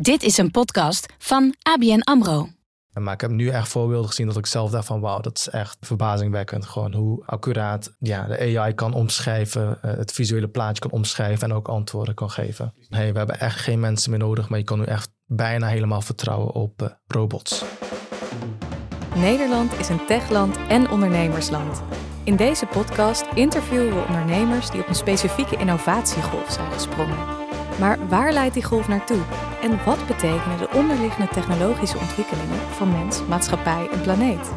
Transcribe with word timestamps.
Dit 0.00 0.22
is 0.22 0.38
een 0.38 0.50
podcast 0.50 1.06
van 1.18 1.54
ABN 1.62 2.00
AMRO. 2.00 2.48
Maar 2.92 3.14
ik 3.14 3.20
heb 3.20 3.30
nu 3.30 3.48
echt 3.48 3.68
voorbeelden 3.68 4.08
gezien 4.08 4.26
dat 4.26 4.36
ik 4.36 4.46
zelf 4.46 4.70
dacht 4.70 4.86
van 4.86 5.00
wauw, 5.00 5.20
dat 5.20 5.38
is 5.38 5.48
echt 5.48 5.76
verbazingwekkend. 5.80 6.64
Gewoon 6.64 6.94
hoe 6.94 7.26
accuraat 7.26 7.94
ja, 7.98 8.26
de 8.26 8.58
AI 8.58 8.74
kan 8.74 8.94
omschrijven, 8.94 9.82
eh, 9.82 9.96
het 9.96 10.12
visuele 10.12 10.48
plaatje 10.48 10.80
kan 10.80 10.90
omschrijven 10.90 11.48
en 11.48 11.56
ook 11.56 11.68
antwoorden 11.68 12.14
kan 12.14 12.30
geven. 12.30 12.74
Hey, 12.88 13.12
we 13.12 13.18
hebben 13.18 13.40
echt 13.40 13.60
geen 13.60 13.80
mensen 13.80 14.10
meer 14.10 14.18
nodig, 14.18 14.48
maar 14.48 14.58
je 14.58 14.64
kan 14.64 14.78
nu 14.78 14.84
echt 14.84 15.10
bijna 15.26 15.66
helemaal 15.66 16.00
vertrouwen 16.00 16.54
op 16.54 16.82
uh, 16.82 16.88
robots. 17.06 17.64
Nederland 19.14 19.78
is 19.78 19.88
een 19.88 20.06
techland 20.06 20.56
en 20.68 20.90
ondernemersland. 20.90 21.82
In 22.24 22.36
deze 22.36 22.66
podcast 22.66 23.24
interviewen 23.34 23.94
we 23.94 24.04
ondernemers 24.06 24.70
die 24.70 24.80
op 24.80 24.88
een 24.88 24.94
specifieke 24.94 25.56
innovatiegolf 25.56 26.50
zijn 26.50 26.72
gesprongen. 26.72 27.37
Maar 27.78 27.98
waar 28.08 28.32
leidt 28.32 28.54
die 28.54 28.64
golf 28.64 28.88
naartoe? 28.88 29.20
En 29.62 29.84
wat 29.84 30.06
betekenen 30.06 30.58
de 30.58 30.68
onderliggende 30.74 31.28
technologische 31.28 31.98
ontwikkelingen 31.98 32.58
voor 32.58 32.86
mens, 32.86 33.26
maatschappij 33.28 33.88
en 33.92 34.00
planeet? 34.00 34.50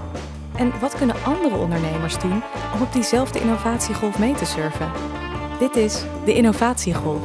En 0.55 0.79
wat 0.79 0.95
kunnen 0.95 1.15
andere 1.23 1.55
ondernemers 1.55 2.19
doen 2.19 2.43
om 2.73 2.81
op 2.81 2.93
diezelfde 2.93 3.39
innovatiegolf 3.39 4.19
mee 4.19 4.33
te 4.33 4.45
surfen? 4.45 4.91
Dit 5.59 5.75
is 5.75 6.03
de 6.25 6.33
Innovatiegolf. 6.33 7.21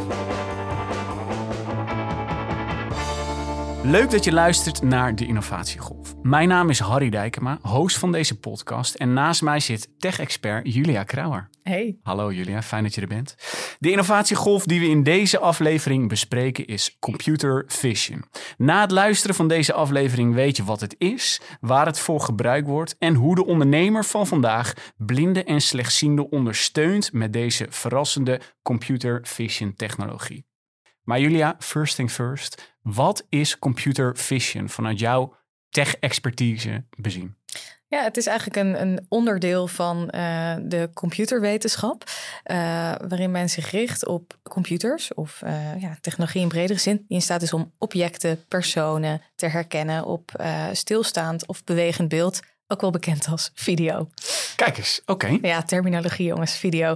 Leuk 3.86 4.10
dat 4.10 4.24
je 4.24 4.32
luistert 4.32 4.82
naar 4.82 5.14
de 5.14 5.26
Innovatiegolf. 5.26 6.14
Mijn 6.22 6.48
naam 6.48 6.70
is 6.70 6.78
Harry 6.78 7.10
Dijkema, 7.10 7.58
host 7.62 7.98
van 7.98 8.12
deze 8.12 8.38
podcast. 8.38 8.94
En 8.94 9.12
naast 9.12 9.42
mij 9.42 9.60
zit 9.60 9.88
tech-expert 9.98 10.74
Julia 10.74 11.04
Krauwer. 11.04 11.50
Hey. 11.62 11.98
Hallo 12.02 12.32
Julia, 12.32 12.62
fijn 12.62 12.82
dat 12.82 12.94
je 12.94 13.00
er 13.00 13.06
bent. 13.06 13.34
De 13.78 13.90
innovatiegolf 13.90 14.64
die 14.64 14.80
we 14.80 14.88
in 14.88 15.02
deze 15.02 15.38
aflevering 15.38 16.08
bespreken 16.08 16.66
is 16.66 16.96
computer 17.00 17.64
vision. 17.66 18.24
Na 18.56 18.80
het 18.80 18.90
luisteren 18.90 19.36
van 19.36 19.48
deze 19.48 19.72
aflevering 19.72 20.34
weet 20.34 20.56
je 20.56 20.64
wat 20.64 20.80
het 20.80 20.94
is, 20.98 21.40
waar 21.60 21.86
het 21.86 21.98
voor 21.98 22.20
gebruikt 22.20 22.68
wordt 22.68 22.96
en 22.98 23.14
hoe 23.14 23.34
de 23.34 23.46
ondernemer 23.46 24.04
van 24.04 24.26
vandaag 24.26 24.72
blinde 24.96 25.44
en 25.44 25.60
slechtziende 25.60 26.30
ondersteunt 26.30 27.12
met 27.12 27.32
deze 27.32 27.66
verrassende 27.70 28.40
computer 28.62 29.20
vision 29.22 29.74
technologie. 29.74 30.46
Maar 31.06 31.20
Julia, 31.20 31.56
first 31.58 31.96
thing 31.96 32.10
first, 32.10 32.75
wat 32.86 33.26
is 33.28 33.58
computer 33.58 34.16
vision 34.16 34.68
vanuit 34.68 34.98
jouw 34.98 35.36
tech-expertise 35.68 36.84
bezien? 36.96 37.36
Ja, 37.88 38.02
het 38.02 38.16
is 38.16 38.26
eigenlijk 38.26 38.56
een, 38.56 38.80
een 38.80 39.06
onderdeel 39.08 39.66
van 39.66 40.10
uh, 40.14 40.54
de 40.62 40.90
computerwetenschap, 40.94 42.04
uh, 42.04 42.56
waarin 43.08 43.30
men 43.30 43.50
zich 43.50 43.70
richt 43.70 44.06
op 44.06 44.38
computers 44.42 45.14
of 45.14 45.42
uh, 45.44 45.80
ja, 45.80 45.96
technologie 46.00 46.40
in 46.40 46.48
bredere 46.48 46.78
zin, 46.78 46.96
die 46.96 47.16
in 47.16 47.22
staat 47.22 47.42
is 47.42 47.52
om 47.52 47.72
objecten, 47.78 48.44
personen 48.48 49.22
te 49.34 49.46
herkennen 49.46 50.04
op 50.04 50.44
stilstaand 50.72 51.46
of 51.46 51.64
bewegend 51.64 52.08
beeld 52.08 52.40
ook 52.68 52.80
wel 52.80 52.90
bekend 52.90 53.26
als 53.28 53.50
video. 53.54 54.08
Kijk 54.56 54.78
eens, 54.78 55.02
oké. 55.06 55.38
Ja, 55.42 55.62
terminologie 55.62 56.26
jongens, 56.26 56.56
video. 56.56 56.94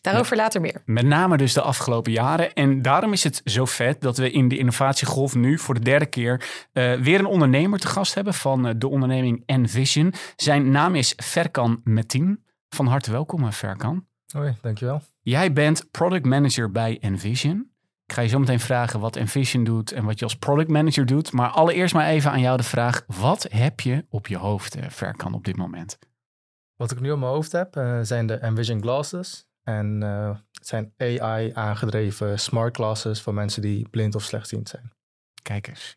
Daarover 0.00 0.36
later 0.36 0.60
meer. 0.60 0.82
Met 0.84 1.06
name 1.06 1.36
dus 1.36 1.52
de 1.52 1.62
afgelopen 1.62 2.12
jaren. 2.12 2.52
En 2.52 2.82
daarom 2.82 3.12
is 3.12 3.24
het 3.24 3.40
zo 3.44 3.64
vet 3.64 4.00
dat 4.00 4.16
we 4.16 4.30
in 4.30 4.48
de 4.48 4.58
innovatiegolf 4.58 5.34
nu 5.34 5.58
voor 5.58 5.74
de 5.74 5.80
derde 5.80 6.06
keer 6.06 6.66
uh, 6.72 6.94
weer 6.94 7.18
een 7.18 7.26
ondernemer 7.26 7.78
te 7.78 7.86
gast 7.86 8.14
hebben 8.14 8.34
van 8.34 8.66
uh, 8.66 8.72
de 8.76 8.88
onderneming 8.88 9.42
Envision. 9.46 10.14
Zijn 10.36 10.70
naam 10.70 10.94
is 10.94 11.12
Verkan 11.16 11.80
Metin. 11.84 12.44
Van 12.68 12.86
harte 12.86 13.10
welkom, 13.10 13.52
Verkan. 13.52 14.06
Hoi, 14.32 14.56
dankjewel. 14.60 15.02
Jij 15.20 15.52
bent 15.52 15.90
product 15.90 16.24
manager 16.24 16.70
bij 16.70 16.98
Envision. 17.00 17.71
Ik 18.12 18.18
ga 18.18 18.24
je 18.24 18.30
zo 18.30 18.38
meteen 18.38 18.60
vragen 18.60 19.00
wat 19.00 19.16
Envision 19.16 19.64
doet 19.64 19.92
en 19.92 20.04
wat 20.04 20.18
je 20.18 20.24
als 20.24 20.36
product 20.36 20.68
manager 20.68 21.06
doet. 21.06 21.32
Maar 21.32 21.48
allereerst 21.48 21.94
maar 21.94 22.06
even 22.06 22.30
aan 22.30 22.40
jou 22.40 22.56
de 22.56 22.62
vraag: 22.62 23.04
wat 23.06 23.46
heb 23.50 23.80
je 23.80 24.04
op 24.08 24.26
je 24.26 24.36
hoofd, 24.36 24.76
uh, 24.76 24.88
Verkan, 24.88 25.34
op 25.34 25.44
dit 25.44 25.56
moment? 25.56 25.98
Wat 26.76 26.90
ik 26.90 27.00
nu 27.00 27.10
op 27.10 27.18
mijn 27.18 27.30
hoofd 27.30 27.52
heb, 27.52 27.76
uh, 27.76 27.98
zijn 28.02 28.26
de 28.26 28.34
Envision 28.34 28.80
Glasses. 28.80 29.46
En 29.62 30.00
uh, 30.02 30.36
het 30.52 30.66
zijn 30.66 30.92
AI-aangedreven 30.96 32.38
smart 32.38 32.76
glasses 32.76 33.22
voor 33.22 33.34
mensen 33.34 33.62
die 33.62 33.88
blind 33.88 34.14
of 34.14 34.22
slechtziend 34.22 34.68
zijn. 34.68 34.92
Kijk 35.42 35.68
eens. 35.68 35.96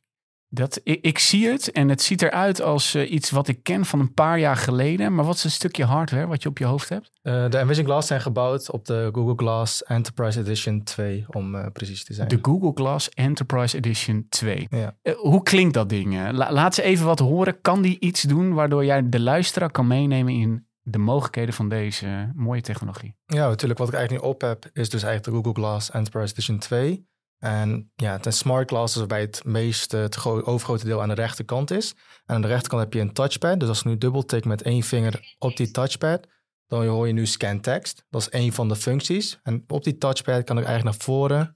Dat, 0.49 0.79
ik, 0.83 1.01
ik, 1.01 1.19
zie 1.19 1.47
het 1.47 1.71
en 1.71 1.89
het 1.89 2.01
ziet 2.01 2.21
eruit 2.21 2.61
als 2.61 2.95
uh, 2.95 3.11
iets 3.11 3.31
wat 3.31 3.47
ik 3.47 3.63
ken 3.63 3.85
van 3.85 3.99
een 3.99 4.13
paar 4.13 4.39
jaar 4.39 4.55
geleden. 4.55 5.15
Maar 5.15 5.25
wat 5.25 5.35
is 5.35 5.43
een 5.43 5.51
stukje 5.51 5.83
hardware 5.83 6.27
wat 6.27 6.43
je 6.43 6.49
op 6.49 6.57
je 6.57 6.65
hoofd 6.65 6.89
hebt? 6.89 7.11
Uh, 7.23 7.49
de 7.49 7.57
Envision 7.57 7.85
Glass 7.85 8.07
zijn 8.07 8.21
gebouwd 8.21 8.71
op 8.71 8.85
de 8.85 9.09
Google 9.11 9.33
Glass 9.35 9.83
Enterprise 9.83 10.39
Edition 10.39 10.83
2, 10.83 11.25
om 11.27 11.55
uh, 11.55 11.65
precies 11.73 12.03
te 12.03 12.13
zijn. 12.13 12.27
De 12.27 12.39
Google 12.41 12.71
Glass 12.73 13.09
Enterprise 13.09 13.77
Edition 13.77 14.25
2. 14.29 14.67
Ja. 14.69 14.95
hoe 15.15 15.43
klinkt 15.43 15.73
dat 15.73 15.89
ding? 15.89 16.31
La 16.31 16.51
laat 16.51 16.75
ze 16.75 16.81
even 16.81 17.05
wat 17.05 17.19
horen. 17.19 17.61
Kan 17.61 17.81
die 17.81 17.99
iets 17.99 18.21
doen 18.21 18.53
waardoor 18.53 18.85
jij 18.85 19.09
de 19.09 19.19
luisteraar 19.19 19.71
kan 19.71 19.87
meenemen 19.87 20.33
in 20.33 20.67
de 20.81 20.97
mogelijkheden 20.97 21.53
van 21.53 21.69
deze 21.69 22.31
mooie 22.35 22.61
technologie? 22.61 23.15
Ja, 23.25 23.47
natuurlijk. 23.47 23.79
Wat 23.79 23.87
ik 23.87 23.93
eigenlijk 23.93 24.23
nu 24.23 24.29
op 24.29 24.41
heb, 24.41 24.69
is 24.73 24.89
dus 24.89 25.03
eigenlijk 25.03 25.23
de 25.23 25.43
Google 25.43 25.63
Glass 25.63 25.91
Enterprise 25.91 26.33
Edition 26.33 26.59
2. 26.59 27.05
En 27.45 27.91
ja, 27.95 28.19
het 28.21 28.35
smart 28.35 28.69
glasses 28.69 28.97
waarbij 28.97 29.21
het 29.21 29.43
meeste, 29.43 29.97
het 29.97 30.25
overgrote 30.25 30.85
deel 30.85 31.01
aan 31.01 31.07
de 31.07 31.13
rechterkant 31.13 31.71
is. 31.71 31.95
En 32.25 32.35
aan 32.35 32.41
de 32.41 32.47
rechterkant 32.47 32.81
heb 32.81 32.93
je 32.93 32.99
een 32.99 33.13
touchpad. 33.13 33.59
Dus 33.59 33.69
als 33.69 33.79
ik 33.79 33.85
nu 33.85 33.97
dubbeltik 33.97 34.45
met 34.45 34.61
één 34.61 34.83
vinger 34.83 35.35
op 35.39 35.57
die 35.57 35.71
touchpad, 35.71 36.27
dan 36.67 36.85
hoor 36.85 37.07
je 37.07 37.13
nu 37.13 37.25
scan 37.25 37.59
text. 37.59 38.05
Dat 38.09 38.21
is 38.21 38.29
één 38.29 38.53
van 38.53 38.67
de 38.67 38.75
functies. 38.75 39.39
En 39.43 39.63
op 39.67 39.83
die 39.83 39.97
touchpad 39.97 40.43
kan 40.43 40.57
ik 40.57 40.65
eigenlijk 40.65 40.97
naar 40.97 41.05
voren 41.05 41.55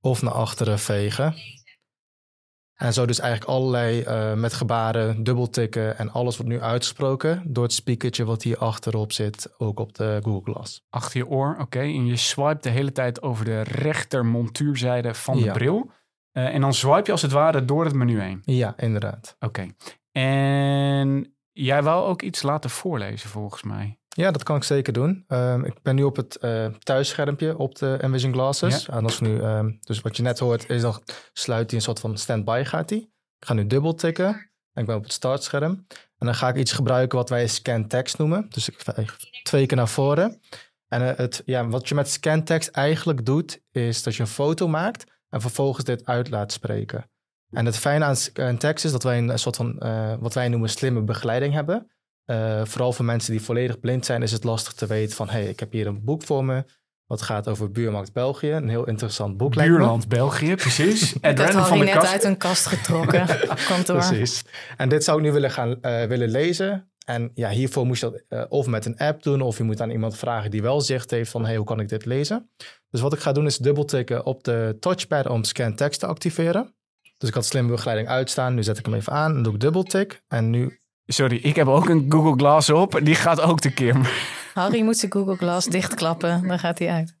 of 0.00 0.22
naar 0.22 0.32
achteren 0.32 0.78
vegen. 0.78 1.34
En 2.74 2.92
zo 2.92 3.06
dus 3.06 3.18
eigenlijk 3.18 3.50
allerlei 3.50 4.04
uh, 4.04 4.34
met 4.34 4.52
gebaren, 4.52 5.24
dubbeltikken 5.24 5.98
en 5.98 6.10
alles 6.12 6.36
wordt 6.36 6.52
nu 6.52 6.60
uitgesproken 6.60 7.42
door 7.46 7.64
het 7.64 7.72
speakertje 7.72 8.24
wat 8.24 8.42
hier 8.42 8.58
achterop 8.58 9.12
zit, 9.12 9.54
ook 9.58 9.80
op 9.80 9.94
de 9.94 10.20
Google 10.22 10.52
Glass. 10.52 10.84
Achter 10.90 11.16
je 11.16 11.26
oor, 11.26 11.50
oké. 11.50 11.62
Okay. 11.62 11.94
En 11.94 12.06
je 12.06 12.16
swipe 12.16 12.60
de 12.60 12.68
hele 12.68 12.92
tijd 12.92 13.22
over 13.22 13.44
de 13.44 13.60
rechter 13.60 14.26
montuurzijde 14.26 15.14
van 15.14 15.36
de 15.36 15.44
Ja. 15.44 15.52
bril. 15.52 15.90
Uh, 16.32 16.54
en 16.54 16.60
dan 16.60 16.74
swipe 16.74 17.02
je 17.04 17.12
als 17.12 17.22
het 17.22 17.32
ware 17.32 17.64
door 17.64 17.84
het 17.84 17.94
menu 17.94 18.20
heen. 18.20 18.42
Ja, 18.44 18.74
inderdaad. 18.76 19.36
Oké. 19.40 19.66
En 20.12 21.34
jij 21.52 21.82
wou 21.82 22.06
ook 22.06 22.22
iets 22.22 22.42
laten 22.42 22.70
voorlezen 22.70 23.28
volgens 23.30 23.62
mij. 23.62 23.98
Ja, 24.16 24.30
dat 24.30 24.42
kan 24.42 24.56
ik 24.56 24.62
zeker 24.62 24.92
doen. 24.92 25.24
Um, 25.28 25.64
ik 25.64 25.82
ben 25.82 25.94
nu 25.94 26.02
op 26.02 26.16
het 26.16 26.38
uh, 26.40 26.66
thuisschermpje 26.66 27.58
op 27.58 27.74
de 27.74 27.96
Envision 28.00 28.32
Glasses. 28.32 28.88
En 28.88 29.04
als 29.04 29.20
nu, 29.20 29.40
um, 29.40 29.78
dus 29.80 30.00
wat 30.00 30.16
je 30.16 30.22
net 30.22 30.38
hoort, 30.38 30.70
is 30.70 30.82
dan 30.82 31.02
sluit 31.32 31.70
hij 31.70 31.78
een 31.78 31.84
soort 31.84 32.00
van 32.00 32.18
standby 32.18 32.62
gaat 32.64 32.90
hij. 32.90 32.98
Ik 33.38 33.46
ga 33.46 33.54
nu 33.54 33.66
dubbel 33.66 33.94
tikken. 33.94 34.26
En 34.72 34.80
ik 34.80 34.86
ben 34.86 34.96
op 34.96 35.02
het 35.02 35.12
startscherm. 35.12 35.86
En 36.18 36.26
dan 36.26 36.34
ga 36.34 36.48
ik 36.48 36.56
iets 36.56 36.72
gebruiken 36.72 37.18
wat 37.18 37.28
wij 37.28 37.46
scan 37.46 37.86
text 37.86 38.18
noemen. 38.18 38.46
Dus 38.48 38.68
ik 38.68 38.80
ga 38.80 38.94
twee 39.42 39.66
keer 39.66 39.76
naar 39.76 39.88
voren. 39.88 40.40
En 40.88 41.02
uh, 41.02 41.10
het, 41.16 41.42
ja, 41.44 41.68
wat 41.68 41.88
je 41.88 41.94
met 41.94 42.08
scan 42.08 42.44
text 42.44 42.68
eigenlijk 42.68 43.26
doet, 43.26 43.60
is 43.70 44.02
dat 44.02 44.14
je 44.14 44.20
een 44.20 44.28
foto 44.28 44.68
maakt 44.68 45.04
en 45.28 45.40
vervolgens 45.40 45.84
dit 45.84 46.04
uit 46.04 46.30
laat 46.30 46.52
spreken. 46.52 47.10
En 47.50 47.66
het 47.66 47.76
fijne 47.76 48.04
aan 48.04 48.16
scan 48.16 48.58
text 48.58 48.84
is 48.84 48.92
dat 48.92 49.02
wij 49.02 49.18
een 49.18 49.38
soort 49.38 49.56
van, 49.56 49.76
uh, 49.78 50.14
wat 50.18 50.34
wij 50.34 50.48
noemen, 50.48 50.70
slimme 50.70 51.02
begeleiding 51.02 51.52
hebben. 51.52 51.90
Uh, 52.26 52.64
vooral 52.64 52.92
voor 52.92 53.04
mensen 53.04 53.32
die 53.32 53.42
volledig 53.42 53.80
blind 53.80 54.06
zijn, 54.06 54.22
is 54.22 54.32
het 54.32 54.44
lastig 54.44 54.72
te 54.72 54.86
weten 54.86 55.16
van... 55.16 55.28
hey, 55.28 55.44
ik 55.44 55.60
heb 55.60 55.72
hier 55.72 55.86
een 55.86 56.04
boek 56.04 56.22
voor 56.22 56.44
me. 56.44 56.64
Wat 57.06 57.22
gaat 57.22 57.48
over 57.48 57.70
Buurmarkt 57.70 58.12
België. 58.12 58.50
Een 58.50 58.68
heel 58.68 58.86
interessant 58.86 59.36
boek. 59.36 59.54
Buurland 59.54 60.08
België, 60.08 60.54
precies. 60.54 61.14
Ed 61.20 61.36
dat 61.36 61.52
had 61.52 61.68
hij 61.68 61.78
net 61.78 61.94
kast. 61.94 62.12
uit 62.12 62.24
een 62.24 62.36
kast 62.36 62.66
getrokken 62.66 63.22
op 63.50 63.64
kantoor. 63.68 63.96
Precies. 63.96 64.44
En 64.76 64.88
dit 64.88 65.04
zou 65.04 65.18
ik 65.18 65.24
nu 65.24 65.32
willen 65.32 65.50
gaan 65.50 65.78
uh, 65.82 66.04
willen 66.04 66.28
lezen. 66.28 66.92
En 67.06 67.30
ja, 67.34 67.50
hiervoor 67.50 67.86
moest 67.86 68.00
je 68.00 68.10
dat 68.10 68.22
uh, 68.28 68.44
of 68.48 68.66
met 68.66 68.86
een 68.86 68.96
app 68.96 69.22
doen... 69.22 69.40
of 69.40 69.56
je 69.56 69.62
moet 69.62 69.80
aan 69.80 69.90
iemand 69.90 70.16
vragen 70.16 70.50
die 70.50 70.62
wel 70.62 70.80
zicht 70.80 71.10
heeft 71.10 71.30
van... 71.30 71.44
hey, 71.44 71.56
hoe 71.56 71.66
kan 71.66 71.80
ik 71.80 71.88
dit 71.88 72.04
lezen? 72.04 72.50
Dus 72.90 73.00
wat 73.00 73.12
ik 73.12 73.20
ga 73.20 73.32
doen 73.32 73.46
is 73.46 73.56
dubbeltikken 73.56 74.26
op 74.26 74.44
de 74.44 74.76
touchpad 74.80 75.28
om 75.28 75.44
scan 75.44 75.74
text 75.74 76.00
te 76.00 76.06
activeren. 76.06 76.74
Dus 77.18 77.28
ik 77.28 77.34
had 77.34 77.44
slimme 77.44 77.70
begeleiding 77.70 78.08
uitstaan. 78.08 78.54
Nu 78.54 78.62
zet 78.62 78.78
ik 78.78 78.84
hem 78.84 78.94
even 78.94 79.12
aan 79.12 79.36
en 79.36 79.42
doe 79.42 79.54
ik 79.54 79.60
dubbeltik. 79.60 80.22
En 80.28 80.50
nu 80.50 80.80
Sorry, 81.06 81.36
ik 81.36 81.56
heb 81.56 81.66
ook 81.66 81.88
een 81.88 82.06
Google 82.08 82.36
Glass 82.36 82.70
op. 82.70 83.00
Die 83.02 83.14
gaat 83.14 83.40
ook 83.40 83.60
tekeer. 83.60 83.96
Harry 84.54 84.82
moet 84.82 84.96
zijn 84.96 85.12
Google 85.12 85.36
Glass 85.36 85.66
dichtklappen. 85.66 86.48
Dan 86.48 86.58
gaat 86.58 86.78
hij 86.78 86.88
uit. 86.88 87.16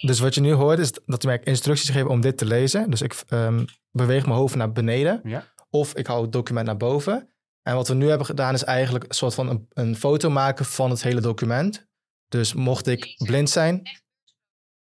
Dus 0.00 0.20
wat 0.20 0.34
je 0.34 0.40
nu 0.40 0.52
hoort 0.52 0.78
is 0.78 0.92
dat 0.92 1.22
hij 1.22 1.32
mij 1.32 1.44
instructies 1.44 1.90
geeft 1.90 2.06
om 2.06 2.20
dit 2.20 2.38
te 2.38 2.44
lezen. 2.44 2.90
Dus 2.90 3.02
ik 3.02 3.22
um, 3.28 3.64
beweeg 3.90 4.26
mijn 4.26 4.38
hoofd 4.38 4.54
naar 4.54 4.72
beneden. 4.72 5.20
Ja. 5.24 5.44
Of 5.70 5.94
ik 5.94 6.06
hou 6.06 6.22
het 6.22 6.32
document 6.32 6.66
naar 6.66 6.76
boven. 6.76 7.28
En 7.62 7.74
wat 7.74 7.88
we 7.88 7.94
nu 7.94 8.08
hebben 8.08 8.26
gedaan 8.26 8.54
is 8.54 8.64
eigenlijk 8.64 9.04
een 9.08 9.14
soort 9.14 9.34
van 9.34 9.48
een, 9.48 9.66
een 9.72 9.96
foto 9.96 10.30
maken 10.30 10.64
van 10.64 10.90
het 10.90 11.02
hele 11.02 11.20
document. 11.20 11.86
Dus 12.28 12.54
mocht 12.54 12.86
ik 12.86 13.14
blind 13.24 13.50
zijn... 13.50 13.80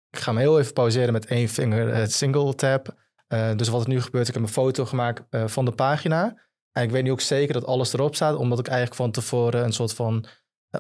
Ik 0.10 0.22
ga 0.22 0.32
hem 0.32 0.40
heel 0.40 0.60
even 0.60 0.74
pauzeren 0.74 1.14
met 1.14 1.26
één 1.26 1.50
vinger 1.50 1.96
het 1.96 2.14
single 2.14 2.56
tab. 2.56 2.96
Uh, 3.28 3.56
dus 3.56 3.68
wat 3.68 3.82
er 3.82 3.90
nu 3.90 4.02
gebeurt, 4.02 4.28
ik 4.28 4.34
heb 4.34 4.44
een 4.44 4.50
foto 4.50 4.86
gemaakt 4.86 5.24
uh, 5.30 5.48
van 5.48 5.66
de 5.66 5.72
pagina... 5.72 6.44
En 6.78 6.84
ik 6.84 6.90
weet 6.92 7.04
nu 7.04 7.12
ook 7.12 7.22
zeker 7.22 7.54
dat 7.54 7.66
alles 7.66 7.94
erop 7.94 8.16
staat, 8.16 8.36
omdat 8.36 8.60
ik 8.60 8.68
eigenlijk 8.68 8.98
van 8.98 9.12
tevoren 9.12 9.64
een 9.64 9.74
soort 9.74 9.94
van 9.94 10.26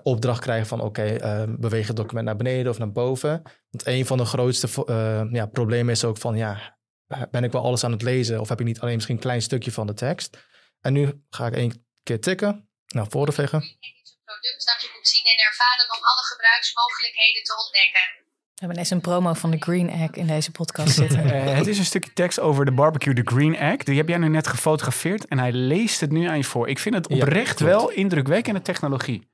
opdracht 0.03 0.41
krijg 0.41 0.67
van 0.67 0.81
oké, 0.81 1.17
uh, 1.21 1.43
beweeg 1.47 1.87
het 1.87 1.95
document 1.95 2.25
naar 2.25 2.35
beneden 2.35 2.71
of 2.71 2.77
naar 2.77 2.91
boven. 2.91 3.41
Want 3.69 3.85
een 3.85 4.05
van 4.05 4.17
de 4.17 4.25
grootste 4.25 4.67
uh, 4.85 5.23
ja, 5.31 5.45
problemen 5.45 5.93
is 5.93 6.03
ook 6.03 6.17
van 6.17 6.35
ja, 6.37 6.77
eh, 7.07 7.21
ben 7.31 7.43
ik 7.43 7.51
wel 7.51 7.63
alles 7.63 7.83
aan 7.83 7.91
het 7.91 8.01
lezen 8.01 8.39
of 8.39 8.49
heb 8.49 8.59
ik 8.59 8.65
niet 8.65 8.79
alleen 8.79 8.93
misschien 8.93 9.15
een 9.15 9.21
klein 9.21 9.41
stukje 9.41 9.71
van 9.71 9.87
de 9.87 9.93
tekst. 9.93 10.37
En 10.81 10.93
nu 10.93 11.23
ga 11.29 11.47
ik 11.47 11.55
één 11.55 11.87
keer 12.03 12.21
tikken, 12.21 12.69
nou 12.85 13.07
voorvegen. 13.09 13.61
is 13.61 13.69
een 13.69 14.23
product 14.23 14.65
dat 14.65 14.81
je 14.81 14.89
moet 14.95 15.07
zien 15.07 15.25
en 15.25 15.39
ervaren 15.49 15.85
om 15.95 16.03
alle 16.03 16.25
gebruiksmogelijkheden 16.31 17.43
te 17.43 17.53
ontdekken. 17.63 18.24
We 18.55 18.61
hebben 18.61 18.77
ineens 18.77 18.89
een 18.89 19.01
promo 19.11 19.33
van 19.33 19.51
de 19.51 19.57
Green 19.57 19.89
Egg 19.89 20.11
in 20.11 20.27
deze 20.27 20.51
podcast 20.51 20.95
zitten. 21.01 21.23
Eh, 21.23 21.55
het 21.55 21.67
is 21.67 21.77
een 21.77 21.85
stukje 21.85 22.13
tekst 22.13 22.39
over 22.39 22.65
de 22.65 22.71
barbecue, 22.71 23.13
de 23.13 23.21
Green 23.25 23.55
Egg. 23.55 23.83
Die 23.83 23.97
heb 23.97 24.07
jij 24.07 24.17
nu 24.17 24.27
net 24.27 24.47
gefotografeerd 24.47 25.27
en 25.27 25.39
hij 25.39 25.51
leest 25.51 26.01
het 26.01 26.11
nu 26.11 26.25
aan 26.25 26.37
je 26.37 26.43
voor. 26.43 26.69
Ik 26.69 26.79
vind 26.79 26.95
het 26.95 27.07
oprecht 27.07 27.59
wel 27.59 27.91
indrukwekkende 27.91 28.61
technologie. 28.61 29.29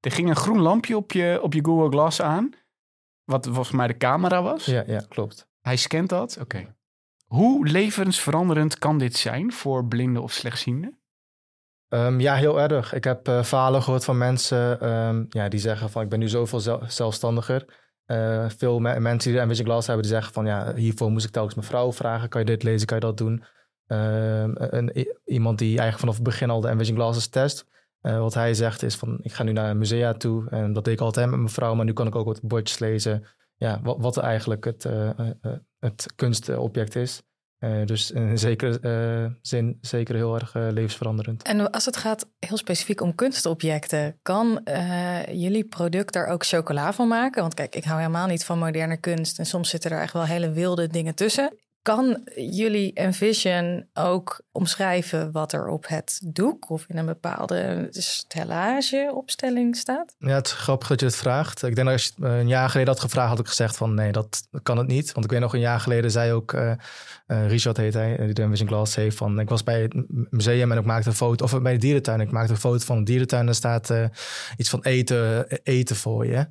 Er 0.00 0.10
ging 0.12 0.28
een 0.28 0.36
groen 0.36 0.60
lampje 0.60 0.96
op 0.96 1.12
je, 1.12 1.38
op 1.42 1.52
je 1.52 1.64
Google 1.64 1.88
Glass 1.90 2.20
aan, 2.20 2.50
wat 3.24 3.44
volgens 3.46 3.70
mij 3.70 3.86
de 3.86 3.96
camera 3.96 4.42
was. 4.42 4.64
Ja, 4.64 4.84
ja, 4.86 5.04
klopt. 5.08 5.48
Hij 5.60 5.76
scant 5.76 6.08
dat? 6.08 6.38
Oké. 6.40 6.74
Hoe 7.26 7.66
levensveranderend 7.66 8.78
kan 8.78 8.98
dit 8.98 9.16
zijn 9.16 9.52
voor 9.52 9.86
blinden 9.86 10.22
of 10.22 10.32
slechtzienden? 10.32 10.98
Ehm, 11.88 12.20
ja, 12.20 12.34
heel 12.34 12.60
erg. 12.60 12.92
Ik 12.92 13.04
heb 13.04 13.28
eh, 13.28 13.42
verhalen 13.44 13.82
gehoord 13.82 14.04
van 14.04 14.18
mensen 14.18 14.80
ehm, 14.80 15.24
ja, 15.28 15.48
die 15.48 15.60
zeggen 15.60 15.90
van 15.90 16.02
ik 16.02 16.08
ben 16.08 16.18
nu 16.18 16.28
zoveel 16.28 16.60
zel- 16.60 16.82
zelfstandiger. 16.86 17.82
Eh, 18.06 18.48
veel 18.48 18.78
me- 18.78 19.00
mensen 19.00 19.32
die 19.32 19.40
een 19.40 19.48
Vision 19.48 19.66
Glass 19.66 19.86
hebben, 19.86 20.04
die 20.04 20.14
zeggen 20.14 20.32
van 20.32 20.46
ja, 20.46 20.74
hiervoor 20.74 21.10
moest 21.10 21.26
ik 21.26 21.32
telkens 21.32 21.54
mijn 21.54 21.66
vrouw 21.66 21.92
vragen. 21.92 22.28
Kan 22.28 22.40
je 22.40 22.46
dit 22.46 22.62
lezen, 22.62 22.86
kan 22.86 22.96
je 22.96 23.02
dat 23.04 23.16
doen? 23.16 23.44
Ehm, 23.86 24.52
een, 24.54 25.08
iemand 25.24 25.58
die 25.58 25.68
eigenlijk 25.68 25.98
vanaf 25.98 26.14
het 26.14 26.24
begin 26.24 26.50
al 26.50 26.60
de 26.60 26.68
Envision 26.68 26.96
Glasses 26.96 27.28
test. 27.28 27.66
Eh, 28.00 28.18
wat 28.18 28.34
hij 28.34 28.54
zegt 28.54 28.82
is 28.82 28.96
van 28.96 29.18
ik 29.22 29.32
ga 29.32 29.42
nu 29.42 29.52
naar 29.52 29.70
een 29.70 29.78
musea 29.78 30.12
toe. 30.12 30.48
En 30.50 30.72
dat 30.72 30.84
deed 30.84 30.94
ik 30.94 31.00
altijd 31.00 31.28
met 31.30 31.38
mijn 31.38 31.50
vrouw, 31.50 31.74
maar 31.74 31.84
nu 31.84 31.92
kan 31.92 32.06
ik 32.06 32.14
ook 32.14 32.26
wat 32.26 32.42
bordjes 32.42 32.78
lezen. 32.78 33.24
Ja, 33.56 33.80
wat, 33.82 33.96
wat 34.00 34.16
eigenlijk 34.16 34.64
het, 34.64 34.84
eh, 34.84 35.10
het 35.78 36.12
kunstobject 36.16 36.96
is. 36.96 37.22
Eh, 37.64 37.86
dus 37.86 38.10
in 38.10 38.38
zekere 38.38 38.78
eh, 38.80 39.34
zin 39.42 39.78
zeker 39.80 40.14
heel 40.14 40.34
erg 40.34 40.54
eh, 40.54 40.66
levensveranderend. 40.70 41.42
En 41.42 41.70
als 41.70 41.84
het 41.84 41.96
gaat 41.96 42.26
heel 42.38 42.56
specifiek 42.56 43.00
om 43.00 43.14
kunstobjecten, 43.14 44.18
kan 44.22 44.64
eh, 44.64 45.26
jullie 45.26 45.64
product 45.64 46.12
daar 46.12 46.26
ook 46.26 46.44
chocola 46.44 46.92
van 46.92 47.08
maken? 47.08 47.42
Want 47.42 47.54
kijk, 47.54 47.74
ik 47.74 47.84
hou 47.84 47.98
helemaal 47.98 48.26
niet 48.26 48.44
van 48.44 48.58
moderne 48.58 48.96
kunst 48.96 49.38
en 49.38 49.46
soms 49.46 49.70
zitten 49.70 49.90
er 49.90 50.00
echt 50.00 50.12
wel 50.12 50.24
hele 50.24 50.50
wilde 50.50 50.88
dingen 50.88 51.14
tussen. 51.14 51.56
Kan 51.84 52.20
jullie 52.34 52.92
Envision 52.92 53.86
ook 53.94 54.40
omschrijven 54.52 55.32
wat 55.32 55.52
er 55.52 55.68
op 55.68 55.88
het 55.88 56.20
doek 56.24 56.70
of 56.70 56.84
in 56.88 56.96
een 56.96 57.06
bepaalde 57.06 57.86
stellageopstelling 57.90 59.76
staat? 59.76 60.14
Ja, 60.18 60.34
het 60.34 60.46
is 60.46 60.52
grappig 60.52 60.88
dat 60.88 61.00
je 61.00 61.06
het 61.06 61.16
vraagt. 61.16 61.62
Ik 61.62 61.74
denk 61.74 61.86
dat 61.86 61.96
als 61.96 62.12
je 62.16 62.26
eh, 62.26 62.38
een 62.38 62.48
jaar 62.48 62.68
geleden 62.68 62.92
had 62.92 63.02
gevraagd, 63.02 63.28
had 63.28 63.38
ik 63.38 63.46
gezegd 63.46 63.76
van 63.76 63.94
nee, 63.94 64.12
dat 64.12 64.48
kan 64.62 64.78
het 64.78 64.86
niet. 64.86 65.12
Want 65.12 65.24
ik 65.24 65.30
weet 65.30 65.40
nog 65.40 65.54
een 65.54 65.60
jaar 65.60 65.80
geleden 65.80 66.10
zei 66.10 66.32
ook, 66.32 66.52
eh 66.52 66.72
eh, 67.26 67.48
Richard 67.48 67.76
heet 67.76 67.94
hij, 67.94 68.16
die 68.16 68.32
de 68.32 68.48
Vision 68.48 68.68
Glass 68.68 68.94
heeft, 68.94 69.16
van 69.16 69.40
ik 69.40 69.48
was 69.48 69.62
bij 69.62 69.82
het 69.82 69.94
museum 70.30 70.72
en 70.72 70.78
ik 70.78 70.84
maakte 70.84 71.08
een 71.08 71.14
foto, 71.14 71.44
of 71.44 71.62
bij 71.62 71.72
de 71.72 71.78
dierentuin, 71.78 72.20
ik 72.20 72.30
maakte 72.30 72.52
een 72.52 72.58
foto 72.58 72.84
van 72.84 72.98
de 72.98 73.04
dierentuin 73.04 73.42
en 73.42 73.48
er 73.48 73.54
staat 73.54 73.92
iets 74.56 74.68
van 74.68 74.82
eten, 74.82 75.48
eten 75.62 75.96
voor 75.96 76.26
je. 76.26 76.46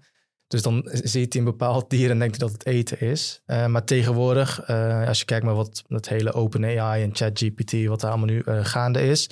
Dus 0.47 0.61
dan 0.61 0.89
ziet 0.91 1.33
hij 1.33 1.41
een 1.41 1.47
bepaald 1.49 1.89
dier 1.89 2.09
en 2.09 2.19
denkt 2.19 2.37
hij 2.37 2.47
dat 2.47 2.57
het 2.57 2.65
eten 2.65 2.99
is. 2.99 3.41
Eh, 3.45 3.65
maar 3.65 3.83
tegenwoordig, 3.83 4.61
eh, 4.61 5.07
als 5.07 5.19
je 5.19 5.25
kijkt 5.25 5.45
naar 5.45 5.55
wat 5.55 5.83
het 5.87 6.09
hele 6.09 6.33
OpenAI 6.33 7.03
en 7.03 7.15
ChatGPT, 7.15 7.85
wat 7.85 8.03
er 8.03 8.09
allemaal 8.09 8.25
nu 8.25 8.39
eh, 8.39 8.65
gaande 8.65 9.01
is, 9.01 9.29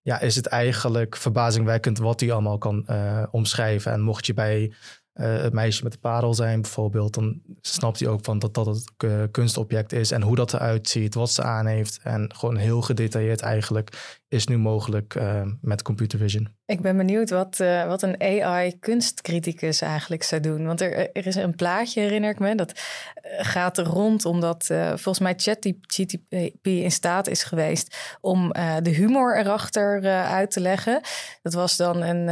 ja, 0.00 0.20
is 0.20 0.36
het 0.36 0.46
eigenlijk 0.46 1.16
verbazingwekkend 1.16 1.98
wat 1.98 2.20
hij 2.20 2.32
allemaal 2.32 2.58
kan 2.58 2.86
omschrijven. 3.30 3.92
En 3.92 4.00
mocht 4.00 4.26
je 4.26 4.34
bij 4.34 4.72
het 5.12 5.52
meisje 5.52 5.82
met 5.82 5.92
de 5.92 5.98
parel 5.98 6.34
zijn 6.34 6.60
bijvoorbeeld, 6.60 7.14
dan 7.14 7.42
snapt 7.60 8.00
hij 8.00 8.08
ook 8.08 8.24
van 8.24 8.38
dat 8.38 8.54
dat 8.54 8.66
het 8.66 8.92
kunstobject 9.30 9.92
is 9.92 10.10
en 10.10 10.22
hoe 10.22 10.36
dat 10.36 10.54
eruit 10.54 10.88
ziet, 10.88 11.14
wat 11.14 11.30
ze 11.30 11.42
aan 11.42 11.66
heeft. 11.66 12.00
En 12.02 12.34
gewoon 12.34 12.56
heel 12.56 12.82
gedetailleerd 12.82 13.40
eigenlijk 13.40 14.18
is 14.28 14.46
nu 14.46 14.58
mogelijk 14.58 15.20
met 15.60 15.82
computer 15.82 16.18
vision. 16.18 16.48
Ik 16.72 16.80
ben 16.80 16.96
benieuwd 16.96 17.30
wat, 17.30 17.60
eh, 17.60 17.86
wat 17.86 18.02
een 18.02 18.20
AI-kunstcriticus 18.20 19.80
eigenlijk 19.80 20.22
zou 20.22 20.40
doen. 20.40 20.66
Want 20.66 20.80
er, 20.80 21.10
er 21.12 21.26
is 21.26 21.34
een 21.34 21.54
plaatje, 21.54 22.00
herinner 22.00 22.30
ik 22.30 22.38
me, 22.38 22.54
dat 22.54 22.72
eh, 23.14 23.30
gaat 23.38 23.78
rond 23.78 24.24
omdat 24.24 24.70
eh, 24.70 24.88
volgens 24.88 25.18
mij 25.18 25.34
ChatGPT 25.36 26.66
in 26.66 26.90
staat 26.90 27.28
is 27.28 27.44
geweest 27.44 27.96
om 28.20 28.52
de 28.82 28.90
humor 28.90 29.38
erachter 29.38 30.04
uit 30.24 30.50
te 30.50 30.60
leggen. 30.60 31.00
Dat 31.42 31.52
was 31.52 31.76
dan 31.76 32.02
een, 32.02 32.24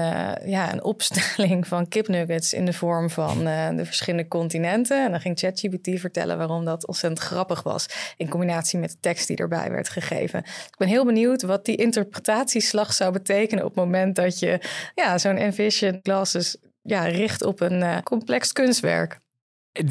ja, 0.50 0.72
een 0.72 0.84
opstelling 0.84 1.66
van 1.66 1.88
kipnuggets 1.88 2.52
in 2.52 2.64
de 2.64 2.72
vorm 2.72 3.10
van 3.10 3.44
de 3.76 3.84
verschillende 3.84 4.28
continenten. 4.28 5.04
En 5.04 5.10
dan 5.10 5.20
ging 5.20 5.38
ChatGPT 5.38 6.00
vertellen 6.00 6.38
waarom 6.38 6.64
dat 6.64 6.86
ontzettend 6.86 7.22
grappig 7.22 7.62
was 7.62 7.86
in 8.16 8.28
combinatie 8.28 8.78
met 8.78 8.90
de 8.90 8.96
tekst 9.00 9.26
die 9.26 9.36
erbij 9.36 9.70
werd 9.70 9.88
gegeven. 9.88 10.38
Ik 10.38 10.76
ben 10.78 10.88
heel 10.88 11.04
benieuwd 11.04 11.42
wat 11.42 11.64
die 11.64 11.76
interpretatieslag 11.76 12.92
zou 12.92 13.12
betekenen 13.12 13.64
op 13.64 13.74
het 13.74 13.84
moment 13.84 14.16
dat 14.16 14.29
je 14.38 14.60
ja, 14.94 15.18
zo'n 15.18 15.36
Envision 15.36 15.98
Glasses 16.02 16.56
ja, 16.82 17.04
richt 17.04 17.44
op 17.44 17.60
een 17.60 17.82
eh, 17.82 17.98
complex 18.02 18.52
kunstwerk. 18.52 19.20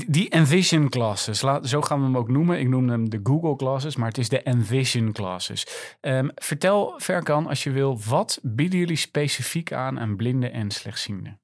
Die 0.08 0.30
Envision 0.30 0.90
classes, 0.90 1.40
zo 1.64 1.82
gaan 1.82 2.00
we 2.00 2.06
hem 2.06 2.18
ook 2.18 2.30
noemen. 2.30 2.60
Ik 2.60 2.68
noem 2.68 2.90
hem 2.90 3.10
de 3.10 3.20
Google 3.24 3.56
classes, 3.56 3.96
maar 3.96 4.08
het 4.08 4.18
is 4.18 4.30
de 4.30 4.42
Envision 4.42 5.12
classes. 5.12 5.68
Ehm, 6.00 6.30
vertel 6.36 6.94
Verkan, 6.98 7.48
als 7.48 7.64
je 7.64 7.72
wil, 7.72 8.00
wat 8.00 8.40
bieden 8.42 8.80
jullie 8.80 8.96
specifiek 8.96 9.74
aan 9.74 10.00
aan 10.00 10.16
blinden 10.16 10.52
en 10.52 10.72
slechtzienden? 10.72 11.42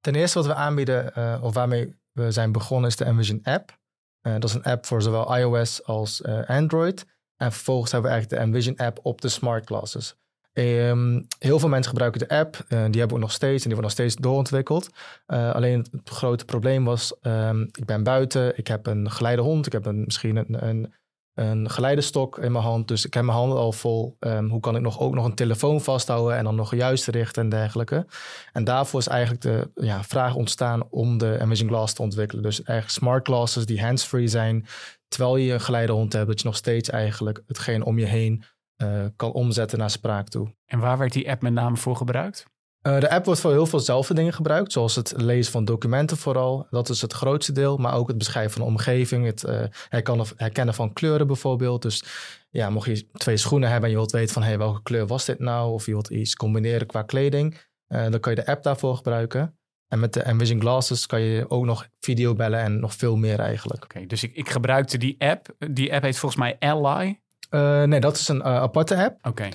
Ten 0.00 0.14
eerste 0.14 0.38
wat 0.38 0.46
we 0.46 0.54
aanbieden, 0.54 1.14
eh, 1.14 1.38
of 1.42 1.54
waarmee 1.54 1.94
we 2.12 2.30
zijn 2.30 2.52
begonnen, 2.52 2.88
is 2.90 2.96
de 2.96 3.04
Envision 3.04 3.40
app. 3.42 3.78
Eh, 4.20 4.32
dat 4.32 4.44
is 4.44 4.54
een 4.54 4.62
app 4.62 4.86
voor 4.86 5.02
zowel 5.02 5.36
iOS 5.36 5.84
als 5.84 6.22
eh, 6.22 6.48
Android. 6.48 7.06
En 7.36 7.52
vervolgens 7.52 7.92
hebben 7.92 8.10
we 8.10 8.16
eigenlijk 8.16 8.42
de 8.42 8.48
Envision 8.48 8.76
app 8.86 8.98
op 9.02 9.20
de 9.20 9.28
smart 9.28 9.66
glasses. 9.66 10.16
Ehm, 10.56 11.22
heel 11.38 11.58
veel 11.58 11.68
mensen 11.68 11.90
gebruiken 11.90 12.20
de 12.20 12.28
app. 12.28 12.56
eh, 12.68 12.84
die 12.90 13.00
hebben 13.00 13.16
we 13.16 13.22
nog 13.22 13.32
steeds 13.32 13.62
en 13.64 13.70
die 13.70 13.78
wordt 13.78 13.82
nog 13.82 13.90
steeds 13.90 14.14
doorontwikkeld. 14.14 14.90
Eh, 15.26 15.54
alleen 15.54 15.86
het 15.90 16.10
grote 16.10 16.44
probleem 16.44 16.84
was, 16.84 17.20
ehm, 17.20 17.60
ik 17.62 17.84
ben 17.84 18.02
buiten, 18.02 18.58
ik 18.58 18.66
heb 18.66 18.86
een 18.86 19.10
geleidehond, 19.10 19.66
ik 19.66 19.72
heb 19.72 19.86
een, 19.86 20.04
misschien 20.04 20.36
een, 20.36 20.66
een, 20.68 20.94
een 21.34 21.70
geleidestok 21.70 22.38
in 22.38 22.52
mijn 22.52 22.64
hand. 22.64 22.88
Dus 22.88 23.06
ik 23.06 23.14
heb 23.14 23.24
mijn 23.24 23.36
handen 23.36 23.58
al 23.58 23.72
vol. 23.72 24.16
Ehm, 24.18 24.48
hoe 24.48 24.60
kan 24.60 24.76
ik 24.76 24.82
nog, 24.82 25.00
ook 25.00 25.14
nog 25.14 25.24
een 25.24 25.34
telefoon 25.34 25.80
vasthouden 25.80 26.36
en 26.36 26.44
dan 26.44 26.54
nog 26.54 26.74
juist 26.74 27.06
richten 27.06 27.42
en 27.42 27.48
dergelijke. 27.48 28.06
En 28.52 28.64
daarvoor 28.64 29.00
is 29.00 29.08
eigenlijk 29.08 29.42
de 29.42 29.70
ja, 29.74 30.02
vraag 30.02 30.34
ontstaan 30.34 30.86
om 30.90 31.18
de 31.18 31.34
Envision 31.34 31.68
Glass 31.68 31.94
te 31.94 32.02
ontwikkelen. 32.02 32.42
Dus 32.42 32.62
eigenlijk 32.62 32.98
smart 32.98 33.26
glasses 33.26 33.66
die 33.66 33.80
hands-free 33.80 34.28
zijn, 34.28 34.66
terwijl 35.08 35.36
je 35.36 35.52
een 35.52 35.60
geleidehond 35.60 36.12
hebt, 36.12 36.26
dat 36.26 36.40
je 36.40 36.46
nog 36.46 36.56
steeds 36.56 36.90
eigenlijk 36.90 37.42
hetgeen 37.46 37.84
om 37.84 37.98
je 37.98 38.06
heen 38.06 38.44
eh, 38.76 39.04
kan 39.16 39.32
omzetten 39.32 39.78
naar 39.78 39.90
spraak 39.90 40.28
toe. 40.28 40.54
En 40.66 40.78
waar 40.78 40.98
werd 40.98 41.12
die 41.12 41.30
app 41.30 41.42
met 41.42 41.52
name 41.52 41.76
voor 41.76 41.96
gebruikt? 41.96 42.46
Eh, 42.80 43.00
de 43.00 43.10
app 43.10 43.24
wordt 43.24 43.40
voor 43.40 43.50
heel 43.50 43.66
veel 43.66 43.80
zelfde 43.80 44.14
dingen 44.14 44.32
gebruikt, 44.32 44.72
zoals 44.72 44.94
het 44.94 45.12
lezen 45.16 45.52
van 45.52 45.64
documenten 45.64 46.16
vooral. 46.16 46.66
Dat 46.70 46.88
is 46.88 47.00
het 47.00 47.12
grootste 47.12 47.52
deel, 47.52 47.76
maar 47.76 47.94
ook 47.94 48.08
het 48.08 48.18
beschrijven 48.18 48.52
van 48.52 48.62
de 48.62 48.68
omgeving, 48.68 49.26
het 49.26 49.44
eh, 49.44 49.64
herkennen, 49.88 50.26
herkennen 50.36 50.74
van 50.74 50.92
kleuren 50.92 51.26
bijvoorbeeld. 51.26 51.82
Dus 51.82 52.04
ja, 52.50 52.70
mocht 52.70 52.86
je 52.86 53.06
twee 53.12 53.36
schoenen 53.36 53.68
hebben 53.68 53.84
en 53.84 53.90
je 53.90 54.00
wilt 54.00 54.12
weten 54.12 54.34
van 54.34 54.42
hey, 54.42 54.58
welke 54.58 54.82
kleur 54.82 55.06
was 55.06 55.24
dit 55.24 55.38
nou, 55.38 55.72
of 55.72 55.86
je 55.86 55.92
wilt 55.92 56.10
iets 56.10 56.36
combineren 56.36 56.86
qua 56.86 57.02
kleding, 57.02 57.58
dan 57.86 58.20
kan 58.20 58.34
je 58.34 58.40
de 58.40 58.46
app 58.46 58.62
daarvoor 58.62 58.96
gebruiken. 58.96 59.58
En 59.88 60.00
met 60.00 60.12
de 60.12 60.22
Envision 60.22 60.60
Glasses 60.60 61.06
kan 61.06 61.20
je 61.20 61.50
ook 61.50 61.64
nog 61.64 61.88
video 62.00 62.34
bellen 62.34 62.60
en 62.60 62.80
nog 62.80 62.94
veel 62.94 63.16
meer 63.16 63.38
eigenlijk. 63.38 63.84
Oké, 63.84 64.06
dus 64.06 64.22
ik, 64.22 64.34
ik 64.34 64.50
gebruikte 64.50 64.98
die 64.98 65.14
app. 65.18 65.54
Die 65.58 65.94
app 65.94 66.02
heet 66.02 66.18
volgens 66.18 66.40
mij 66.40 66.56
Ally. 66.58 67.20
Eh, 67.50 67.82
nee, 67.82 68.00
dat 68.00 68.16
is 68.16 68.28
een 68.28 68.42
eh, 68.42 68.56
aparte 68.56 68.96
app. 69.04 69.26
Oké. 69.26 69.48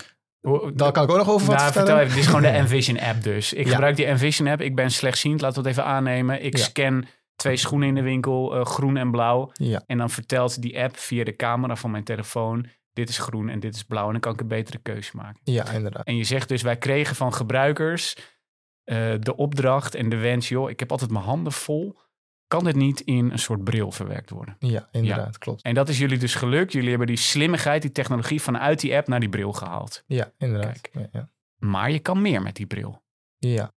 Daar 0.74 0.92
kan 0.92 1.04
ik 1.04 1.10
ook 1.10 1.18
nog 1.18 1.30
over 1.30 1.48
wat 1.48 1.56
nou, 1.58 1.72
vertellen. 1.72 1.72
vertel 1.72 1.98
even. 2.00 2.10
Dit 2.10 2.18
is 2.24 2.26
gewoon 2.26 2.42
de 2.42 2.48
Envision 2.62 3.00
app 3.00 3.24
dus. 3.24 3.54
Ik 3.54 3.66
Ja. 3.66 3.72
gebruik 3.72 3.96
die 3.96 4.06
Envision 4.06 4.48
app. 4.48 4.62
Ik 4.62 4.76
ben 4.76 4.92
slechtziend, 4.92 5.42
laten 5.42 5.62
we 5.64 5.70
het 5.70 5.78
even 5.78 5.90
aannemen. 5.90 6.44
Ik 6.44 6.58
Ja. 6.58 6.64
scan 6.64 7.06
twee 7.36 7.58
schoenen 7.58 7.88
in 7.88 7.96
de 7.96 8.02
winkel, 8.02 8.56
eh, 8.56 8.66
groen 8.66 8.98
en 8.98 9.12
blauw. 9.12 9.50
Ja, 9.54 9.84
En 9.86 9.98
dan 9.98 10.10
vertelt 10.10 10.62
die 10.62 10.80
app 10.84 10.98
via 10.98 11.24
de 11.24 11.36
camera 11.36 11.76
van 11.76 11.92
mijn 11.92 12.04
telefoon... 12.04 12.66
dit 12.94 13.10
is 13.10 13.18
groen 13.18 13.50
en 13.50 13.60
dit 13.60 13.76
is 13.76 13.84
blauw. 13.84 14.06
En 14.06 14.12
dan 14.12 14.20
kan 14.22 14.34
ik 14.34 14.40
een 14.42 14.48
betere 14.48 14.78
keuze 14.78 15.12
maken. 15.16 15.40
ja, 15.44 15.70
inderdaad. 15.72 16.06
En 16.06 16.16
je 16.18 16.24
zegt 16.24 16.48
dus, 16.50 16.62
wij 16.62 16.78
kregen 16.78 17.16
van 17.16 17.34
gebruikers 17.34 18.16
de 19.20 19.34
opdracht 19.36 19.96
en 19.96 20.10
de 20.10 20.18
wens... 20.18 20.50
joh, 20.50 20.70
ik 20.70 20.80
heb 20.80 20.92
altijd 20.92 21.12
mijn 21.12 21.24
handen 21.24 21.52
vol. 21.54 22.00
Kan 22.52 22.64
dit 22.64 22.76
niet 22.76 23.02
in 23.02 23.32
een 23.32 23.40
soort 23.40 23.64
bril 23.64 23.92
verwerkt 23.92 24.30
worden? 24.30 24.56
Ja, 24.60 24.88
inderdaad, 24.92 25.38
klopt. 25.38 25.62
En 25.62 25.74
dat 25.74 25.90
is 25.90 25.98
jullie 25.98 26.18
dus 26.18 26.36
gelukt. 26.36 26.72
Jullie 26.72 26.90
hebben 26.90 27.08
die 27.08 27.18
slimmigheid, 27.18 27.82
die 27.82 27.92
technologie 27.92 28.42
vanuit 28.42 28.80
die 28.80 28.96
app 28.96 29.08
naar 29.08 29.20
die 29.20 29.30
bril 29.30 29.54
gehaald. 29.54 30.04
Ja, 30.08 30.32
inderdaad. 30.38 30.80
Ja, 30.92 31.08
ja. 31.12 31.30
Maar 31.58 31.92
je 31.92 32.00
kan 32.00 32.22
meer 32.22 32.42
met 32.42 32.56
die 32.56 32.66
bril. 32.66 33.02
Ja. 33.38 33.74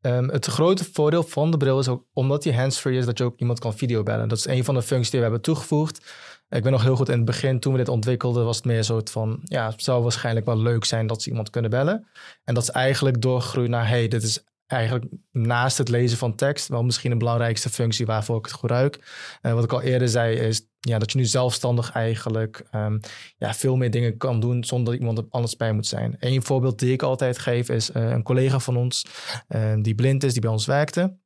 Ehm, 0.00 0.28
het 0.28 0.46
grote 0.46 0.84
voordeel 0.92 1.22
van 1.22 1.50
de 1.50 1.56
bril 1.56 1.78
is 1.78 1.88
ook 1.88 2.04
omdat 2.12 2.42
die 2.42 2.54
handsfree 2.54 2.98
is, 2.98 3.04
dat 3.04 3.18
je 3.18 3.24
ook 3.24 3.38
iemand 3.38 3.58
kan 3.58 3.74
videobellen. 3.74 4.28
Dat 4.28 4.38
is 4.38 4.46
een 4.46 4.64
van 4.64 4.74
de 4.74 4.82
functies 4.82 5.10
die 5.10 5.18
we 5.18 5.24
hebben 5.24 5.42
toegevoegd. 5.42 6.14
Ik 6.48 6.62
ben 6.62 6.72
nog 6.72 6.82
heel 6.82 6.96
goed 6.96 7.08
in 7.08 7.16
het 7.16 7.24
begin, 7.24 7.60
toen 7.60 7.72
we 7.72 7.78
dit 7.78 7.88
ontwikkelden, 7.88 8.44
was 8.44 8.56
het 8.56 8.64
meer 8.64 8.82
zo 8.82 9.00
van, 9.04 9.40
ja, 9.44 9.70
het 9.70 9.82
zou 9.82 10.02
waarschijnlijk 10.02 10.46
wel 10.46 10.58
leuk 10.58 10.84
zijn 10.84 11.06
dat 11.06 11.22
ze 11.22 11.28
iemand 11.28 11.50
kunnen 11.50 11.70
bellen. 11.70 12.06
En 12.44 12.54
dat 12.54 12.62
is 12.62 12.70
eigenlijk 12.70 13.20
doorgegroeid 13.22 13.70
naar, 13.70 13.88
hey, 13.88 14.08
dit 14.08 14.22
is 14.22 14.44
eigenlijk 14.68 15.12
naast 15.30 15.78
het 15.78 15.88
lezen 15.88 16.18
van 16.18 16.34
tekst 16.34 16.68
wel 16.68 16.82
misschien 16.84 17.10
de 17.10 17.16
belangrijkste 17.16 17.70
functie 17.70 18.06
waarvoor 18.06 18.38
ik 18.38 18.44
het 18.44 18.54
gebruik. 18.54 18.98
Uh, 19.42 19.52
wat 19.52 19.64
ik 19.64 19.72
al 19.72 19.82
eerder 19.82 20.08
zei 20.08 20.36
is 20.36 20.66
ja, 20.80 20.98
dat 20.98 21.12
je 21.12 21.18
nu 21.18 21.24
zelfstandig 21.24 21.92
eigenlijk 21.92 22.66
um, 22.74 23.00
ja, 23.36 23.54
veel 23.54 23.76
meer 23.76 23.90
dingen 23.90 24.16
kan 24.16 24.40
doen 24.40 24.64
zonder 24.64 24.92
dat 24.92 25.00
iemand 25.00 25.18
er 25.18 25.26
anders 25.30 25.56
bij 25.56 25.72
moet 25.72 25.86
zijn. 25.86 26.16
Eén 26.18 26.42
voorbeeld 26.42 26.78
die 26.78 26.92
ik 26.92 27.02
altijd 27.02 27.38
geef 27.38 27.68
is 27.68 27.90
uh, 27.90 28.10
een 28.10 28.22
collega 28.22 28.58
van 28.58 28.76
ons 28.76 29.06
uh, 29.48 29.74
die 29.82 29.94
blind 29.94 30.24
is, 30.24 30.32
die 30.32 30.42
bij 30.42 30.50
ons 30.50 30.66
werkte. 30.66 31.16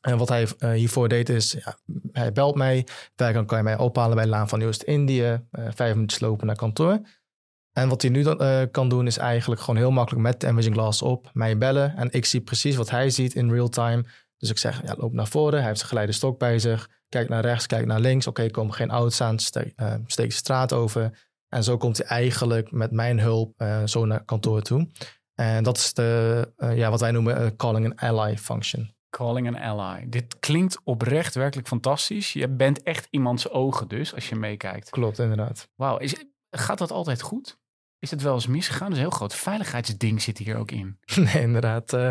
En 0.00 0.18
wat 0.18 0.28
hij 0.28 0.48
hiervoor 0.74 1.08
deed 1.08 1.28
is, 1.28 1.52
ja, 1.52 1.78
hij 2.12 2.32
belt 2.32 2.54
mij, 2.54 2.86
dan 3.14 3.46
kan 3.46 3.58
je 3.58 3.64
mij 3.64 3.78
ophalen 3.78 4.16
bij 4.16 4.26
Laan 4.26 4.48
van 4.48 4.62
Oost-Indië, 4.62 5.46
vijf 5.50 5.94
minuten 5.94 6.16
slopen 6.16 6.46
naar 6.46 6.56
kantoor. 6.56 7.00
En 7.74 7.88
wat 7.88 8.02
hij 8.02 8.10
nu 8.10 8.22
dan, 8.22 8.42
uh, 8.42 8.62
kan 8.70 8.88
doen 8.88 9.06
is 9.06 9.18
eigenlijk 9.18 9.60
gewoon 9.60 9.76
heel 9.76 9.90
makkelijk 9.90 10.22
met 10.22 10.40
de 10.40 10.46
Envision 10.46 10.74
Glass 10.74 11.02
op 11.02 11.30
mij 11.32 11.58
bellen. 11.58 11.96
En 11.96 12.08
ik 12.12 12.24
zie 12.24 12.40
precies 12.40 12.76
wat 12.76 12.90
hij 12.90 13.10
ziet 13.10 13.34
in 13.34 13.50
real 13.50 13.68
time. 13.68 14.04
Dus 14.36 14.50
ik 14.50 14.58
zeg, 14.58 14.82
ja, 14.82 14.94
loop 14.96 15.12
naar 15.12 15.26
voren. 15.26 15.58
Hij 15.58 15.66
heeft 15.66 15.76
zijn 15.76 15.88
geleide 15.88 16.12
stok 16.12 16.38
bij 16.38 16.58
zich. 16.58 16.88
Kijk 17.08 17.28
naar 17.28 17.42
rechts, 17.42 17.66
kijk 17.66 17.86
naar 17.86 18.00
links. 18.00 18.26
Oké, 18.26 18.40
okay, 18.40 18.52
komen 18.52 18.74
geen 18.74 18.90
auto's 18.90 19.20
aan, 19.20 19.38
steek, 19.38 19.72
uh, 19.80 19.94
steek 20.06 20.28
de 20.28 20.34
straat 20.34 20.72
over. 20.72 21.26
En 21.48 21.64
zo 21.64 21.76
komt 21.76 21.96
hij 21.96 22.06
eigenlijk 22.06 22.72
met 22.72 22.90
mijn 22.90 23.20
hulp 23.20 23.60
uh, 23.62 23.82
zo 23.84 24.04
naar 24.04 24.24
kantoor 24.24 24.62
toe. 24.62 24.88
En 25.34 25.64
dat 25.64 25.76
is 25.76 25.94
de, 25.94 26.52
ja, 26.56 26.90
wat 26.90 27.00
wij 27.00 27.10
noemen 27.10 27.56
calling 27.56 27.86
an 27.86 28.08
ally 28.08 28.38
function. 28.38 28.94
Calling 29.10 29.46
an 29.46 29.78
ally. 29.78 30.08
Dit 30.08 30.38
klinkt 30.38 30.78
oprecht 30.84 31.34
werkelijk 31.34 31.68
fantastisch. 31.68 32.32
Je 32.32 32.48
bent 32.48 32.82
echt 32.82 33.06
iemands 33.10 33.50
ogen 33.50 33.88
dus, 33.88 34.14
als 34.14 34.28
je 34.28 34.34
meekijkt. 34.34 34.90
Klopt, 34.90 35.18
inderdaad. 35.18 35.68
Wauw, 35.74 35.98
gaat 36.50 36.78
dat 36.78 36.90
altijd 36.90 37.22
goed? 37.22 37.62
Is 38.04 38.10
het 38.10 38.22
wel 38.22 38.34
eens 38.34 38.46
misgegaan? 38.46 38.88
Dus 38.88 38.96
een 38.96 39.02
heel 39.02 39.10
groot 39.10 39.34
veiligheidsding 39.34 40.22
zit 40.22 40.38
hier 40.38 40.56
ook 40.56 40.70
in. 40.70 40.98
Nee, 41.24 41.42
inderdaad. 41.42 41.92
Uh, 41.92 42.08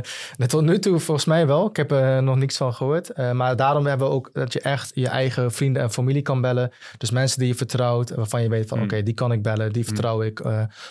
tot 0.48 0.62
nu 0.62 0.80
toe 0.80 1.00
volgens 1.00 1.26
mij 1.26 1.48
wel. 1.48 1.70
Ik 1.70 1.76
heb 1.76 1.92
er 1.92 2.24
nog 2.24 2.36
niks 2.36 2.58
van 2.58 2.74
gehoord. 2.74 3.12
Uh, 3.16 3.32
maar 3.32 3.56
daarom 3.56 3.86
hebben 3.86 4.08
we 4.08 4.14
ook 4.14 4.30
dat 4.34 4.54
je 4.54 4.60
echt 4.62 4.92
je 4.94 5.08
eigen 5.08 5.52
vrienden 5.52 5.82
en 5.82 5.92
familie 5.92 6.22
kan 6.22 6.42
bellen. 6.42 6.72
Dus 6.98 7.12
mensen 7.12 7.40
die 7.40 7.48
je 7.48 7.56
vertrouwt, 7.56 8.10
waarvan 8.10 8.42
je 8.42 8.50
weet 8.50 8.68
van 8.68 8.78
mm. 8.78 8.84
oké, 8.84 9.04
die 9.04 9.14
kan 9.14 9.32
ik 9.32 9.42
bellen. 9.42 9.74
Die 9.74 9.86
vertrouw 9.86 10.22
ik 10.22 10.46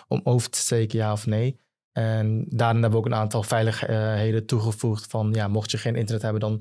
om 0.09 0.21
over 0.25 0.51
te 0.51 0.59
steken, 0.59 0.99
ja 0.99 1.13
of 1.13 1.27
nee. 1.27 1.61
En 1.93 2.45
daarin 2.49 2.83
hebben 2.83 3.01
we 3.01 3.07
ook 3.07 3.13
een 3.13 3.21
aantal 3.21 3.43
veiligheden 3.43 4.47
toegevoegd 4.47 5.07
van 5.07 5.33
ja, 5.33 5.49
mocht 5.49 5.71
je 5.71 5.79
geen 5.79 5.97
internet 5.97 6.23
hebben, 6.23 6.41
dan 6.41 6.61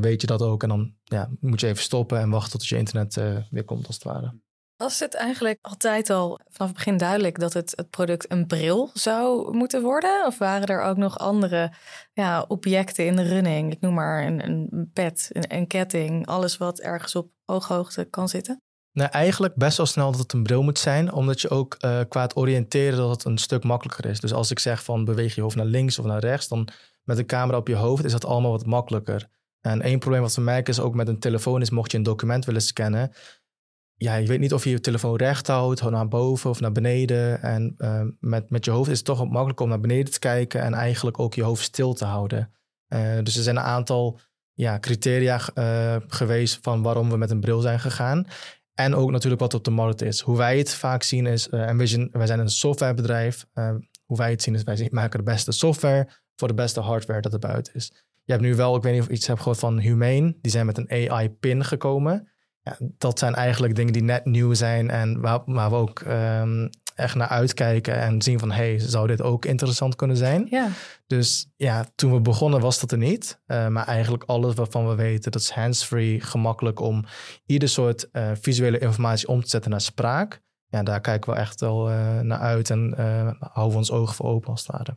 weet 0.00 0.20
je 0.20 0.26
dat 0.26 0.42
ook. 0.42 0.62
En 0.62 0.68
dan 0.68 0.94
ja, 1.04 1.28
moet 1.40 1.60
je 1.60 1.66
even 1.66 1.82
stoppen 1.82 2.18
en 2.18 2.30
wachten 2.30 2.58
tot 2.58 2.68
je 2.68 2.76
internet 2.76 3.14
weer 3.50 3.64
komt 3.64 3.86
als 3.86 3.94
het 3.94 4.04
ware. 4.04 4.34
Was 4.82 4.98
het 4.98 5.14
eigenlijk 5.14 5.58
altijd 5.60 6.10
al 6.10 6.40
vanaf 6.48 6.68
het 6.68 6.76
begin 6.76 6.96
duidelijk 6.96 7.38
dat 7.38 7.52
het, 7.52 7.72
het 7.76 7.90
product 7.90 8.32
een 8.32 8.46
bril 8.46 8.90
zou 8.92 9.56
moeten 9.56 9.82
worden? 9.82 10.26
Of 10.26 10.38
waren 10.38 10.66
er 10.66 10.82
ook 10.82 10.96
nog 10.96 11.18
andere 11.18 11.72
ja, 12.12 12.44
objecten 12.48 13.06
in 13.06 13.16
de 13.16 13.22
running? 13.22 13.72
Ik 13.72 13.80
noem 13.80 13.94
maar 13.94 14.26
een, 14.26 14.44
een 14.44 14.90
pet, 14.92 15.28
een, 15.32 15.56
een 15.56 15.66
ketting, 15.66 16.26
alles 16.26 16.56
wat 16.56 16.80
ergens 16.80 17.16
op 17.16 17.30
ooghoogte 17.44 18.04
kan 18.04 18.28
zitten. 18.28 18.62
Nou, 18.92 19.10
eigenlijk 19.10 19.54
best 19.54 19.76
wel 19.76 19.86
snel 19.86 20.10
dat 20.10 20.20
het 20.20 20.32
een 20.32 20.42
bril 20.42 20.62
moet 20.62 20.78
zijn, 20.78 21.12
omdat 21.12 21.40
je 21.40 21.48
ook 21.48 21.76
uh, 21.84 22.00
qua 22.08 22.22
het 22.22 22.36
oriënteren 22.36 22.98
dat 22.98 23.10
het 23.10 23.24
een 23.24 23.38
stuk 23.38 23.64
makkelijker 23.64 24.06
is. 24.06 24.20
Dus 24.20 24.32
als 24.32 24.50
ik 24.50 24.58
zeg 24.58 24.84
van 24.84 25.04
beweeg 25.04 25.34
je 25.34 25.40
hoofd 25.40 25.56
naar 25.56 25.66
links 25.66 25.98
of 25.98 26.04
naar 26.04 26.20
rechts, 26.20 26.48
dan 26.48 26.68
met 27.02 27.18
een 27.18 27.26
camera 27.26 27.58
op 27.58 27.68
je 27.68 27.76
hoofd 27.76 28.04
is 28.04 28.12
dat 28.12 28.24
allemaal 28.24 28.50
wat 28.50 28.66
makkelijker. 28.66 29.28
En 29.60 29.82
één 29.82 29.98
probleem 29.98 30.20
wat 30.20 30.34
we 30.34 30.40
merken 30.40 30.72
is 30.72 30.80
ook 30.80 30.94
met 30.94 31.08
een 31.08 31.18
telefoon 31.18 31.60
is 31.60 31.70
mocht 31.70 31.90
je 31.90 31.96
een 31.96 32.02
document 32.02 32.44
willen 32.44 32.62
scannen, 32.62 33.12
ja, 34.02 34.14
je 34.14 34.26
weet 34.26 34.40
niet 34.40 34.52
of 34.52 34.64
je 34.64 34.70
je 34.70 34.80
telefoon 34.80 35.16
recht 35.16 35.46
houdt, 35.46 35.90
naar 35.90 36.08
boven 36.08 36.50
of 36.50 36.60
naar 36.60 36.72
beneden. 36.72 37.42
En 37.42 37.74
uh, 37.78 38.02
met, 38.20 38.50
met 38.50 38.64
je 38.64 38.70
hoofd 38.70 38.90
is 38.90 38.96
het 38.96 39.06
toch 39.06 39.28
makkelijk 39.28 39.60
om 39.60 39.68
naar 39.68 39.80
beneden 39.80 40.12
te 40.12 40.18
kijken 40.18 40.62
en 40.62 40.74
eigenlijk 40.74 41.18
ook 41.18 41.34
je 41.34 41.42
hoofd 41.42 41.62
stil 41.62 41.92
te 41.92 42.04
houden. 42.04 42.52
Uh, 42.88 43.18
dus 43.22 43.36
er 43.36 43.42
zijn 43.42 43.56
een 43.56 43.62
aantal 43.62 44.18
ja, 44.52 44.78
criteria 44.78 45.40
uh, 45.54 45.96
geweest 46.06 46.58
van 46.62 46.82
waarom 46.82 47.10
we 47.10 47.16
met 47.16 47.30
een 47.30 47.40
bril 47.40 47.60
zijn 47.60 47.80
gegaan. 47.80 48.26
En 48.74 48.94
ook 48.94 49.10
natuurlijk 49.10 49.40
wat 49.40 49.54
op 49.54 49.64
de 49.64 49.70
markt 49.70 50.02
is. 50.02 50.20
Hoe 50.20 50.36
wij 50.36 50.58
het 50.58 50.74
vaak 50.74 51.02
zien 51.02 51.26
is, 51.26 51.48
Envision, 51.48 52.08
wij 52.12 52.26
zijn 52.26 52.38
een 52.38 52.48
softwarebedrijf. 52.48 53.46
hoe 54.04 54.16
wij 54.16 54.30
het 54.30 54.42
zien 54.42 54.54
is, 54.54 54.62
wij 54.62 54.88
maken 54.90 55.18
de 55.18 55.24
beste 55.24 55.52
software 55.52 56.08
voor 56.36 56.48
de 56.48 56.54
beste 56.54 56.80
hardware 56.80 57.20
dat 57.20 57.32
er 57.32 57.38
buiten 57.38 57.74
is. 57.74 57.92
Je 58.24 58.32
hebt 58.32 58.44
nu 58.44 58.54
wel, 58.54 58.76
ik 58.76 58.82
weet 58.82 58.92
niet 58.92 59.02
of 59.02 59.08
je 59.08 59.14
iets 59.14 59.26
hebt 59.26 59.38
gehoord 59.38 59.58
van 59.58 59.78
Humane. 59.78 60.36
Die 60.40 60.50
zijn 60.50 60.66
met 60.66 60.78
een 60.78 61.10
AI-pin 61.10 61.64
gekomen 61.64 62.31
ja, 62.62 62.76
dat 62.98 63.18
zijn 63.18 63.34
eigenlijk 63.34 63.74
dingen 63.74 63.92
die 63.92 64.02
net 64.02 64.24
nieuw 64.24 64.54
zijn 64.54 64.90
en 64.90 65.20
waar, 65.20 65.42
waar 65.46 65.70
we 65.70 65.76
ook 65.76 66.00
um, 66.00 66.70
echt 66.94 67.14
naar 67.14 67.28
uitkijken 67.28 67.94
en 67.94 68.22
zien 68.22 68.38
van 68.38 68.50
hey, 68.50 68.78
zou 68.78 69.06
dit 69.06 69.22
ook 69.22 69.44
interessant 69.44 69.96
kunnen 69.96 70.16
zijn? 70.16 70.46
Ja. 70.50 70.68
Dus 71.06 71.48
ja, 71.56 71.86
toen 71.94 72.12
we 72.12 72.20
begonnen 72.20 72.60
was 72.60 72.80
dat 72.80 72.92
er 72.92 72.98
niet. 72.98 73.40
Uh, 73.46 73.68
maar 73.68 73.86
eigenlijk 73.86 74.24
alles 74.24 74.54
waarvan 74.54 74.88
we 74.88 74.94
weten, 74.94 75.32
dat 75.32 75.40
is 75.40 75.50
hands-free, 75.50 76.20
gemakkelijk 76.20 76.80
om 76.80 77.04
ieder 77.46 77.68
soort 77.68 78.08
uh, 78.12 78.30
visuele 78.40 78.78
informatie 78.78 79.28
om 79.28 79.42
te 79.42 79.48
zetten 79.48 79.70
naar 79.70 79.80
spraak. 79.80 80.42
Ja, 80.66 80.82
daar 80.82 81.00
kijken 81.00 81.32
we 81.32 81.38
echt 81.38 81.60
wel 81.60 81.90
uh, 81.90 82.20
naar 82.20 82.38
uit 82.38 82.70
en 82.70 82.94
houden 83.38 83.72
we 83.72 83.76
ons 83.76 83.90
ogen 83.90 84.14
voor 84.14 84.26
open 84.26 84.50
als 84.50 84.66
het 84.66 84.76
ware. 84.76 84.96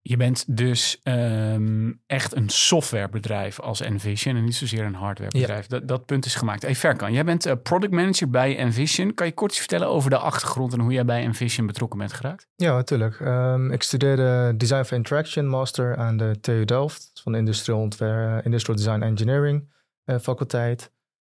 Je 0.00 0.16
bent 0.16 0.56
dus 0.56 1.00
um, 1.02 2.00
echt 2.06 2.36
een 2.36 2.48
softwarebedrijf 2.48 3.60
als 3.60 3.80
Envision 3.80 4.36
en 4.36 4.44
niet 4.44 4.54
zozeer 4.54 4.84
een 4.84 4.94
hardwarebedrijf. 4.94 5.62
Ja. 5.62 5.78
Dat, 5.78 5.88
dat 5.88 6.06
punt 6.06 6.24
is 6.24 6.34
gemaakt. 6.34 6.62
Hey 6.62 6.74
Verkan, 6.74 7.12
jij 7.12 7.24
bent 7.24 7.46
uh, 7.46 7.52
product 7.62 7.92
manager 7.92 8.30
bij 8.30 8.56
Envision. 8.56 9.14
Kan 9.14 9.26
je 9.26 9.32
kort 9.32 9.50
iets 9.50 9.58
vertellen 9.58 9.88
over 9.88 10.10
de 10.10 10.18
achtergrond 10.18 10.72
en 10.72 10.80
hoe 10.80 10.92
jij 10.92 11.04
bij 11.04 11.22
Envision 11.22 11.66
betrokken 11.66 11.98
bent 11.98 12.12
geraakt? 12.12 12.46
Ja, 12.56 12.74
natuurlijk. 12.74 13.20
Um, 13.20 13.72
ik 13.72 13.82
studeerde 13.82 14.54
Design 14.56 14.84
for 14.84 14.96
Interaction 14.96 15.48
Master 15.48 15.96
aan 15.96 16.16
de 16.16 16.36
TU 16.40 16.64
Delft 16.64 17.10
van 17.22 17.32
de 17.32 17.38
Industrial, 17.38 17.78
Ontwer 17.78 18.44
Industrial 18.44 18.76
Design 18.76 19.02
Engineering 19.02 19.68
uh, 20.04 20.18
faculteit. 20.18 20.92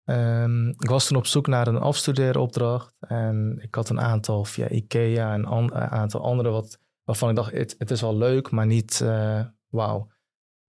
Um, 0.05 0.69
ik 0.69 0.88
was 0.88 1.07
toen 1.07 1.17
op 1.17 1.26
zoek 1.26 1.47
naar 1.47 1.67
een 1.67 1.79
afstudeeropdracht 1.79 2.97
en 3.00 3.59
ik 3.62 3.75
had 3.75 3.88
een 3.88 4.00
aantal 4.00 4.45
via 4.45 4.69
IKEA 4.69 5.33
en 5.33 5.52
een 5.52 5.75
aantal 5.75 6.23
andere 6.25 6.50
wat 6.50 6.79
waarvan 7.11 7.29
ik 7.29 7.37
dacht, 7.37 7.52
het, 7.52 7.75
het 7.79 7.90
is 7.90 8.00
wel 8.00 8.17
leuk, 8.17 8.50
maar 8.50 8.67
niet 8.67 9.00
uh, 9.02 9.40
wauw. 9.69 10.09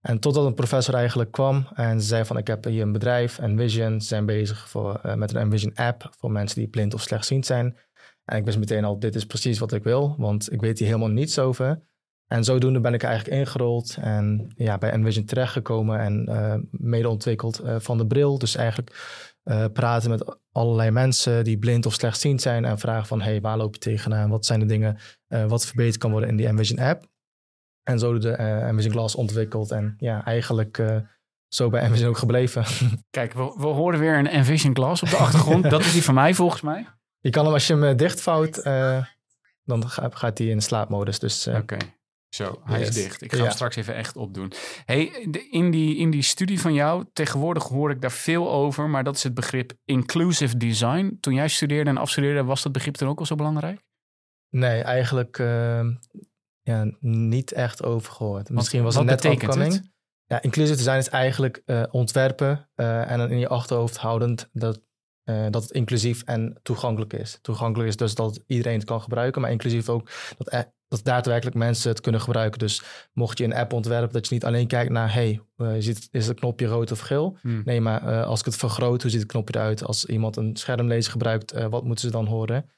En 0.00 0.18
totdat 0.18 0.46
een 0.46 0.54
professor 0.54 0.94
eigenlijk 0.94 1.30
kwam 1.30 1.66
en 1.74 2.00
zei 2.00 2.24
van 2.24 2.36
ik 2.36 2.46
heb 2.46 2.64
hier 2.64 2.82
een 2.82 2.92
bedrijf, 2.92 3.38
Envision, 3.38 4.00
ze 4.00 4.06
zijn 4.06 4.26
bezig 4.26 4.68
voor, 4.68 5.00
uh, 5.06 5.14
met 5.14 5.34
een 5.34 5.40
Envision 5.40 5.74
app 5.74 6.14
voor 6.18 6.30
mensen 6.30 6.58
die 6.58 6.68
blind 6.68 6.94
of 6.94 7.02
slechtziend 7.02 7.46
zijn. 7.46 7.76
En 8.24 8.36
ik 8.36 8.44
wist 8.44 8.58
meteen 8.58 8.84
al, 8.84 8.98
dit 8.98 9.14
is 9.14 9.26
precies 9.26 9.58
wat 9.58 9.72
ik 9.72 9.82
wil, 9.82 10.14
want 10.18 10.52
ik 10.52 10.60
weet 10.60 10.78
hier 10.78 10.86
helemaal 10.86 11.08
niets 11.08 11.38
over. 11.38 11.82
En 12.26 12.44
zodoende 12.44 12.80
ben 12.80 12.94
ik 12.94 13.02
eigenlijk 13.02 13.36
ingerold 13.36 13.96
en 14.00 14.52
ja, 14.56 14.78
bij 14.78 14.90
Envision 14.90 15.24
terechtgekomen 15.24 16.00
en 16.00 16.26
uh, 16.28 16.54
mede 16.70 17.08
ontwikkeld 17.08 17.62
van 17.78 17.98
de 17.98 18.06
bril. 18.06 18.38
Dus 18.38 18.54
eigenlijk 18.54 19.30
praten 19.72 20.10
met 20.10 20.38
allerlei 20.52 20.90
mensen 20.90 21.44
die 21.44 21.58
blind 21.58 21.86
of 21.86 21.92
slechtziend 21.92 22.42
zijn 22.42 22.64
en 22.64 22.78
vragen 22.78 23.06
van 23.06 23.20
hey, 23.20 23.40
waar 23.40 23.56
loop 23.56 23.74
je 23.74 23.80
tegenaan? 23.80 24.30
Wat 24.30 24.46
zijn 24.46 24.60
de 24.60 24.66
dingen 24.66 24.98
uh, 25.32 25.44
wat 25.44 25.66
verbeterd 25.66 25.98
kan 25.98 26.10
worden 26.10 26.28
in 26.28 26.36
die 26.36 26.46
Envision 26.46 26.78
app? 26.78 27.06
En 27.82 27.98
zo 27.98 28.18
de 28.18 28.28
uh, 28.28 28.68
Envision 28.68 28.92
Glass 28.92 29.14
ontwikkeld 29.14 29.70
en 29.70 29.94
ja, 29.98 30.24
eigenlijk 30.24 30.82
zo 31.48 31.68
bij 31.68 31.82
Envision 31.82 32.08
ook 32.08 32.18
gebleven. 32.18 32.64
Kijk, 33.10 33.32
we, 33.32 33.54
we 33.56 33.66
horen 33.66 33.98
weer 33.98 34.18
een 34.18 34.28
Envision 34.28 34.74
Glass 34.74 35.02
op 35.02 35.08
de 35.08 35.16
achtergrond. 35.16 35.70
Dat 35.70 35.80
is 35.80 35.92
die 35.92 36.02
van 36.02 36.14
mij 36.14 36.34
volgens 36.34 36.62
mij. 36.62 36.86
Je 37.20 37.30
kan 37.30 37.44
hem 37.44 37.52
als 37.52 37.66
je 37.66 37.76
hem 37.76 37.96
dichtvouwt, 37.96 38.62
dan 39.64 39.88
gaat 39.88 40.38
hij 40.38 40.46
in 40.46 40.60
slaapmodus. 40.60 41.18
Dus, 41.18 41.46
Oké. 41.46 41.76
Zo, 42.34 42.60
hij 42.64 42.80
is 42.80 42.94
dicht. 42.94 43.22
Ik 43.22 43.32
ga 43.32 43.42
hem 43.42 43.50
straks 43.50 43.76
even 43.76 43.94
echt 43.94 44.16
opdoen. 44.16 44.52
Hey, 44.84 45.04
in, 45.50 45.70
die, 45.70 45.96
in 45.96 46.10
die 46.10 46.22
studie 46.22 46.60
van 46.60 46.74
jou, 46.74 47.04
tegenwoordig 47.12 47.64
hoor 47.64 47.90
ik 47.90 48.00
daar 48.00 48.12
veel 48.12 48.50
over, 48.50 48.88
maar 48.88 49.04
dat 49.04 49.16
is 49.16 49.22
het 49.22 49.34
begrip 49.34 49.72
inclusive 49.84 50.56
design. 50.56 51.18
Toen 51.20 51.34
jij 51.34 51.48
studeerde 51.48 51.90
en 51.90 51.96
afstudeerde, 51.96 52.44
was 52.44 52.62
dat 52.62 52.72
begrip 52.72 52.98
dan 52.98 53.08
ook 53.08 53.18
al 53.18 53.26
zo 53.26 53.34
belangrijk? 53.34 53.80
Nee, 54.52 54.82
eigenlijk 54.82 55.38
uh, 55.38 55.86
ja, 56.62 56.90
niet 57.00 57.52
echt 57.52 57.82
over 57.82 58.12
gehoord. 58.12 58.50
Misschien 58.50 58.82
was 58.82 58.94
het 58.94 59.04
net 59.04 59.22
het? 59.22 59.90
Ja, 60.26 60.42
inclusive 60.42 60.76
design 60.76 60.96
is 60.96 61.08
eigenlijk 61.08 61.62
uh, 61.66 61.82
ontwerpen 61.90 62.68
uh, 62.76 63.10
en 63.10 63.18
dan 63.18 63.30
in 63.30 63.38
je 63.38 63.48
achterhoofd 63.48 63.96
houdend 63.96 64.48
dat, 64.52 64.80
uh, 65.24 65.46
dat 65.50 65.62
het 65.62 65.70
inclusief 65.70 66.22
en 66.22 66.58
toegankelijk 66.62 67.12
is. 67.12 67.38
Toegankelijk 67.42 67.88
is 67.88 67.96
dus 67.96 68.14
dat 68.14 68.44
iedereen 68.46 68.78
het 68.78 68.84
kan 68.84 69.00
gebruiken, 69.02 69.40
maar 69.40 69.50
inclusief 69.50 69.88
ook 69.88 70.10
dat 70.38 70.70
dat 70.88 71.04
daadwerkelijk 71.04 71.56
mensen 71.56 71.90
het 71.90 72.00
kunnen 72.00 72.20
gebruiken. 72.20 72.58
Dus 72.58 72.82
mocht 73.12 73.38
je 73.38 73.44
een 73.44 73.54
app 73.54 73.72
ontwerpen, 73.72 74.12
dat 74.12 74.28
je 74.28 74.34
niet 74.34 74.44
alleen 74.44 74.66
kijkt 74.66 74.92
naar, 74.92 75.12
hey, 75.12 75.40
ziet, 75.78 76.08
is 76.10 76.26
het 76.26 76.38
knopje 76.38 76.66
rood 76.66 76.92
of 76.92 77.00
geel? 77.00 77.36
Hmm. 77.40 77.62
Nee, 77.64 77.80
maar 77.80 78.24
als 78.24 78.40
ik 78.40 78.46
het 78.46 78.56
vergroot, 78.56 79.02
hoe 79.02 79.10
ziet 79.10 79.20
het 79.20 79.30
knopje 79.30 79.54
eruit? 79.54 79.84
Als 79.84 80.04
iemand 80.04 80.36
een 80.36 80.56
schermlezer 80.56 81.12
gebruikt, 81.12 81.52
wat 81.68 81.84
moeten 81.84 82.04
ze 82.04 82.10
dan 82.10 82.26
horen? 82.26 82.70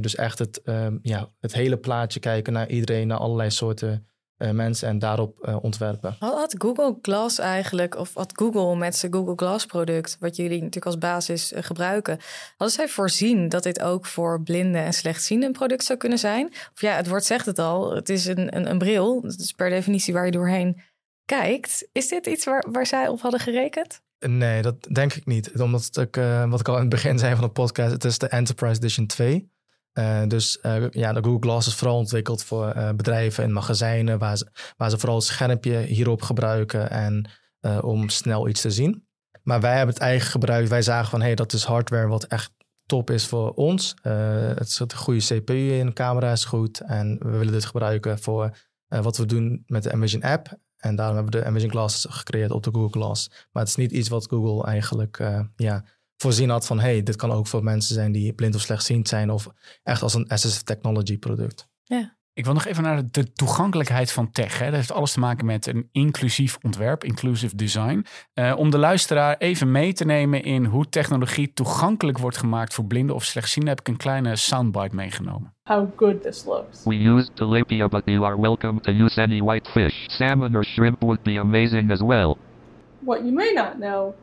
Dus 0.00 0.14
echt 0.14 0.38
het, 0.38 0.62
ehm, 0.62 0.98
ja, 1.02 1.28
het 1.40 1.52
hele 1.52 1.76
plaatje 1.76 2.20
kijken 2.20 2.52
naar 2.52 2.68
iedereen, 2.68 3.06
naar 3.06 3.18
allerlei 3.18 3.50
soorten 3.50 4.10
uh, 4.40 4.50
mensen 4.50 4.88
en 4.88 4.98
daarop 4.98 5.46
uh, 5.48 5.56
ontwerpen. 5.62 6.16
Had 6.18 6.54
Google 6.58 6.98
Glass 7.02 7.38
eigenlijk, 7.38 7.96
of 7.96 8.14
had 8.14 8.32
Google 8.34 8.76
met 8.76 8.96
zijn 8.96 9.12
Google 9.12 9.32
Glass 9.36 9.66
product, 9.66 10.16
wat 10.20 10.36
jullie 10.36 10.58
natuurlijk 10.58 10.86
als 10.86 10.98
basis 10.98 11.52
gebruiken, 11.56 12.18
hadden 12.56 12.76
zij 12.76 12.88
voorzien 12.88 13.48
dat 13.48 13.62
dit 13.62 13.80
ook 13.80 14.06
voor 14.06 14.42
blinden 14.42 14.84
en 14.84 14.92
slechtzienden 14.92 15.48
een 15.48 15.54
product 15.54 15.84
zou 15.84 15.98
kunnen 15.98 16.18
zijn? 16.18 16.46
Of 16.46 16.80
ja, 16.80 16.96
het 16.96 17.08
woord 17.08 17.24
zegt 17.24 17.46
het 17.46 17.58
al, 17.58 17.94
het 17.94 18.08
is 18.08 18.26
een, 18.26 18.56
een, 18.56 18.70
een 18.70 18.78
bril, 18.78 19.20
dat 19.20 19.38
is 19.38 19.52
per 19.52 19.70
definitie 19.70 20.12
waar 20.12 20.24
je 20.24 20.30
doorheen 20.30 20.80
kijkt, 21.24 21.88
is 21.92 22.08
dit 22.08 22.26
iets 22.26 22.44
waar, 22.44 22.64
waar 22.72 22.86
zij 22.86 23.08
op 23.08 23.20
hadden 23.20 23.40
gerekend? 23.40 24.02
Nee, 24.18 24.62
dat 24.62 24.82
denk 24.92 25.14
ik 25.14 25.26
niet. 25.26 25.60
Omdat 25.60 25.96
ik, 25.96 26.16
uh, 26.16 26.50
wat 26.50 26.60
ik 26.60 26.68
al 26.68 26.74
in 26.74 26.80
het 26.80 26.90
begin 26.90 27.18
zei 27.18 27.34
van 27.34 27.44
de 27.44 27.50
podcast, 27.50 27.92
het 27.92 28.04
is 28.04 28.18
de 28.18 28.28
Enterprise 28.28 28.76
Edition 28.76 29.06
2. 29.06 29.50
Uh, 29.94 30.26
dus 30.26 30.58
uh, 30.62 30.90
ja, 30.90 31.12
de 31.12 31.22
Google 31.22 31.40
Glass 31.40 31.66
is 31.66 31.74
vooral 31.74 31.96
ontwikkeld 31.96 32.44
voor 32.44 32.94
bedrijven 32.96 33.44
en 33.44 33.52
magazijnen, 33.52 34.18
waar 34.18 34.36
ze, 34.36 34.46
waar 34.76 34.90
ze 34.90 34.98
vooral 34.98 35.16
het 35.16 35.26
schermpje 35.26 35.78
hierop 35.78 36.22
gebruiken 36.22 36.90
en 36.90 37.30
om 37.80 38.08
snel 38.08 38.48
iets 38.48 38.60
te 38.60 38.70
zien. 38.70 39.06
Maar 39.42 39.60
wij 39.60 39.76
hebben 39.76 39.94
het 39.94 40.02
eigen 40.02 40.30
gebruikt. 40.30 40.68
Wij 40.68 40.82
zagen 40.82 41.10
van, 41.10 41.20
hé, 41.20 41.26
hey, 41.26 41.34
dat 41.34 41.52
is 41.52 41.64
hardware 41.64 42.06
wat 42.06 42.24
echt 42.24 42.52
top 42.86 43.10
is 43.10 43.26
voor 43.26 43.52
ons. 43.52 43.94
het 44.02 44.70
zit 44.70 44.92
een 44.92 44.98
goede 44.98 45.20
CPU 45.20 45.72
in, 45.72 45.86
de 45.86 45.92
camera 45.92 46.32
is 46.32 46.44
goed 46.44 46.80
en 46.80 47.18
we 47.18 47.30
willen 47.30 47.52
dit 47.52 47.64
gebruiken 47.64 48.18
voor 48.18 48.56
wat 48.88 49.16
we 49.16 49.26
doen 49.26 49.62
met 49.66 49.82
de 49.82 49.90
Envision 49.90 50.22
app. 50.22 50.58
En 50.76 50.96
daarom 50.96 51.14
hebben 51.16 51.32
we 51.34 51.40
de 51.40 51.46
Envision 51.46 51.70
Glasses 51.70 52.06
gecreëerd 52.12 52.50
op 52.50 52.62
de 52.62 52.70
Google 52.72 53.00
Glass. 53.00 53.28
Maar 53.28 53.62
het 53.62 53.68
is 53.68 53.76
niet 53.76 53.92
iets 53.92 54.08
wat 54.08 54.28
Google 54.28 54.64
eigenlijk 54.64 55.18
ja, 55.56 55.84
voorzien 56.20 56.50
had 56.50 56.66
van... 56.66 56.80
hey, 56.80 57.02
dit 57.02 57.16
kan 57.16 57.30
ook 57.30 57.46
voor 57.46 57.64
mensen 57.64 57.94
zijn 57.94 58.12
die 58.12 58.32
blind 58.32 58.54
of 58.54 58.60
slechtziend 58.60 59.08
zijn... 59.08 59.30
of 59.30 59.48
echt 59.82 60.02
als 60.02 60.14
een 60.14 60.28
assistive 60.28 60.64
technology 60.64 61.18
product. 61.18 61.68
Ja. 61.84 62.18
Ik 62.32 62.44
wil 62.44 62.54
nog 62.54 62.66
even 62.66 62.82
naar 62.82 63.02
de 63.10 63.32
toegankelijkheid 63.32 64.12
van 64.12 64.30
tech. 64.30 64.58
Hè. 64.58 64.64
Dat 64.64 64.74
heeft 64.74 64.92
alles 64.92 65.12
te 65.12 65.20
maken 65.20 65.46
met 65.46 65.66
een 65.66 65.88
inclusief 65.92 66.58
ontwerp, 66.62 67.04
inclusive 67.04 67.56
design. 67.56 68.06
Uh, 68.34 68.54
om 68.56 68.70
de 68.70 68.78
luisteraar 68.78 69.36
even 69.38 69.70
mee 69.70 69.92
te 69.92 70.04
nemen 70.04 70.42
in 70.42 70.64
hoe 70.64 70.88
technologie 70.88 71.52
toegankelijk 71.52 72.18
wordt 72.18 72.36
gemaakt 72.36 72.74
voor 72.74 72.84
blinden 72.84 73.14
of 73.14 73.24
slechtzienden, 73.24 73.70
heb 73.70 73.80
ik 73.80 73.88
een 73.88 73.96
kleine 73.96 74.36
soundbite 74.36 74.94
meegenomen. 74.94 75.54
How 75.62 75.88
good 75.96 76.22
this 76.22 76.44
looks. 76.44 76.84
We 76.84 76.94
used 76.94 77.36
tilapia, 77.36 77.88
but 77.88 78.02
you 78.04 78.24
are 78.24 78.40
welcome 78.40 78.80
to 78.80 78.92
use 78.92 79.20
any 79.20 79.42
white 79.42 79.70
fish. 79.70 80.06
Salmon 80.06 80.56
or 80.56 80.64
shrimp 80.64 81.00
would 81.00 81.22
be 81.22 81.38
amazing 81.38 81.90
as 81.90 82.00
well. 82.00 82.36
What 82.98 83.18
you 83.18 83.32
may 83.32 83.52
not 83.52 83.72
know 83.78 84.14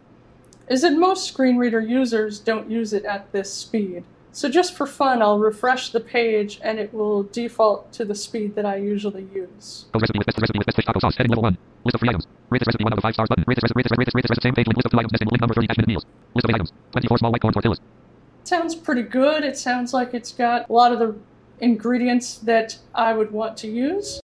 is 0.68 0.82
that 0.82 0.94
most 0.94 1.28
screen 1.28 1.58
reader 1.58 1.80
users 1.80 2.40
don't 2.40 2.70
use 2.70 2.94
it 2.94 3.06
at 3.06 3.32
this 3.32 3.54
speed. 3.54 4.04
So 4.32 4.50
just 4.50 4.76
for 4.76 4.86
fun, 4.86 5.22
I'll 5.22 5.40
refresh 5.40 5.90
the 5.92 6.00
page 6.00 6.60
and 6.62 6.78
it 6.78 6.94
will 6.94 7.24
default 7.24 7.92
to 7.94 8.06
the 8.06 8.14
speed 8.14 8.54
that 8.56 8.66
I 8.66 8.76
usually 8.76 9.28
use. 9.34 9.86
Go 9.92 10.00
recipe 10.00 10.20
with 10.20 10.28
best 10.28 10.40
recipe 10.40 10.60
with 10.60 10.68
best 10.68 10.76
fish 10.76 10.86
taco 10.86 11.00
sauce. 11.00 11.16
Heading 11.16 11.32
level 11.32 11.44
one. 11.44 11.58
List 11.86 11.96
of 11.96 12.02
three 12.02 12.10
items. 12.10 12.28
Rate 12.52 12.60
this 12.60 12.68
recipe 12.68 12.84
one 12.84 12.94
out 12.94 13.00
of 13.00 13.02
five 13.02 13.16
stars 13.16 13.30
button. 13.30 13.46
Rate 13.48 13.56
this 13.56 13.64
recipe, 13.64 13.80
rate 13.80 13.84
this, 13.84 14.14
rate 14.14 14.22
this, 14.22 14.30
rate 14.30 14.44
same 14.44 14.54
page 14.54 14.68
link. 14.68 14.78
List 14.78 14.86
of 14.86 14.92
two 14.92 15.00
items. 15.00 15.12
Destined 15.12 15.32
link 15.32 15.42
number 15.42 15.56
30 15.56 15.68
dash 15.68 15.88
meals. 15.88 16.06
List 16.36 16.46
of 16.46 16.50
eight 16.52 16.56
items. 16.56 16.72
24 16.92 17.18
small 17.18 17.32
white 17.32 17.42
corn 17.42 17.54
tortillas. 17.54 17.82
Sounds 18.44 18.76
pretty 18.76 19.02
good. 19.02 19.44
It 19.44 19.58
sounds 19.58 19.94
like 19.94 20.14
it's 20.14 20.32
got 20.32 20.70
a 20.70 20.74
lot 20.74 20.92
of 20.92 21.00
the 21.00 21.16
ingredients 21.60 22.38
that 22.40 22.78
I 22.94 23.14
would 23.14 23.32
want 23.32 23.58
to 23.58 23.68
use. 23.68 24.20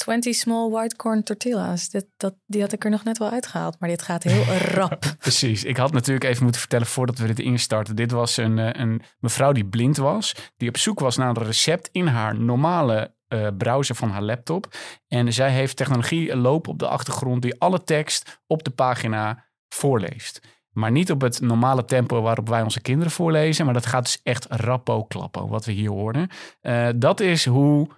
20 0.00 0.34
small 0.34 0.70
white 0.70 0.96
corn 0.96 1.22
tortillas. 1.22 1.88
Dit, 1.88 2.06
dat, 2.16 2.34
die 2.46 2.60
had 2.60 2.72
ik 2.72 2.84
er 2.84 2.90
nog 2.90 3.04
net 3.04 3.18
wel 3.18 3.30
uitgehaald, 3.30 3.76
maar 3.78 3.88
dit 3.88 4.02
gaat 4.02 4.22
heel 4.22 4.44
rap. 4.74 5.14
Precies. 5.18 5.64
Ik 5.64 5.76
had 5.76 5.92
natuurlijk 5.92 6.24
even 6.24 6.42
moeten 6.42 6.60
vertellen 6.60 6.86
voordat 6.86 7.18
we 7.18 7.26
dit 7.26 7.38
instarten. 7.38 7.96
Dit 7.96 8.10
was 8.10 8.36
een, 8.36 8.58
eh, 8.58 8.80
een 8.80 9.02
mevrouw 9.18 9.52
die 9.52 9.64
blind 9.64 9.96
was, 9.96 10.34
die 10.56 10.68
op 10.68 10.76
zoek 10.76 11.00
was 11.00 11.16
naar 11.16 11.28
een 11.28 11.42
recept 11.42 11.88
in 11.92 12.06
haar 12.06 12.40
normale 12.40 13.14
uh, 13.28 13.48
browser 13.58 13.94
van 13.94 14.10
haar 14.10 14.22
laptop. 14.22 14.74
En 15.08 15.32
zij 15.32 15.50
heeft 15.50 15.76
technologie 15.76 16.36
lopen 16.36 16.72
op 16.72 16.78
de 16.78 16.88
achtergrond 16.88 17.42
die 17.42 17.60
alle 17.60 17.84
tekst 17.84 18.40
op 18.46 18.64
de 18.64 18.70
pagina 18.70 19.44
voorleest. 19.68 20.40
Maar 20.70 20.90
niet 20.90 21.10
op 21.10 21.20
het 21.20 21.40
normale 21.40 21.84
tempo 21.84 22.22
waarop 22.22 22.48
wij 22.48 22.62
onze 22.62 22.80
kinderen 22.80 23.12
voorlezen. 23.12 23.64
Maar 23.64 23.74
dat 23.74 23.86
gaat 23.86 24.04
dus 24.04 24.20
echt 24.22 24.46
rappo 24.48 25.04
klappo, 25.04 25.48
wat 25.48 25.64
we 25.64 25.72
hier 25.72 25.90
horen. 25.90 26.28
Uh, 26.62 26.88
dat 26.96 27.20
is 27.20 27.44
hoe 27.44 27.88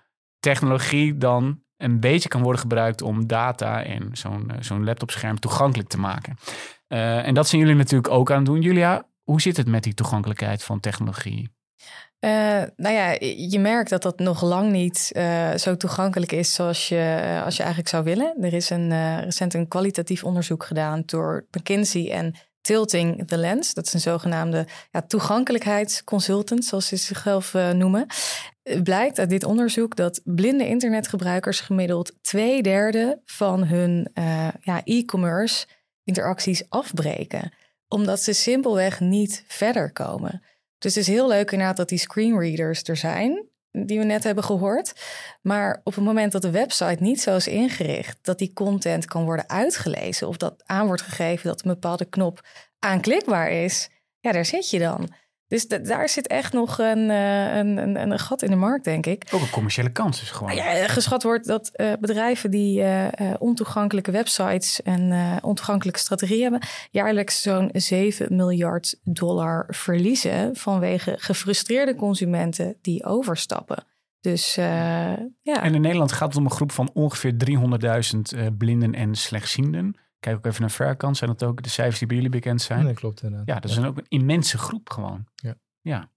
technologie 0.40 1.16
dan 1.16 1.62
een 1.82 2.00
beetje 2.00 2.28
kan 2.28 2.42
worden 2.42 2.60
gebruikt 2.60 3.02
om 3.02 3.26
data 3.26 3.84
en 3.84 4.08
zo'n 4.12 4.50
uh, 4.50 4.56
zo'n 4.60 4.84
laptopscherm 4.84 5.40
toegankelijk 5.40 5.88
te 5.88 5.98
maken. 5.98 6.36
Uh, 6.88 7.26
en 7.26 7.34
dat 7.34 7.48
zijn 7.48 7.60
jullie 7.60 7.76
natuurlijk 7.76 8.12
ook 8.12 8.30
aan 8.30 8.44
doen. 8.44 8.60
Julia, 8.60 9.06
hoe 9.22 9.40
zit 9.40 9.56
het 9.56 9.66
met 9.66 9.82
die 9.82 9.94
toegankelijkheid 9.94 10.62
van 10.62 10.80
technologie? 10.80 11.50
Uh, 12.20 12.30
nou 12.76 12.94
ja, 12.94 13.16
je 13.50 13.58
merkt 13.58 13.90
dat 13.90 14.02
dat 14.02 14.18
nog 14.18 14.42
lang 14.42 14.70
niet 14.70 14.98
zo 15.56 15.76
toegankelijk 15.76 16.32
is 16.32 16.54
zoals 16.54 16.88
je, 16.88 17.40
als 17.44 17.56
je 17.56 17.62
eigenlijk 17.62 17.90
zou 17.90 18.04
willen. 18.04 18.34
Er 18.40 18.52
is 18.52 18.70
een, 18.70 19.20
recent 19.20 19.54
een 19.54 19.68
kwalitatief 19.68 20.24
onderzoek 20.24 20.64
gedaan 20.64 21.02
door 21.06 21.46
McKinsey 21.50 22.10
en 22.10 22.34
Tilting 22.62 23.26
the 23.26 23.36
Lens. 23.36 23.74
Dat 23.74 23.86
is 23.86 23.92
een 23.92 24.00
zogenaamde 24.00 24.66
ja, 24.90 25.02
toegankelijkheidsconsultant, 25.02 26.64
zoals 26.64 26.86
ze 26.86 26.96
zichzelf 26.96 27.52
noemen. 27.52 28.06
Het 28.62 28.82
blijkt 28.82 29.18
uit 29.18 29.30
dit 29.30 29.44
onderzoek 29.44 29.96
dat 29.96 30.20
blinde 30.24 30.66
internetgebruikers 30.66 31.60
gemiddeld 31.60 32.12
twee 32.20 32.62
derde 32.62 33.20
van 33.24 33.64
hun 33.64 34.08
uh, 34.14 34.48
ja, 34.60 34.80
e-commerce 34.84 35.66
interacties 36.04 36.62
afbreken. 36.68 37.52
Omdat 37.88 38.20
ze 38.20 38.32
simpelweg 38.32 39.00
niet 39.00 39.44
verder 39.46 39.92
komen. 39.92 40.42
Dus 40.78 40.94
het 40.94 41.02
is 41.02 41.14
heel 41.14 41.28
leuk 41.28 41.50
inderdaad 41.50 41.76
dat 41.76 41.88
die 41.88 41.98
screenreaders 41.98 42.82
er 42.82 42.96
zijn, 42.96 43.46
die 43.72 43.98
we 43.98 44.04
net 44.04 44.24
hebben 44.24 44.44
gehoord. 44.44 44.92
Maar 45.42 45.80
op 45.84 45.94
het 45.94 46.04
moment 46.04 46.32
dat 46.32 46.42
de 46.42 46.50
website 46.50 47.02
niet 47.02 47.20
zo 47.20 47.36
is 47.36 47.46
ingericht 47.46 48.18
dat 48.22 48.38
die 48.38 48.52
content 48.52 49.04
kan 49.04 49.24
worden 49.24 49.48
uitgelezen 49.48 50.28
of 50.28 50.36
dat 50.36 50.62
aan 50.66 50.86
wordt 50.86 51.02
gegeven 51.02 51.48
dat 51.48 51.64
een 51.64 51.70
bepaalde 51.70 52.04
knop 52.04 52.46
aanklikbaar 52.78 53.50
is, 53.50 53.88
ja, 54.20 54.32
daar 54.32 54.44
zit 54.44 54.70
je 54.70 54.78
dan. 54.78 55.14
Dus 55.52 55.66
daar 55.68 56.08
zit 56.08 56.26
echt 56.26 56.52
nog 56.52 56.78
een, 56.78 57.10
uh, 57.10 57.56
een, 57.56 57.76
een, 57.76 58.10
een, 58.10 58.18
gat 58.18 58.42
in 58.42 58.50
de 58.50 58.56
markt, 58.56 58.84
denk 58.84 59.06
ik. 59.06 59.24
Ook 59.30 59.40
een 59.40 59.50
commerciële 59.50 59.92
kans 59.92 60.22
is 60.22 60.30
gewoon. 60.30 60.54
Ja, 60.54 60.88
geschat 60.88 61.22
wordt 61.22 61.46
dat 61.46 61.70
uh, 61.76 61.92
bedrijven 62.00 62.50
die 62.50 62.80
uh, 62.80 63.08
ontoegankelijke 63.38 64.10
websites 64.10 64.82
en 64.82 65.12
ontoegankelijke 65.42 65.98
strategieën 65.98 66.42
hebben, 66.42 66.68
jaarlijks 66.90 67.42
zo'n 67.42 67.68
7 67.72 68.36
miljard 68.36 69.00
dollar 69.04 69.66
verliezen 69.68 70.56
vanwege 70.56 71.14
gefrustreerde 71.18 71.94
consumenten 71.94 72.76
die 72.80 73.04
overstappen. 73.04 73.84
Dus 74.20 74.54
ja. 74.54 75.16
En 75.42 75.74
in 75.74 75.80
Nederland 75.80 76.12
gaat 76.12 76.28
het 76.28 76.36
om 76.36 76.44
een 76.44 76.50
groep 76.50 76.72
van 76.72 76.90
ongeveer 76.94 77.34
300.000 78.34 78.56
blinden 78.56 78.94
en 78.94 79.14
slechtzienden. 79.14 79.96
Kijk 80.22 80.36
ook 80.36 80.46
even 80.46 80.60
naar 80.60 80.70
Verkant. 80.70 81.16
Zijn 81.16 81.30
dat 81.30 81.42
ook 81.42 81.62
de 81.62 81.68
cijfers 81.68 81.98
die 81.98 82.06
bij 82.06 82.16
jullie 82.16 82.30
bekend 82.30 82.62
zijn? 82.62 82.84
Nee, 82.84 82.94
klopt 82.94 83.22
inderdaad. 83.22 83.48
Ja, 83.48 83.60
dat 83.60 83.70
is 83.70 83.76
ja. 83.76 83.86
ook 83.86 83.96
een 83.96 84.08
immense 84.08 84.58
groep 84.58 84.90
gewoon. 84.90 85.26
Ja. 85.34 85.54
ja. 85.80 86.10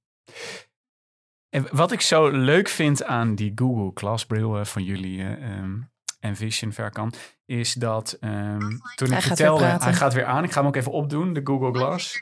En 1.50 1.68
wat 1.72 1.92
ik 1.92 2.02
zo 2.02 2.30
leuk 2.30 2.68
vind 2.68 3.04
aan 3.04 3.36
die 3.36 3.52
Google 3.56 3.92
Glassbril 3.94 4.60
uh, 4.60 4.66
van 4.66 4.84
jullie 4.84 5.18
uh, 5.18 5.58
um, 5.58 5.92
en 6.20 6.36
Vision 6.36 6.72
Verkant, 6.72 7.36
is 7.46 7.74
dat 7.74 8.18
um, 8.22 8.82
toen 8.96 9.10
hij 9.10 9.18
ik 9.18 9.24
vertelde, 9.24 9.64
hij 9.64 9.94
gaat 9.94 10.14
weer 10.14 10.26
aan. 10.26 10.44
Ik 10.44 10.52
ga 10.52 10.60
hem 10.60 10.68
ook 10.68 10.76
even 10.76 10.92
opdoen, 10.92 11.34
de 11.34 11.42
Google 11.44 11.74
Glass. 11.74 12.22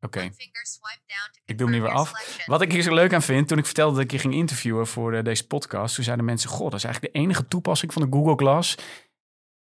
Oké. 0.00 0.18
Okay. 0.18 0.32
Ik 1.44 1.58
doe 1.58 1.66
hem 1.68 1.76
nu 1.76 1.82
weer 1.82 1.92
af. 1.92 2.42
Wat 2.46 2.62
ik 2.62 2.72
hier 2.72 2.82
zo 2.82 2.94
leuk 2.94 3.14
aan 3.14 3.22
vind, 3.22 3.48
toen 3.48 3.58
ik 3.58 3.64
vertelde 3.64 3.94
dat 3.94 4.04
ik 4.04 4.10
je 4.10 4.18
ging 4.18 4.34
interviewen 4.34 4.86
voor 4.86 5.14
uh, 5.14 5.22
deze 5.22 5.46
podcast, 5.46 5.94
toen 5.94 6.04
zeiden 6.04 6.24
mensen, 6.24 6.50
god, 6.50 6.70
dat 6.70 6.78
is 6.78 6.84
eigenlijk 6.84 7.14
de 7.14 7.20
enige 7.20 7.48
toepassing 7.48 7.92
van 7.92 8.02
de 8.02 8.16
Google 8.16 8.36
Glass 8.36 8.76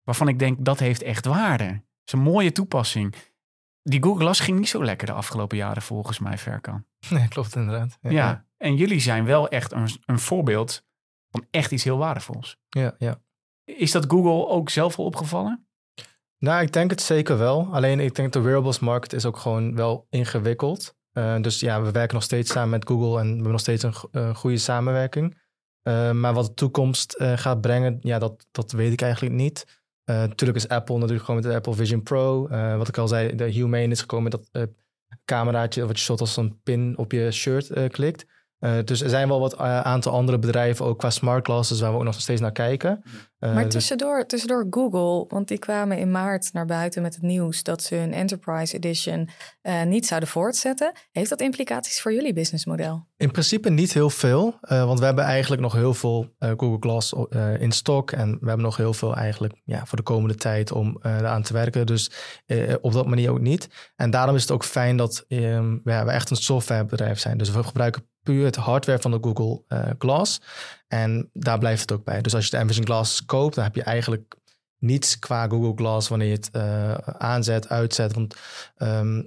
waarvan 0.06 0.28
ik 0.28 0.40
denk 0.40 0.66
dat 0.66 0.80
heeft 0.80 1.02
echt 1.02 1.26
waarde. 1.26 1.68
Dat 1.68 1.82
is 2.06 2.14
een 2.14 2.20
mooie 2.20 2.52
toepassing. 2.52 3.16
Die 3.82 4.04
Google 4.04 4.22
Glass 4.22 4.40
ging 4.40 4.60
niet 4.60 4.70
zo 4.70 4.84
lekker 4.84 5.08
de 5.08 5.14
afgelopen 5.14 5.58
jaren 5.58 5.82
volgens 5.82 6.20
mij, 6.20 6.38
Verkan. 6.38 6.86
Nee, 7.10 7.28
klopt 7.28 7.56
inderdaad. 7.56 7.98
Ja, 8.02 8.10
ja. 8.10 8.46
en 8.58 8.76
jullie 8.76 9.00
zijn 9.00 9.26
wel 9.26 9.50
echt 9.50 9.72
een, 9.72 9.90
een 10.06 10.20
voorbeeld 10.20 10.84
van 11.30 11.46
echt 11.52 11.72
iets 11.72 11.84
heel 11.84 11.98
waardevols. 11.98 12.58
Ja, 12.70 12.96
ja. 12.98 13.22
Is 13.64 13.92
dat 13.92 14.06
Google 14.08 14.48
ook 14.48 14.70
zelf 14.70 14.98
al 14.98 15.06
opgevallen? 15.06 15.68
Nou, 16.38 16.62
ik 16.62 16.74
denk 16.74 16.90
het 16.90 17.02
zeker 17.02 17.38
wel. 17.38 17.68
Alleen 17.72 18.00
ik 18.00 18.16
denk 18.16 18.34
de 18.34 18.40
wearables 18.40 18.80
markt 18.80 19.14
is 19.14 19.26
ook 19.26 19.38
gewoon 19.38 19.76
wel 19.76 20.08
ingewikkeld. 20.10 20.96
Uh, 21.14 21.42
dus 21.42 21.60
ja, 21.60 21.82
we 21.82 21.92
werken 21.92 22.14
nog 22.14 22.24
steeds 22.24 22.52
samen 22.52 22.70
met 22.70 22.88
Google 22.88 23.20
en 23.20 23.28
we 23.28 23.34
hebben 23.34 23.52
nog 23.52 23.60
steeds 23.60 23.84
een 23.84 23.94
uh, 24.12 24.36
goede 24.36 24.58
samenwerking. 24.58 25.44
Uh, 25.84 26.12
maar 26.12 26.34
wat 26.34 26.46
de 26.46 26.54
toekomst 26.54 27.16
gaat 27.36 27.62
brengen, 27.62 27.98
ja, 28.02 28.20
dat, 28.20 28.48
dat 28.52 28.72
weet 28.72 28.94
ik 28.94 29.02
eigenlijk 29.02 29.36
niet. 29.36 29.84
Uh, 30.06 30.16
natuurlijk 30.16 30.60
is 30.60 30.68
Apple 30.68 30.96
natuurlijk 30.96 31.26
gewoon 31.26 31.42
met 31.42 31.50
de 31.50 31.56
Apple 31.56 31.74
Vision 31.74 32.04
Pro. 32.04 32.50
Uh, 32.50 32.78
wat 32.78 32.88
ik 32.88 32.98
al 32.98 33.08
zei, 33.08 33.36
de 33.36 33.44
Humane 33.44 33.88
is 33.88 34.00
gekomen 34.00 34.32
met 34.32 34.32
dat 34.32 34.50
uh, 34.52 34.74
cameraatje 35.26 35.86
wat 35.86 35.98
je 35.98 36.04
soort 36.04 36.20
als 36.20 36.38
een 36.38 36.60
pin 36.64 36.98
op 36.98 37.12
je 37.12 37.32
shirt 37.32 37.90
klikt. 37.90 38.26
Uh, 38.60 38.78
dus 38.84 39.02
er 39.02 39.10
zijn 39.10 39.28
wel 39.28 39.40
wat 39.40 39.54
uh, 39.54 39.82
aantal 39.82 40.12
andere 40.12 40.40
bedrijven, 40.40 40.86
ook 40.86 41.00
qua 41.00 41.10
smart 41.10 41.46
glasses, 41.46 41.80
waar 41.80 41.92
we 41.92 41.98
ook 41.98 42.04
nog 42.04 42.22
steeds 42.22 42.42
naar 42.42 42.52
kijken. 42.52 43.04
Uh, 43.40 43.54
maar 43.54 43.68
tussendoor, 43.68 44.18
dus... 44.18 44.28
tussendoor 44.28 44.68
Google, 44.70 45.26
want 45.28 45.48
die 45.48 45.60
kwamen 45.60 45.98
in 45.98 46.12
maart 46.12 46.54
naar 46.54 46.66
buiten 46.66 47.02
met 47.02 47.14
het 47.14 47.24
nieuws 47.24 47.64
dat 47.64 47.84
ze 47.84 47.96
hun 47.96 48.14
Enterprise 48.14 48.76
Edition 48.76 49.30
niet 49.86 50.06
zouden 50.06 50.30
voortzetten. 50.30 50.92
Heeft 51.12 51.30
dat 51.30 51.42
implicaties 51.42 52.02
voor 52.02 52.14
jullie 52.14 52.34
businessmodel? 52.34 53.08
In 53.18 53.32
principe 53.32 53.70
niet 53.70 53.94
heel 53.94 54.10
veel, 54.10 54.58
want 54.62 55.00
we 55.00 55.06
hebben 55.06 55.24
eigenlijk 55.24 55.62
nog 55.62 55.74
heel 55.74 55.94
veel 55.94 56.36
Google 56.40 56.78
Glass 56.80 57.14
in 57.60 57.72
stok 57.72 58.12
en 58.12 58.32
we 58.32 58.48
hebben 58.48 58.66
nog 58.66 58.78
heel 58.78 58.94
veel 58.94 59.16
eigenlijk 59.16 59.62
ja, 59.64 59.86
voor 59.86 59.98
de 59.98 60.04
komende 60.04 60.36
tijd 60.36 60.72
om 60.72 60.98
eraan 61.02 61.42
te 61.42 61.54
werken. 61.54 61.86
Dus 61.86 62.12
op 62.82 62.94
dat 62.94 63.08
manier 63.08 63.32
ook 63.32 63.42
niet. 63.42 63.68
En 63.96 64.10
daarom 64.10 64.36
is 64.36 64.42
het 64.42 64.52
ook 64.52 64.64
fijn 64.66 64.98
dat 64.98 65.26
um, 65.28 65.82
ja, 65.84 66.06
we 66.06 66.12
echt 66.12 66.30
een 66.30 66.36
softwarebedrijf 66.36 67.20
zijn. 67.20 67.38
Dus 67.38 67.52
we 67.52 67.64
gebruiken 67.64 68.08
puur 68.26 68.46
het 68.46 68.56
hardware 68.56 69.02
van 69.02 69.12
de 69.12 69.18
Google 69.22 69.62
eh, 69.68 69.90
Glass. 69.98 70.42
En 70.88 71.30
daar 71.34 71.60
blijft 71.60 71.82
het 71.82 71.92
ook 71.92 72.04
bij. 72.04 72.22
Dus 72.22 72.36
als 72.36 72.46
je 72.46 72.52
de 72.52 72.58
Amazon 72.58 72.86
Glass 72.86 73.26
koopt, 73.26 73.56
dan 73.56 73.64
heb 73.64 73.76
je 73.76 73.84
eigenlijk 73.84 74.36
niets 74.78 75.20
qua 75.20 75.48
Google 75.48 75.74
Glass 75.76 76.08
wanneer 76.08 76.28
je 76.28 76.34
het 76.34 76.52
eh, 76.52 76.94
aanzet, 77.18 77.70
uitzet. 77.70 78.14
Want 78.14 78.36
ehm, 78.76 79.24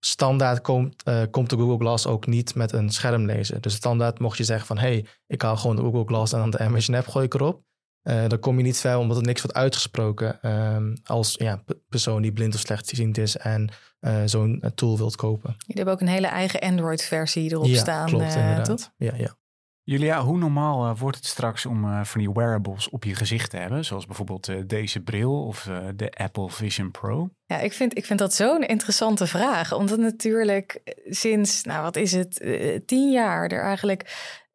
standaard 0.00 0.60
komt, 0.60 1.02
eh, 1.02 1.22
komt 1.30 1.50
de 1.50 1.56
Google 1.56 1.78
Glass 1.78 2.06
ook 2.06 2.26
niet 2.26 2.54
met 2.54 2.72
een 2.72 2.90
schermlezer. 2.90 3.60
Dus 3.60 3.74
standaard 3.74 4.18
mocht 4.18 4.36
je 4.36 4.44
zeggen 4.44 4.66
van... 4.66 4.78
hey, 4.78 5.06
ik 5.26 5.42
haal 5.42 5.56
gewoon 5.56 5.76
de 5.76 5.82
Google 5.82 6.06
Glass 6.06 6.32
en 6.32 6.38
dan 6.38 6.50
de 6.50 6.58
Amazon 6.58 6.94
app 6.94 7.08
gooi 7.08 7.24
ik 7.24 7.34
erop. 7.34 7.62
Dan 8.02 8.38
kom 8.38 8.56
je 8.56 8.62
niet 8.62 8.78
ver 8.78 8.96
omdat 8.96 9.16
er 9.16 9.22
niks 9.22 9.42
wordt 9.42 9.56
uitgesproken 9.56 10.42
ehm, 10.42 10.96
als 11.04 11.34
ja, 11.38 11.62
persoon 11.88 12.22
die 12.22 12.32
blind 12.32 12.54
of 12.54 12.60
slechtziend 12.60 13.18
is 13.18 13.36
en 13.36 13.70
eh, 14.00 14.22
zo'n 14.24 14.58
eh, 14.60 14.70
tool 14.70 14.96
wilt 14.96 15.16
kopen. 15.16 15.54
Jullie 15.58 15.74
hebben 15.74 15.94
ook 15.94 16.00
een 16.00 16.08
hele 16.08 16.26
eigen 16.26 16.60
Android-versie 16.60 17.50
erop 17.50 17.66
ja, 17.66 17.78
staan, 17.78 18.06
klopt, 18.06 18.24
eh, 18.24 18.40
inderdaad. 18.40 18.66
toch? 18.66 18.92
Ja, 18.96 19.12
ja. 19.16 19.38
Julia, 19.82 20.22
hoe 20.22 20.38
normaal 20.38 20.96
wordt 20.96 21.16
het 21.16 21.26
straks 21.26 21.66
om 21.66 22.04
van 22.04 22.20
die 22.20 22.32
wearables 22.32 22.88
op 22.88 23.04
je 23.04 23.14
gezicht 23.14 23.50
te 23.50 23.56
hebben? 23.56 23.84
Zoals 23.84 24.06
bijvoorbeeld 24.06 24.68
deze 24.68 25.00
bril 25.00 25.46
of 25.46 25.68
de 25.96 26.10
Apple 26.10 26.50
Vision 26.50 26.90
Pro. 26.90 27.30
Ja, 27.46 27.58
ik 27.58 27.72
vind, 27.72 27.96
ik 27.96 28.04
vind 28.06 28.18
dat 28.18 28.34
zo'n 28.34 28.62
interessante 28.62 29.26
vraag. 29.26 29.72
Omdat 29.72 29.98
natuurlijk 29.98 30.80
sinds, 31.08 31.62
nou 31.62 31.82
wat 31.82 31.96
is 31.96 32.12
het, 32.12 32.44
tien 32.86 33.10
jaar 33.10 33.48
er 33.48 33.62
eigenlijk 33.62 34.02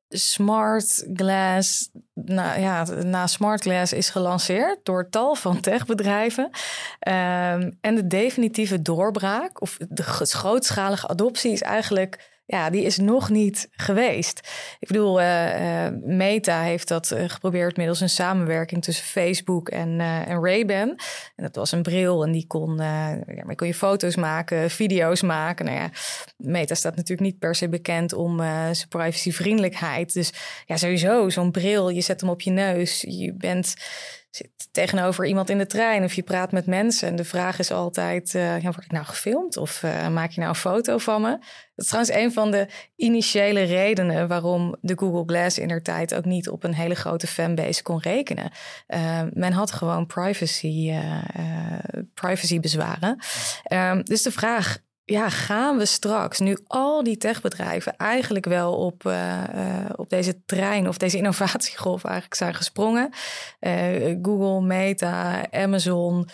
smart 0.10 1.06
glass, 1.14 1.90
nou 2.14 2.60
ja, 2.60 2.84
na 2.84 3.28
smart 3.28 3.62
glass 3.62 3.94
is 3.94 4.10
gelanceerd 4.10 4.80
door 4.84 5.10
tal 5.10 5.36
van 5.36 5.60
techbedrijven. 5.60 6.50
Ehm, 7.00 7.72
en 7.82 7.96
de 7.96 8.08
definitieve 8.08 8.82
doorbraak 8.82 9.62
of 9.62 9.78
de 9.90 10.04
grootschalige 10.04 11.08
adoptie 11.08 11.52
is 11.52 11.62
eigenlijk 11.62 12.35
ja, 12.48 12.70
die 12.70 12.84
is 12.84 12.98
nog 12.98 13.30
niet 13.30 13.70
geweest. 13.72 14.40
Ik 14.80 14.88
bedoel, 14.88 15.22
eh, 15.22 15.86
eh, 15.86 15.94
Meta 16.04 16.62
heeft 16.62 16.88
dat 16.88 17.12
eh, 17.12 17.30
geprobeerd 17.30 17.78
middels 17.78 18.02
een 18.02 18.10
samenwerking 18.10 18.84
tussen 18.84 19.06
Facebook 19.06 19.70
en, 19.70 20.00
en 20.00 20.44
Ray-Ban. 20.44 20.90
En 21.36 21.44
dat 21.44 21.56
was 21.56 21.72
een 21.72 21.82
bril 21.82 22.24
en 22.24 22.32
die 22.32 22.48
kon, 22.48 22.76
ja, 22.78 23.44
maar 23.46 23.56
kon 23.56 23.68
je 23.68 23.74
foto's 23.74 24.16
maken, 24.16 24.70
video's 24.70 25.22
maken. 25.22 25.66
Nou 25.66 25.78
ja, 25.78 25.90
Meta 26.38 26.76
staat 26.76 26.96
natuurlijk 26.96 27.30
niet 27.30 27.40
per 27.40 27.56
se 27.56 27.70
bekend 27.70 28.14
om 28.14 28.38
zijn 28.72 28.88
privacyvriendelijkheid. 28.90 30.14
Dus 30.14 30.34
ja, 30.66 30.78
sowieso, 30.78 31.30
zo'n 31.30 31.52
bril, 31.52 31.90
je 31.90 32.02
zet 32.02 32.22
hem 32.22 32.30
op 32.30 32.42
je 32.42 32.52
neus. 32.52 33.02
Je 33.08 33.34
bent 33.34 33.76
zit 34.36 34.68
tegenover 34.72 35.26
iemand 35.26 35.50
in 35.50 35.58
de 35.58 35.66
trein 35.66 36.04
of 36.04 36.14
je 36.14 36.24
praat 36.24 36.52
met 36.52 36.66
mensen. 36.66 37.08
En 37.08 37.16
de 37.16 37.24
vraag 37.24 37.60
is 37.60 37.72
altijd, 37.72 38.36
eh, 38.36 38.62
ja, 38.62 38.72
word 38.72 38.86
ik 38.86 38.92
nou 38.92 39.06
gefilmd 39.06 39.58
of 39.58 39.84
eh, 39.84 40.08
maak 40.08 40.32
je 40.32 40.40
nou 40.40 40.52
een 40.52 40.60
foto 40.60 40.98
van 40.98 41.22
me? 41.22 41.30
Dat 41.30 41.86
is 41.86 41.88
trouwens 41.88 42.16
een 42.16 42.34
van 42.34 42.52
de 42.52 42.68
initiële 42.96 43.64
redenen 43.64 44.28
waarom 44.28 44.76
de 44.82 44.98
Google 44.98 45.24
Glass 45.26 45.58
in 45.58 45.68
der 45.68 45.82
tijd 45.82 46.16
ook 46.16 46.26
niet 46.26 46.50
op 46.50 46.64
een 46.64 46.74
hele 46.74 46.96
grote 46.96 47.28
fanbase 47.28 47.84
kon 47.84 48.00
rekenen. 48.00 48.52
Uh, 48.88 49.22
men 49.34 49.52
had 49.52 49.72
gewoon 49.72 50.06
privacy, 50.06 50.94
privacy 52.14 52.60
bezwaren. 52.60 53.20
Um, 53.74 54.04
dus 54.04 54.24
de 54.24 54.32
vraag, 54.32 54.78
ja, 55.06 55.30
gaan 55.30 55.78
we 55.78 55.86
straks, 55.86 56.40
nu 56.40 56.58
al 56.68 57.04
die 57.04 57.18
techbedrijven 57.18 57.96
eigenlijk 57.98 58.46
wel 58.46 58.74
op, 58.74 59.04
uh, 59.06 59.44
uh, 59.56 59.90
op 59.96 60.10
deze 60.10 60.46
trein 60.46 60.88
of 60.88 60.98
deze 60.98 61.18
innovatiegolf 61.22 62.04
eigenlijk 62.04 62.36
zijn 62.36 62.54
gesprongen. 62.54 63.10
Uh, 63.60 64.16
Google, 64.22 64.62
Meta, 64.62 65.52
Amazon, 65.52 66.28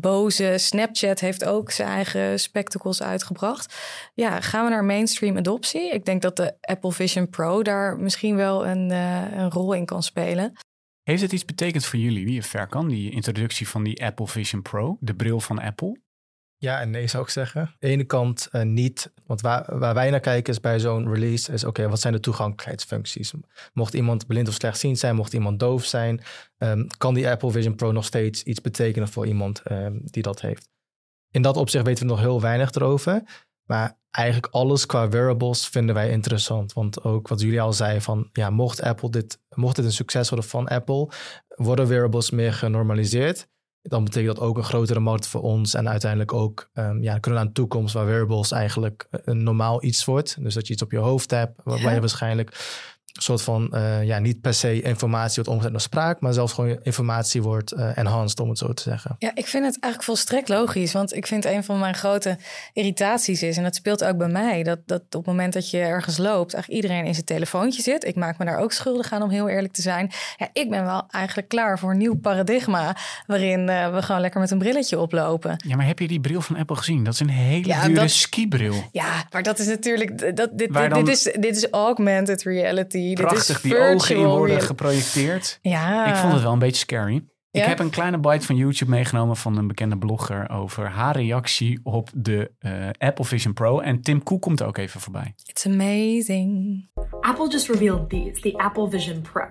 Bose, 0.00 0.54
Snapchat 0.58 1.20
heeft 1.20 1.44
ook 1.44 1.70
zijn 1.70 1.88
eigen 1.88 2.40
spectacles 2.40 3.02
uitgebracht. 3.02 3.74
Ja, 4.14 4.40
gaan 4.40 4.64
we 4.64 4.70
naar 4.70 4.84
mainstream 4.84 5.36
adoptie? 5.36 5.90
Ik 5.90 6.04
denk 6.04 6.22
dat 6.22 6.36
de 6.36 6.54
Apple 6.60 6.92
Vision 6.92 7.28
Pro 7.28 7.62
daar 7.62 7.98
misschien 7.98 8.36
wel 8.36 8.66
een, 8.66 8.90
een 8.90 9.50
rol 9.50 9.72
in 9.72 9.84
kan 9.84 10.02
spelen. 10.02 10.52
Heeft 11.02 11.22
het 11.22 11.32
iets 11.32 11.44
betekend 11.44 11.84
voor 11.84 11.98
jullie, 11.98 12.24
wie 12.24 12.42
ver 12.42 12.66
kan, 12.66 12.88
die 12.88 13.10
introductie 13.10 13.68
van 13.68 13.82
die 13.82 14.04
Apple 14.04 14.26
Vision 14.26 14.62
Pro, 14.62 14.96
de 15.00 15.14
bril 15.14 15.40
van 15.40 15.58
Apple? 15.58 15.98
Ja 16.62 16.80
en 16.80 16.90
nee 16.90 17.06
zou 17.06 17.22
ik 17.22 17.28
zeggen. 17.28 17.60
Aan 17.60 17.74
de 17.78 17.86
ene 17.86 18.04
kant 18.04 18.48
uh, 18.52 18.62
niet, 18.62 19.12
want 19.26 19.40
waar, 19.40 19.78
waar 19.78 19.94
wij 19.94 20.10
naar 20.10 20.20
kijken 20.20 20.52
is 20.52 20.60
bij 20.60 20.78
zo'n 20.78 21.12
release, 21.12 21.52
is 21.52 21.64
oké, 21.64 21.88
wat 21.88 22.00
zijn 22.00 22.12
de 22.12 22.20
toegankelijkheidsfuncties? 22.20 23.32
Mocht 23.72 23.94
iemand 23.94 24.26
blind 24.26 24.48
of 24.48 24.54
slechtziend 24.54 24.98
zijn, 24.98 25.16
mocht 25.16 25.32
iemand 25.32 25.58
doof 25.58 25.84
zijn, 25.84 26.20
um, 26.58 26.86
kan 26.98 27.14
die 27.14 27.28
Apple 27.28 27.50
Vision 27.50 27.74
Pro 27.74 27.92
nog 27.92 28.04
steeds 28.04 28.42
iets 28.42 28.60
betekenen 28.60 29.08
voor 29.08 29.26
iemand 29.26 29.70
um, 29.70 30.00
die 30.04 30.22
dat 30.22 30.40
heeft? 30.40 30.68
In 31.30 31.42
dat 31.42 31.56
opzicht 31.56 31.84
weten 31.84 32.06
we 32.06 32.10
nog 32.10 32.20
heel 32.20 32.40
weinig 32.40 32.72
erover, 32.72 33.22
maar 33.64 33.98
eigenlijk 34.10 34.54
alles 34.54 34.86
qua 34.86 35.08
wearables 35.08 35.66
vinden 35.66 35.94
wij 35.94 36.10
interessant. 36.10 36.72
Want 36.72 37.04
ook 37.04 37.28
wat 37.28 37.40
jullie 37.40 37.60
al 37.60 37.72
zei 37.72 38.00
van, 38.00 38.28
ja, 38.32 38.50
mocht 38.50 38.82
Apple 38.82 39.10
dit, 39.10 39.40
mocht 39.48 39.76
dit 39.76 39.84
een 39.84 39.92
succes 39.92 40.28
worden 40.28 40.48
van 40.48 40.68
Apple, 40.68 41.08
worden 41.48 41.86
wearables 41.86 42.30
meer 42.30 42.52
genormaliseerd 42.52 43.48
dan 43.82 44.04
betekent 44.04 44.36
dat 44.36 44.44
ook 44.44 44.56
een 44.56 44.64
grotere 44.64 45.00
markt 45.00 45.26
voor 45.26 45.40
ons. 45.40 45.74
En 45.74 45.88
uiteindelijk 45.88 46.32
ook 46.32 46.70
um, 46.74 47.02
ja, 47.02 47.18
kunnen 47.18 47.22
we 47.22 47.30
naar 47.30 47.46
een 47.46 47.52
toekomst 47.52 47.94
waar 47.94 48.06
wearables 48.06 48.52
eigenlijk 48.52 49.06
een 49.10 49.42
normaal 49.42 49.84
iets 49.84 50.04
wordt. 50.04 50.42
Dus 50.42 50.54
dat 50.54 50.66
je 50.66 50.72
iets 50.72 50.82
op 50.82 50.90
je 50.90 50.98
hoofd 50.98 51.30
hebt, 51.30 51.60
waarbij 51.64 51.94
je 51.94 52.00
waarschijnlijk 52.00 52.50
soort 53.12 53.42
van 53.42 53.70
uh, 53.74 54.04
ja, 54.04 54.18
niet 54.18 54.40
per 54.40 54.54
se 54.54 54.82
informatie 54.82 55.34
wordt 55.34 55.48
omgezet 55.48 55.72
naar 55.72 55.80
spraak, 55.80 56.20
maar 56.20 56.32
zelfs 56.32 56.52
gewoon 56.52 56.78
informatie 56.82 57.42
wordt 57.42 57.72
uh, 57.72 57.98
enhanced, 57.98 58.40
om 58.40 58.48
het 58.48 58.58
zo 58.58 58.72
te 58.72 58.82
zeggen. 58.82 59.16
Ja, 59.18 59.30
ik 59.34 59.46
vind 59.46 59.64
het 59.64 59.78
eigenlijk 59.80 60.02
volstrekt 60.02 60.48
logisch. 60.48 60.92
Want 60.92 61.14
ik 61.14 61.26
vind 61.26 61.44
een 61.44 61.64
van 61.64 61.78
mijn 61.78 61.94
grote 61.94 62.38
irritaties 62.72 63.42
is, 63.42 63.56
en 63.56 63.62
dat 63.62 63.74
speelt 63.74 64.04
ook 64.04 64.16
bij 64.16 64.28
mij, 64.28 64.62
dat, 64.62 64.78
dat 64.86 65.00
op 65.00 65.12
het 65.12 65.26
moment 65.26 65.52
dat 65.52 65.70
je 65.70 65.78
ergens 65.78 66.18
loopt, 66.18 66.54
eigenlijk 66.54 66.82
iedereen 66.82 67.04
in 67.04 67.14
zijn 67.14 67.26
telefoontje 67.26 67.82
zit. 67.82 68.04
Ik 68.04 68.16
maak 68.16 68.38
me 68.38 68.44
daar 68.44 68.58
ook 68.58 68.72
schuldig 68.72 69.12
aan 69.12 69.22
om 69.22 69.30
heel 69.30 69.48
eerlijk 69.48 69.72
te 69.72 69.82
zijn. 69.82 70.10
Ja, 70.36 70.48
ik 70.52 70.70
ben 70.70 70.84
wel 70.84 71.04
eigenlijk 71.10 71.48
klaar 71.48 71.78
voor 71.78 71.90
een 71.90 71.98
nieuw 71.98 72.16
paradigma 72.16 72.96
waarin 73.26 73.68
uh, 73.68 73.94
we 73.94 74.02
gewoon 74.02 74.20
lekker 74.20 74.40
met 74.40 74.50
een 74.50 74.58
brilletje 74.58 74.98
oplopen. 74.98 75.64
Ja, 75.66 75.76
maar 75.76 75.86
heb 75.86 75.98
je 75.98 76.08
die 76.08 76.20
bril 76.20 76.40
van 76.40 76.56
Apple 76.56 76.76
gezien? 76.76 77.04
Dat 77.04 77.14
is 77.14 77.20
een 77.20 77.28
hele 77.28 77.66
ja, 77.66 77.82
dure 77.82 78.00
dat, 78.00 78.10
skibril. 78.10 78.74
Ja, 78.92 79.24
maar 79.30 79.42
dat 79.42 79.58
is 79.58 79.66
natuurlijk, 79.66 80.36
dat, 80.36 80.58
dit, 80.58 80.72
dit, 80.72 80.94
dit, 80.94 81.08
is, 81.08 81.22
dit 81.22 81.56
is 81.56 81.70
augmented 81.70 82.42
reality. 82.42 82.98
Prachtig, 83.14 83.60
dit 83.60 83.72
die 83.72 83.80
ogen 83.80 84.16
in 84.16 84.26
worden 84.26 84.60
geprojecteerd. 84.60 85.58
Ja. 85.62 86.06
Ik 86.06 86.16
vond 86.16 86.32
het 86.32 86.42
wel 86.42 86.52
een 86.52 86.58
beetje 86.58 86.80
scary. 86.80 87.24
Ja? 87.50 87.62
Ik 87.62 87.68
heb 87.68 87.78
een 87.78 87.90
kleine 87.90 88.18
bite 88.18 88.46
van 88.46 88.56
YouTube 88.56 88.90
meegenomen 88.90 89.36
van 89.36 89.56
een 89.56 89.66
bekende 89.66 89.98
blogger 89.98 90.50
over 90.50 90.88
haar 90.88 91.16
reactie 91.16 91.80
op 91.82 92.10
de 92.14 92.50
uh, 92.60 92.88
Apple 92.98 93.24
Vision 93.24 93.54
Pro. 93.54 93.80
En 93.80 94.02
Tim 94.02 94.22
Cook 94.22 94.42
komt 94.42 94.62
ook 94.62 94.76
even 94.76 95.00
voorbij. 95.00 95.34
It's 95.44 95.66
amazing. 95.66 96.88
Apple 97.20 97.50
just 97.50 97.68
revealed 97.68 98.08
these, 98.08 98.40
the 98.40 98.58
Apple 98.58 98.90
Vision 98.90 99.20
Pro. 99.20 99.48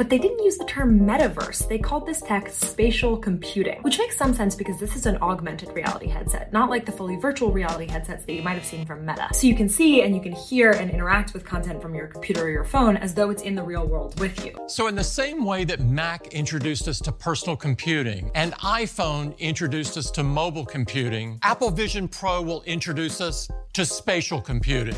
But 0.00 0.08
they 0.08 0.16
didn't 0.16 0.42
use 0.42 0.56
the 0.56 0.64
term 0.64 1.00
metaverse. 1.00 1.68
They 1.68 1.76
called 1.76 2.06
this 2.06 2.22
tech 2.22 2.48
spatial 2.48 3.18
computing, 3.18 3.82
which 3.82 3.98
makes 3.98 4.16
some 4.16 4.32
sense 4.32 4.54
because 4.54 4.80
this 4.80 4.96
is 4.96 5.04
an 5.04 5.18
augmented 5.20 5.74
reality 5.74 6.06
headset, 6.06 6.54
not 6.54 6.70
like 6.70 6.86
the 6.86 6.92
fully 6.92 7.16
virtual 7.16 7.52
reality 7.52 7.86
headsets 7.86 8.24
that 8.24 8.32
you 8.32 8.40
might 8.40 8.54
have 8.54 8.64
seen 8.64 8.86
from 8.86 9.04
Meta. 9.04 9.28
So 9.34 9.46
you 9.46 9.54
can 9.54 9.68
see 9.68 10.00
and 10.00 10.14
you 10.14 10.22
can 10.22 10.32
hear 10.32 10.70
and 10.70 10.90
interact 10.90 11.34
with 11.34 11.44
content 11.44 11.82
from 11.82 11.94
your 11.94 12.06
computer 12.06 12.44
or 12.44 12.48
your 12.48 12.64
phone 12.64 12.96
as 12.96 13.12
though 13.12 13.28
it's 13.28 13.42
in 13.42 13.54
the 13.54 13.62
real 13.62 13.86
world 13.86 14.18
with 14.18 14.42
you. 14.42 14.56
So, 14.68 14.86
in 14.86 14.94
the 14.94 15.04
same 15.04 15.44
way 15.44 15.64
that 15.64 15.80
Mac 15.80 16.28
introduced 16.28 16.88
us 16.88 16.98
to 17.00 17.12
personal 17.12 17.54
computing 17.54 18.30
and 18.34 18.54
iPhone 18.54 19.36
introduced 19.38 19.98
us 19.98 20.10
to 20.12 20.22
mobile 20.22 20.64
computing, 20.64 21.38
Apple 21.42 21.70
Vision 21.70 22.08
Pro 22.08 22.40
will 22.40 22.62
introduce 22.62 23.20
us 23.20 23.50
to 23.74 23.84
spatial 23.84 24.40
computing. 24.40 24.96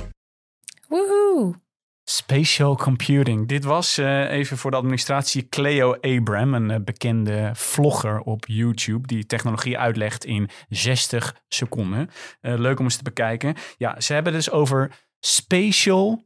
Woohoo! 0.88 1.56
Spatial 2.04 2.76
computing. 2.76 3.48
Dit 3.48 3.64
was 3.64 3.98
uh, 3.98 4.30
even 4.30 4.56
voor 4.58 4.70
de 4.70 4.76
administratie 4.76 5.48
Cleo 5.48 5.96
Abram, 6.00 6.54
een 6.54 6.70
uh, 6.70 6.76
bekende 6.84 7.50
vlogger 7.54 8.20
op 8.20 8.44
YouTube 8.46 9.06
die 9.06 9.26
technologie 9.26 9.78
uitlegt 9.78 10.24
in 10.24 10.48
60 10.68 11.42
seconden. 11.48 12.10
Uh, 12.40 12.58
leuk 12.58 12.78
om 12.78 12.84
eens 12.84 12.96
te 12.96 13.02
bekijken. 13.02 13.54
Ja, 13.76 14.00
ze 14.00 14.12
hebben 14.12 14.32
dus 14.32 14.50
over 14.50 14.90
spatial 15.20 16.24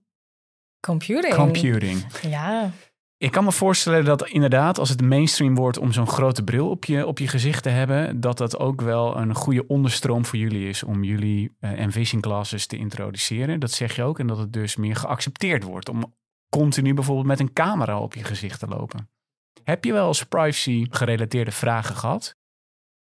computing. 0.81 1.35
computing. 1.35 2.07
Ja. 2.23 2.71
Ik 3.27 3.33
kan 3.33 3.45
me 3.45 3.53
voorstellen 3.53 4.05
dat 4.05 4.29
inderdaad, 4.29 4.79
als 4.79 4.89
het 4.89 5.03
mainstream 5.03 5.55
wordt 5.55 5.79
om 5.79 5.93
zo'n 5.93 6.07
grote 6.07 6.45
bril 6.45 6.71
op 6.71 6.85
je, 6.85 7.07
op 7.07 7.19
je 7.19 7.29
gezicht 7.29 7.63
te 7.63 7.69
hebben, 7.69 8.21
dat 8.21 8.39
dat 8.39 8.59
ook 8.59 8.81
wel 8.81 9.17
een 9.17 9.35
goede 9.35 9.67
onderstroom 9.67 10.25
voor 10.25 10.39
jullie 10.39 10.69
is 10.69 10.83
om 10.83 11.05
jullie 11.05 11.57
uh, 11.61 11.81
Envision 11.81 12.23
glasses 12.23 12.67
te 12.67 12.77
introduceren. 12.77 13.61
Dat 13.61 13.71
zeg 13.71 13.97
je 13.97 14.03
ook. 14.03 14.19
En 14.19 14.27
dat 14.27 14.39
het 14.39 14.53
dus 14.53 14.77
meer 14.77 14.97
geaccepteerd 14.97 15.63
wordt 15.63 15.89
om 15.89 16.15
continu 16.49 16.95
bijvoorbeeld 16.95 17.27
met 17.27 17.41
een 17.41 17.53
camera 17.53 18.01
op 18.01 18.15
je 18.15 18.25
gezicht 18.25 18.59
te 18.59 18.67
lopen. 18.67 19.11
Heb 19.63 19.85
je 19.85 19.93
wel 19.93 20.07
eens 20.07 20.25
privacy 20.25 20.87
gerelateerde 20.91 21.53
vragen 21.53 21.97
gehad? 21.97 22.37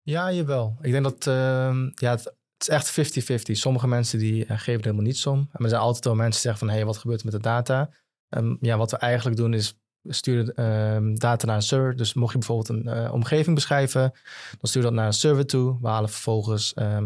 Ja, 0.01 0.31
jawel. 0.31 0.77
Ik 0.81 0.91
denk 0.91 1.03
dat 1.03 1.25
uh, 1.25 1.89
ja, 1.95 2.11
het, 2.11 2.35
is 2.57 2.69
echt 2.69 2.91
50-50. 3.31 3.35
Sommige 3.51 3.87
mensen 3.87 4.19
die 4.19 4.43
uh, 4.43 4.47
geven 4.47 4.73
er 4.73 4.83
helemaal 4.83 5.05
niets 5.05 5.25
om. 5.25 5.49
En 5.51 5.63
er 5.63 5.69
zijn 5.69 5.81
altijd 5.81 6.05
wel 6.05 6.15
mensen 6.15 6.31
die 6.31 6.41
zeggen 6.41 6.59
van, 6.59 6.69
hé, 6.69 6.75
hey, 6.75 6.85
wat 6.85 6.97
gebeurt 6.97 7.19
er 7.19 7.25
met 7.25 7.35
de 7.35 7.41
data? 7.41 7.89
Um, 8.29 8.57
ja, 8.61 8.77
wat 8.77 8.91
we 8.91 8.97
eigenlijk 8.97 9.37
doen 9.37 9.53
is 9.53 9.79
we 10.07 10.13
sturen 10.13 10.53
uh, 10.55 11.17
data 11.17 11.45
naar 11.45 11.55
een 11.55 11.61
server. 11.61 11.95
Dus 11.95 12.13
mocht 12.13 12.31
je 12.31 12.37
bijvoorbeeld 12.37 12.69
een 12.69 13.03
uh, 13.03 13.13
omgeving 13.13 13.55
beschrijven, 13.55 14.01
dan 14.49 14.69
stuur 14.69 14.81
dat 14.81 14.93
naar 14.93 15.05
een 15.05 15.13
server 15.13 15.45
toe. 15.45 15.77
We 15.81 15.87
halen 15.87 16.09
vervolgens 16.09 16.73
uh, 16.75 16.97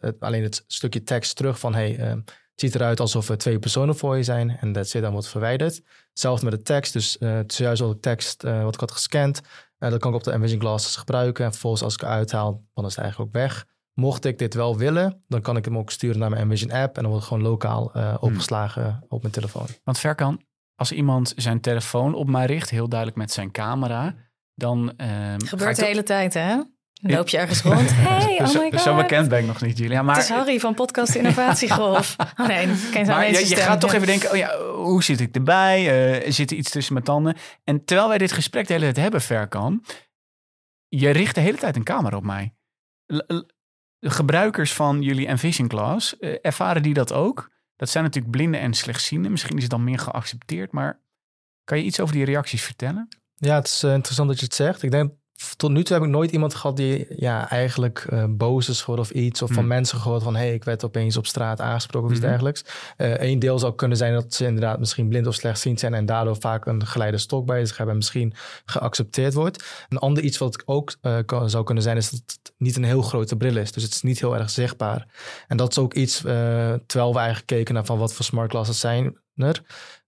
het, 0.00 0.16
alleen 0.20 0.42
het 0.42 0.64
stukje 0.66 1.02
tekst 1.02 1.36
terug 1.36 1.58
van 1.58 1.74
hey, 1.74 2.22
ziet 2.60 2.74
eruit 2.74 3.00
alsof 3.00 3.28
er 3.28 3.38
twee 3.38 3.58
personen 3.58 3.96
voor 3.96 4.16
je 4.16 4.22
zijn 4.22 4.56
en 4.58 4.72
dat 4.72 4.88
zit 4.88 5.02
dan 5.02 5.12
wordt 5.12 5.28
verwijderd. 5.28 5.82
Hetzelfde 6.10 6.44
met 6.44 6.54
de 6.54 6.62
tekst, 6.62 6.92
dus 6.92 7.16
uh, 7.20 7.38
zojuist 7.46 7.82
al 7.82 7.88
de 7.88 8.00
tekst 8.00 8.44
uh, 8.44 8.62
wat 8.62 8.74
ik 8.74 8.80
had 8.80 8.92
gescand, 8.92 9.40
uh, 9.78 9.90
dat 9.90 10.00
kan 10.00 10.10
ik 10.10 10.16
op 10.16 10.24
de 10.24 10.30
Envision 10.30 10.60
Glasses 10.60 10.96
gebruiken. 10.96 11.44
En 11.44 11.50
vervolgens 11.50 11.82
als 11.82 11.94
ik 11.94 12.00
het 12.00 12.10
uithaal, 12.10 12.62
dan 12.74 12.84
is 12.84 12.94
het 12.94 13.02
eigenlijk 13.02 13.30
ook 13.30 13.42
weg. 13.42 13.66
Mocht 13.92 14.24
ik 14.24 14.38
dit 14.38 14.54
wel 14.54 14.76
willen, 14.76 15.24
dan 15.28 15.40
kan 15.40 15.56
ik 15.56 15.64
hem 15.64 15.78
ook 15.78 15.90
sturen 15.90 16.18
naar 16.18 16.30
mijn 16.30 16.42
Envision 16.42 16.70
app 16.70 16.96
en 16.96 17.02
dan 17.02 17.10
wordt 17.10 17.26
het 17.26 17.34
gewoon 17.34 17.50
lokaal 17.50 17.96
uh, 17.96 18.14
opgeslagen 18.20 18.84
hmm. 18.84 19.04
op 19.08 19.20
mijn 19.20 19.32
telefoon. 19.32 19.66
Want 19.84 19.98
Verkan, 19.98 20.42
als 20.78 20.92
iemand 20.92 21.32
zijn 21.36 21.60
telefoon 21.60 22.14
op 22.14 22.28
mij 22.28 22.46
richt, 22.46 22.70
heel 22.70 22.88
duidelijk 22.88 23.18
met 23.18 23.32
zijn 23.32 23.50
camera, 23.50 24.14
dan... 24.54 24.92
Uh, 24.96 25.34
Gebeurt 25.36 25.76
de 25.76 25.84
hele 25.84 26.02
tijd, 26.02 26.34
hè? 26.34 26.56
Dan 26.92 27.12
loop 27.12 27.28
je 27.28 27.38
ergens 27.38 27.62
rond. 27.62 27.90
Hey, 27.94 28.40
oh 28.40 28.54
my 28.54 28.70
god. 28.70 28.80
Zo 28.80 28.96
bekend 28.96 29.28
ben 29.28 29.38
ik 29.38 29.46
nog 29.46 29.60
niet, 29.60 29.78
Julia. 29.78 30.02
Maar... 30.02 30.14
Het 30.14 30.24
is 30.24 30.30
Harry 30.30 30.60
van 30.60 30.74
podcast 30.74 31.14
Innovatiegolf. 31.14 32.16
Oh 32.40 32.46
nee, 32.46 32.66
ken 32.66 33.04
je 33.04 33.10
maar 33.10 33.30
je, 33.30 33.48
je 33.48 33.56
gaat 33.56 33.80
toch 33.80 33.92
even 33.92 34.06
denken, 34.06 34.30
oh 34.30 34.36
ja, 34.36 34.58
hoe 34.58 35.02
zit 35.02 35.20
ik 35.20 35.34
erbij? 35.34 36.20
Uh, 36.24 36.30
zit 36.32 36.50
er 36.50 36.56
iets 36.56 36.70
tussen 36.70 36.92
mijn 36.92 37.04
tanden? 37.04 37.36
En 37.64 37.84
terwijl 37.84 38.08
wij 38.08 38.18
dit 38.18 38.32
gesprek 38.32 38.66
de 38.66 38.72
hele 38.72 38.84
tijd 38.84 38.96
hebben, 38.96 39.20
Verkan, 39.20 39.84
je 40.88 41.10
richt 41.10 41.34
de 41.34 41.40
hele 41.40 41.58
tijd 41.58 41.76
een 41.76 41.84
camera 41.84 42.16
op 42.16 42.24
mij. 42.24 42.54
Gebruikers 44.00 44.72
van 44.72 45.02
jullie 45.02 45.26
Envision 45.26 45.68
Class, 45.68 46.14
uh, 46.20 46.36
ervaren 46.42 46.82
die 46.82 46.94
dat 46.94 47.12
ook? 47.12 47.50
Dat 47.78 47.88
zijn 47.88 48.04
natuurlijk 48.04 48.32
blinden 48.32 48.60
en 48.60 48.74
slechtzienden. 48.74 49.30
Misschien 49.30 49.56
is 49.56 49.62
het 49.62 49.70
dan 49.70 49.84
meer 49.84 49.98
geaccepteerd, 49.98 50.72
maar 50.72 51.00
kan 51.64 51.78
je 51.78 51.84
iets 51.84 52.00
over 52.00 52.14
die 52.14 52.24
reacties 52.24 52.62
vertellen? 52.62 53.08
Ja, 53.34 53.54
het 53.54 53.66
is 53.66 53.84
uh, 53.84 53.92
interessant 53.94 54.28
dat 54.28 54.38
je 54.38 54.44
het 54.44 54.54
zegt. 54.54 54.82
Ik 54.82 54.90
denk 54.90 55.12
tot 55.56 55.70
nu 55.70 55.82
toe 55.84 55.96
heb 55.96 56.04
ik 56.04 56.10
nooit 56.10 56.30
iemand 56.30 56.54
gehad 56.54 56.76
die 56.76 57.06
ja, 57.16 57.50
eigenlijk 57.50 58.06
uh, 58.12 58.24
boos 58.28 58.68
is 58.68 58.80
geworden 58.80 59.04
of 59.04 59.10
iets. 59.10 59.42
Of 59.42 59.50
van 59.52 59.62
mm. 59.62 59.68
mensen 59.68 59.98
gehoord 59.98 60.22
van, 60.22 60.36
hey, 60.36 60.54
ik 60.54 60.64
werd 60.64 60.84
opeens 60.84 61.16
op 61.16 61.26
straat 61.26 61.60
aangesproken 61.60 62.08
of 62.08 62.14
iets 62.14 62.20
mm 62.20 62.26
dergelijks. 62.28 62.64
Eén 62.96 63.34
uh, 63.34 63.40
deel 63.40 63.58
zou 63.58 63.74
kunnen 63.74 63.96
zijn 63.96 64.12
dat 64.12 64.34
ze 64.34 64.44
inderdaad 64.44 64.78
misschien 64.78 65.08
blind 65.08 65.26
of 65.26 65.34
slechtziend 65.34 65.80
zijn 65.80 65.94
en 65.94 66.06
daardoor 66.06 66.36
vaak 66.40 66.66
een 66.66 66.86
geleide 66.86 67.18
stok 67.18 67.46
bij 67.46 67.66
zich 67.66 67.76
hebben 67.76 67.94
en 67.94 68.00
misschien 68.00 68.32
geaccepteerd 68.64 69.34
wordt. 69.34 69.64
Een 69.88 69.98
ander 69.98 70.22
iets 70.22 70.38
wat 70.38 70.62
ook 70.66 70.94
uh, 71.02 71.18
kan, 71.26 71.50
zou 71.50 71.64
kunnen 71.64 71.82
zijn 71.82 71.96
is 71.96 72.10
dat 72.10 72.20
het 72.26 72.52
niet 72.56 72.76
een 72.76 72.84
heel 72.84 73.02
grote 73.02 73.36
bril 73.36 73.56
is. 73.56 73.72
Dus 73.72 73.82
het 73.82 73.92
is 73.92 74.02
niet 74.02 74.20
heel 74.20 74.36
erg 74.36 74.50
zichtbaar. 74.50 75.06
En 75.48 75.56
dat 75.56 75.70
is 75.70 75.78
ook 75.78 75.94
iets, 75.94 76.16
terwijl 76.86 77.12
we 77.12 77.18
eigenlijk 77.18 77.46
keken 77.46 77.74
naar 77.74 77.84
van 77.84 77.98
wat 77.98 78.14
voor 78.14 78.24
smart 78.24 78.50
glasses 78.50 78.80
zijn 78.80 79.16
er, 79.38 79.62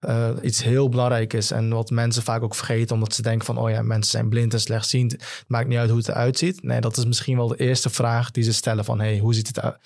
uh, 0.09 0.29
iets 0.43 0.63
heel 0.63 0.89
belangrijk 0.89 1.33
is. 1.33 1.51
En 1.51 1.71
wat 1.71 1.91
mensen 1.91 2.23
vaak 2.23 2.43
ook 2.43 2.55
vergeten, 2.55 2.95
omdat 2.95 3.15
ze 3.15 3.23
denken 3.23 3.47
van, 3.47 3.59
oh 3.59 3.71
ja, 3.71 3.83
mensen 3.83 4.11
zijn 4.11 4.29
blind 4.29 4.53
en 4.53 4.61
slechtziend. 4.61 5.13
Het 5.13 5.45
maakt 5.47 5.69
niet 5.69 5.79
uit 5.79 5.89
hoe 5.89 5.99
het 5.99 6.09
eruit 6.09 6.39
ziet. 6.39 6.63
Nee, 6.63 6.81
dat 6.81 6.97
is 6.97 7.05
misschien 7.05 7.37
wel 7.37 7.49
de 7.49 7.57
eerste 7.57 7.91
vraag 7.91 8.31
die 8.31 8.45
ze 8.45 8.53
stellen 8.53 8.85
van, 8.85 9.01
hey, 9.01 9.19
hoe 9.19 9.35
ziet 9.35 9.47
het 9.47 9.77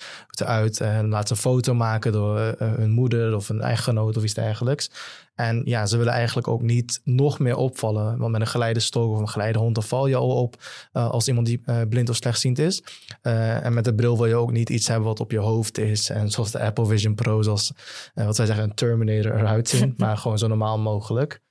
eruit? 0.41 0.79
En 0.79 1.09
laat 1.09 1.27
ze 1.27 1.33
een 1.33 1.39
foto 1.39 1.73
maken 1.73 2.11
door 2.11 2.39
uh, 2.39 2.53
hun 2.57 2.91
moeder 2.91 3.35
of 3.35 3.49
een 3.49 3.61
echtgenoot 3.61 4.17
of 4.17 4.23
iets 4.23 4.33
dergelijks. 4.33 4.89
En 5.35 5.61
ja, 5.65 5.85
ze 5.85 5.97
willen 5.97 6.13
eigenlijk 6.13 6.47
ook 6.47 6.61
niet 6.61 7.01
nog 7.03 7.39
meer 7.39 7.55
opvallen. 7.55 8.17
Want 8.17 8.31
met 8.31 8.41
een 8.41 8.47
geleide 8.47 8.79
stok 8.79 9.11
of 9.11 9.19
een 9.19 9.29
geleide 9.29 9.59
hond, 9.59 9.75
dan 9.75 9.83
val 9.83 10.07
je 10.07 10.15
al 10.15 10.29
op 10.29 10.63
als 10.91 11.27
iemand 11.27 11.47
die 11.47 11.61
blind 11.89 12.09
of 12.09 12.15
slechtziend 12.15 12.59
is. 12.59 12.83
En 13.21 13.73
met 13.73 13.83
de 13.83 13.95
bril 13.95 14.17
wil 14.17 14.25
je 14.25 14.35
ook 14.35 14.51
niet 14.51 14.69
iets 14.69 14.87
hebben 14.87 15.07
wat 15.07 15.19
op 15.19 15.31
je 15.31 15.39
hoofd 15.39 15.77
is. 15.77 16.09
En 16.09 16.31
zoals 16.31 16.51
de 16.51 16.59
Apple 16.59 16.85
Vision 16.85 17.15
Pro, 17.15 17.41
zoals 17.41 17.71
wat 18.13 18.37
wij 18.37 18.45
zeggen, 18.45 18.63
een 18.63 18.73
Terminator 18.73 19.35
eruit 19.35 19.69
zien. 19.69 19.93
maar 20.05 20.17
gewoon 20.17 20.37
zo 20.37 20.47
normaal 20.47 20.79
mogelijk. 20.79 21.41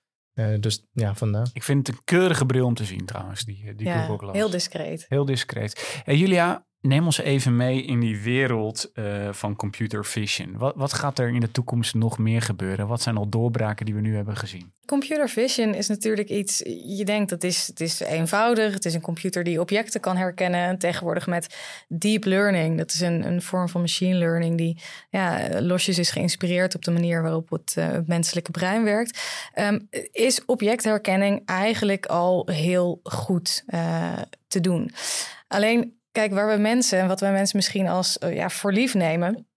dus 0.60 0.86
ja, 0.92 1.14
vandaar. 1.14 1.48
Ik 1.52 1.62
vind 1.62 1.86
het 1.86 1.96
een 1.96 2.04
keurige 2.04 2.46
bril 2.46 2.66
om 2.66 2.74
te 2.74 2.84
zien 2.84 3.04
trouwens, 3.04 3.44
die, 3.44 3.74
die 3.74 3.86
ja, 3.86 4.00
Google 4.00 4.18
Glass. 4.18 4.38
heel 4.38 4.50
discreet. 4.50 5.06
Heel 5.08 5.24
discreet. 5.24 6.02
En 6.04 6.18
Julia, 6.18 6.66
Neem 6.86 7.04
ons 7.04 7.18
even 7.18 7.56
mee 7.56 7.82
in 7.82 8.00
die 8.00 8.20
wereld 8.20 8.90
uh, 8.94 9.32
van 9.32 9.56
computer 9.56 10.04
vision. 10.04 10.58
Wat, 10.58 10.74
wat, 10.76 10.92
gaat 10.92 11.18
er 11.18 11.28
in 11.28 11.40
de 11.40 11.50
toekomst 11.50 11.94
nog 11.94 12.18
meer 12.18 12.42
gebeuren? 12.42 12.86
Wat 12.86 13.02
zijn 13.02 13.16
al 13.16 13.28
doorbraken 13.28 13.86
die 13.86 13.94
we 13.94 14.00
nu 14.00 14.14
hebben 14.16 14.36
gezien? 14.36 14.72
Computer 14.86 15.28
vision 15.28 15.74
is 15.74 15.88
natuurlijk 15.88 16.28
iets, 16.28 16.58
je 16.86 17.04
denkt 17.04 17.30
dat 17.30 17.44
is, 17.44 17.66
het 17.66 17.80
is 17.80 18.00
eenvoudig. 18.00 18.74
Het 18.74 18.84
is 18.84 18.94
een 18.94 19.00
computer 19.00 19.44
die 19.44 19.60
objecten 19.60 20.00
kan 20.00 20.16
herkennen. 20.16 20.78
Tegenwoordig 20.78 21.26
met 21.26 21.56
deep 21.88 22.24
learning. 22.24 22.78
Dat 22.78 22.90
is 22.90 23.00
een, 23.00 23.26
een 23.26 23.42
vorm 23.42 23.68
van 23.68 23.80
machine 23.80 24.14
learning 24.14 24.56
die 24.56 24.82
ja, 25.10 25.48
losjes 25.60 25.98
is 25.98 26.10
geïnspireerd 26.10 26.74
op 26.74 26.84
de 26.84 26.90
manier 26.90 27.22
waarop 27.22 27.50
het, 27.50 27.74
uh, 27.78 27.90
het 27.90 28.06
menselijke 28.06 28.50
brein 28.50 28.84
werkt. 28.84 29.20
Um, 29.58 29.88
is 30.12 30.44
objectherkenning 30.44 31.42
eigenlijk 31.44 32.06
al 32.06 32.48
heel 32.52 33.00
goed 33.02 33.64
uh, 33.66 34.12
te 34.48 34.60
doen. 34.60 34.90
Alleen 35.48 36.02
Kijk, 36.14 36.33
waar 36.33 36.48
we 36.48 36.62
mensen 36.62 36.98
en 36.98 37.09
wat 37.09 37.20
wij 37.20 37.33
mensen 37.33 37.57
misschien 37.57 37.88
als 37.88 38.16
uh, 38.24 38.35
ja, 38.35 38.50
voor 38.50 38.72
lief 38.72 38.94
nemen, 38.94 39.48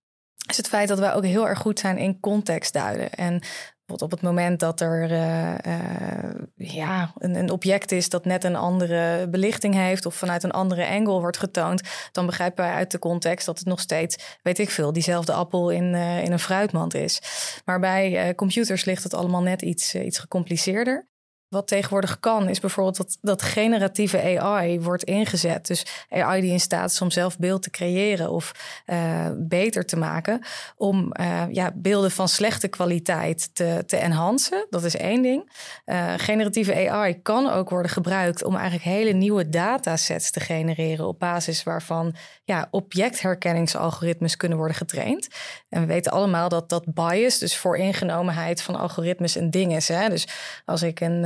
is 0.49 0.57
het 0.57 0.67
feit 0.67 0.87
dat 0.87 0.99
wij 0.99 1.13
ook 1.13 1.25
heel 1.25 1.47
erg 1.47 1.59
goed 1.59 1.79
zijn 1.79 1.97
in 1.97 2.19
context 2.19 2.73
duiden. 2.73 3.11
En 3.11 3.41
op 3.85 4.11
het 4.11 4.21
moment 4.21 4.59
dat 4.59 4.81
er 4.81 5.11
uh, 5.11 5.55
uh, 5.67 6.31
ja, 6.55 7.13
een, 7.17 7.35
een, 7.35 7.49
object 7.49 7.91
is 7.91 8.09
dat 8.09 8.25
net 8.25 8.43
een 8.43 8.55
andere 8.55 9.27
belichting 9.29 9.73
heeft 9.73 10.05
of 10.05 10.15
vanuit 10.15 10.43
een 10.43 10.51
andere 10.51 10.87
angle 10.87 11.19
wordt 11.19 11.37
getoond, 11.37 11.81
dan 12.11 12.25
begrijpen 12.25 12.65
wij 12.65 12.73
uit 12.73 12.91
de 12.91 12.99
context 12.99 13.45
dat 13.45 13.57
het 13.57 13.67
nog 13.67 13.79
steeds, 13.79 14.37
weet 14.41 14.59
ik 14.59 14.69
veel, 14.69 14.93
diezelfde 14.93 15.33
appel 15.33 15.69
in, 15.69 15.93
uh, 15.93 16.23
in 16.23 16.31
een 16.31 16.39
fruitmand 16.39 16.93
is. 16.93 17.21
Maar 17.65 17.79
bij 17.79 18.35
computers 18.35 18.85
ligt 18.85 19.03
het 19.03 19.13
allemaal 19.13 19.41
net 19.41 19.61
iets, 19.61 19.95
iets 19.95 20.19
gecompliceerder. 20.19 21.07
Wat 21.49 21.67
tegenwoordig 21.67 22.19
kan, 22.19 22.49
is 22.49 22.59
bijvoorbeeld 22.59 22.97
dat, 22.97 23.17
dat 23.21 23.41
generatieve 23.41 24.39
AI 24.39 24.79
wordt 24.79 25.03
ingezet. 25.03 25.67
Dus 25.67 25.85
AI 26.09 26.41
die 26.41 26.51
in 26.51 26.59
staat 26.59 26.91
is 26.91 27.01
om 27.01 27.11
zelf 27.11 27.37
beeld 27.37 27.63
te 27.63 27.69
creëren 27.69 28.29
of 28.29 28.51
uh, 28.85 29.25
beter 29.35 29.85
te 29.85 29.97
maken. 29.97 30.41
Om 30.75 31.13
uh, 31.19 31.43
ja, 31.49 31.71
beelden 31.75 32.11
van 32.11 32.27
slechte 32.27 32.67
kwaliteit 32.67 33.55
te, 33.55 33.83
te 33.85 33.97
enhancen. 33.97 34.65
Dat 34.69 34.83
is 34.83 34.95
één 34.95 35.21
ding. 35.21 35.51
Uh, 35.85 36.13
generatieve 36.17 36.89
AI 36.89 37.21
kan 37.21 37.49
ook 37.49 37.69
worden 37.69 37.91
gebruikt 37.91 38.43
om 38.43 38.55
eigenlijk 38.55 38.83
hele 38.83 39.11
nieuwe 39.11 39.49
datasets 39.49 40.31
te 40.31 40.39
genereren. 40.39 41.07
Op 41.07 41.19
basis 41.19 41.63
waarvan 41.63 42.15
ja, 42.43 42.67
objectherkenningsalgoritmes 42.71 44.37
kunnen 44.37 44.57
worden 44.57 44.77
getraind. 44.77 45.27
En 45.69 45.81
we 45.81 45.87
weten 45.87 46.11
allemaal 46.11 46.49
dat 46.49 46.69
dat 46.69 46.93
bias, 46.93 47.37
dus 47.37 47.57
vooringenomenheid 47.57 48.61
van 48.61 48.75
algoritmes, 48.75 49.35
een 49.35 49.51
ding 49.51 49.75
is. 49.75 49.87
Hè? 49.87 50.09
Dus 50.09 50.27
als 50.65 50.81
ik 50.81 50.99
een 50.99 51.23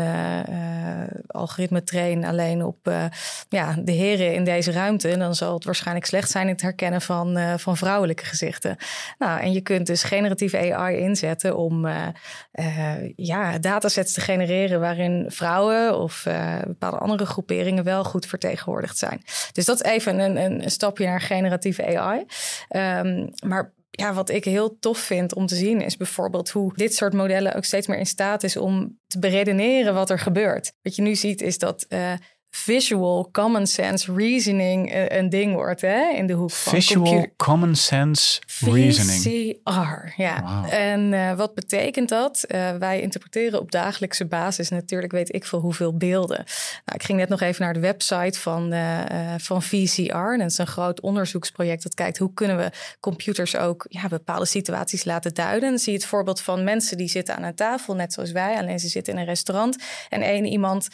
algoritme 1.28 1.84
train 1.84 2.26
alleen 2.26 2.64
op 2.64 2.88
uh, 2.88 3.06
ja, 3.50 3.76
de 3.84 3.92
heren 3.92 4.34
in 4.34 4.44
deze 4.44 4.72
ruimte, 4.72 5.18
dan 5.18 5.36
zal 5.36 5.54
het 5.54 5.66
waarschijnlijk 5.66 6.06
slecht 6.06 6.32
zijn 6.32 6.46
in 6.48 6.52
het 6.52 6.62
herkennen 6.62 7.02
van, 7.02 7.60
van 7.60 7.78
vrouwelijke 7.78 8.26
gezichten. 8.26 8.78
Nou, 9.18 9.42
en 9.42 9.52
je 9.52 9.62
kunt 9.62 9.88
dus 9.88 10.04
generatieve 10.04 10.74
AI 10.74 10.98
inzetten 10.98 11.58
om 11.58 11.88
ja, 13.16 13.58
datasets 13.58 14.14
te 14.14 14.22
genereren 14.22 14.80
waarin 14.80 15.26
vrouwen 15.28 16.00
of 16.00 16.28
bepaalde 16.66 16.98
andere 16.98 17.26
groeperingen 17.26 17.84
wel 17.84 18.04
goed 18.04 18.26
vertegenwoordigd 18.26 18.98
zijn. 18.98 19.22
Dus 19.52 19.66
dat 19.66 19.84
is 19.84 19.92
even 19.92 20.20
een, 20.20 20.38
een 20.38 20.72
stapje 20.72 21.06
naar 21.06 21.22
generatieve 21.22 21.98
AI. 21.98 22.26
Um, 22.70 23.30
maar 23.46 23.74
ja, 23.92 24.14
wat 24.14 24.30
ik 24.30 24.44
heel 24.44 24.80
tof 24.80 24.98
vind 24.98 25.36
om 25.36 25.46
te 25.46 25.56
zien 25.56 25.82
is 25.82 25.98
bijvoorbeeld 25.98 26.50
hoe 26.50 26.74
dit 26.76 26.96
soort 26.96 27.14
modellen 27.14 27.56
ook 27.56 27.64
steeds 27.64 27.88
meer 27.88 27.98
in 27.98 28.06
staat 28.06 28.44
is 28.44 28.58
om 28.58 29.00
te 29.08 29.20
beredeneren 29.20 29.94
wat 29.94 30.10
er 30.10 30.20
gebeurt. 30.20 30.74
Wat 30.82 30.96
je 30.96 31.02
nu 31.02 31.16
ziet 31.16 31.42
is 31.42 31.58
dat 31.58 31.86
uh, 31.90 32.14
visual 32.52 33.30
common 33.32 33.68
sense 33.68 34.14
reasoning 34.14 34.92
eh, 34.92 35.18
een 35.18 35.30
ding 35.30 35.54
wordt 35.54 35.82
hè, 35.82 36.10
in 36.16 36.28
de 36.28 36.34
hoek 36.34 36.52
van 36.52 36.74
Visual 36.74 37.04
computer. 37.04 37.32
common 37.36 37.76
sense 37.76 38.42
reasoning. 38.60 39.22
VCR, 39.22 40.22
ja. 40.22 40.42
Wow. 40.42 40.74
En 40.74 41.12
uh, 41.12 41.34
wat 41.34 41.54
betekent 41.54 42.10
dat? 42.10 42.46
Uh, 42.48 42.76
wij 42.76 43.02
interpreteren 43.02 43.60
op 43.60 43.72
dagelijkse 43.72 44.26
basis 44.26 44.70
natuurlijk 44.70 45.12
weet 45.12 45.34
ik 45.34 45.46
veel 45.46 45.60
hoeveel 45.60 45.98
beelden. 45.98 46.38
Nou, 46.86 46.98
ik 46.98 47.04
ging 47.04 47.18
net 47.18 47.30
nog 47.30 47.42
even 47.42 47.64
naar 47.64 47.74
de 47.74 47.80
website 47.80 48.40
van, 48.40 48.74
van 49.38 49.62
VCR. 49.62 50.38
Dat 50.38 50.50
is 50.50 50.58
een 50.58 50.68
groot 50.68 51.02
onderzoeksproject 51.02 51.84
dat 51.84 51.94
kijkt 51.94 52.18
hoe 52.18 52.34
kunnen 52.34 52.58
we 52.58 52.72
computers 53.00 53.56
ook 53.56 53.86
ja, 53.90 54.08
bepaalde 54.08 54.46
situaties 54.46 55.04
laten 55.04 55.34
duiden. 55.34 55.70
Dan 55.70 55.80
zie 55.80 55.94
je 55.94 56.00
het 56.00 56.08
voorbeeld 56.08 56.42
van 56.42 56.64
mensen 56.64 56.98
die 56.98 57.08
zitten 57.08 57.36
aan 57.36 57.44
een 57.44 57.56
tafel, 57.56 57.96
net 57.96 58.14
zoals 58.14 58.32
wij, 58.32 58.58
alleen 58.58 58.80
ze 58.80 58.88
zitten 58.88 59.14
in 59.14 59.20
een 59.20 59.26
restaurant. 59.26 59.78
En 60.10 60.22
één 60.22 60.46
iemand 60.46 60.88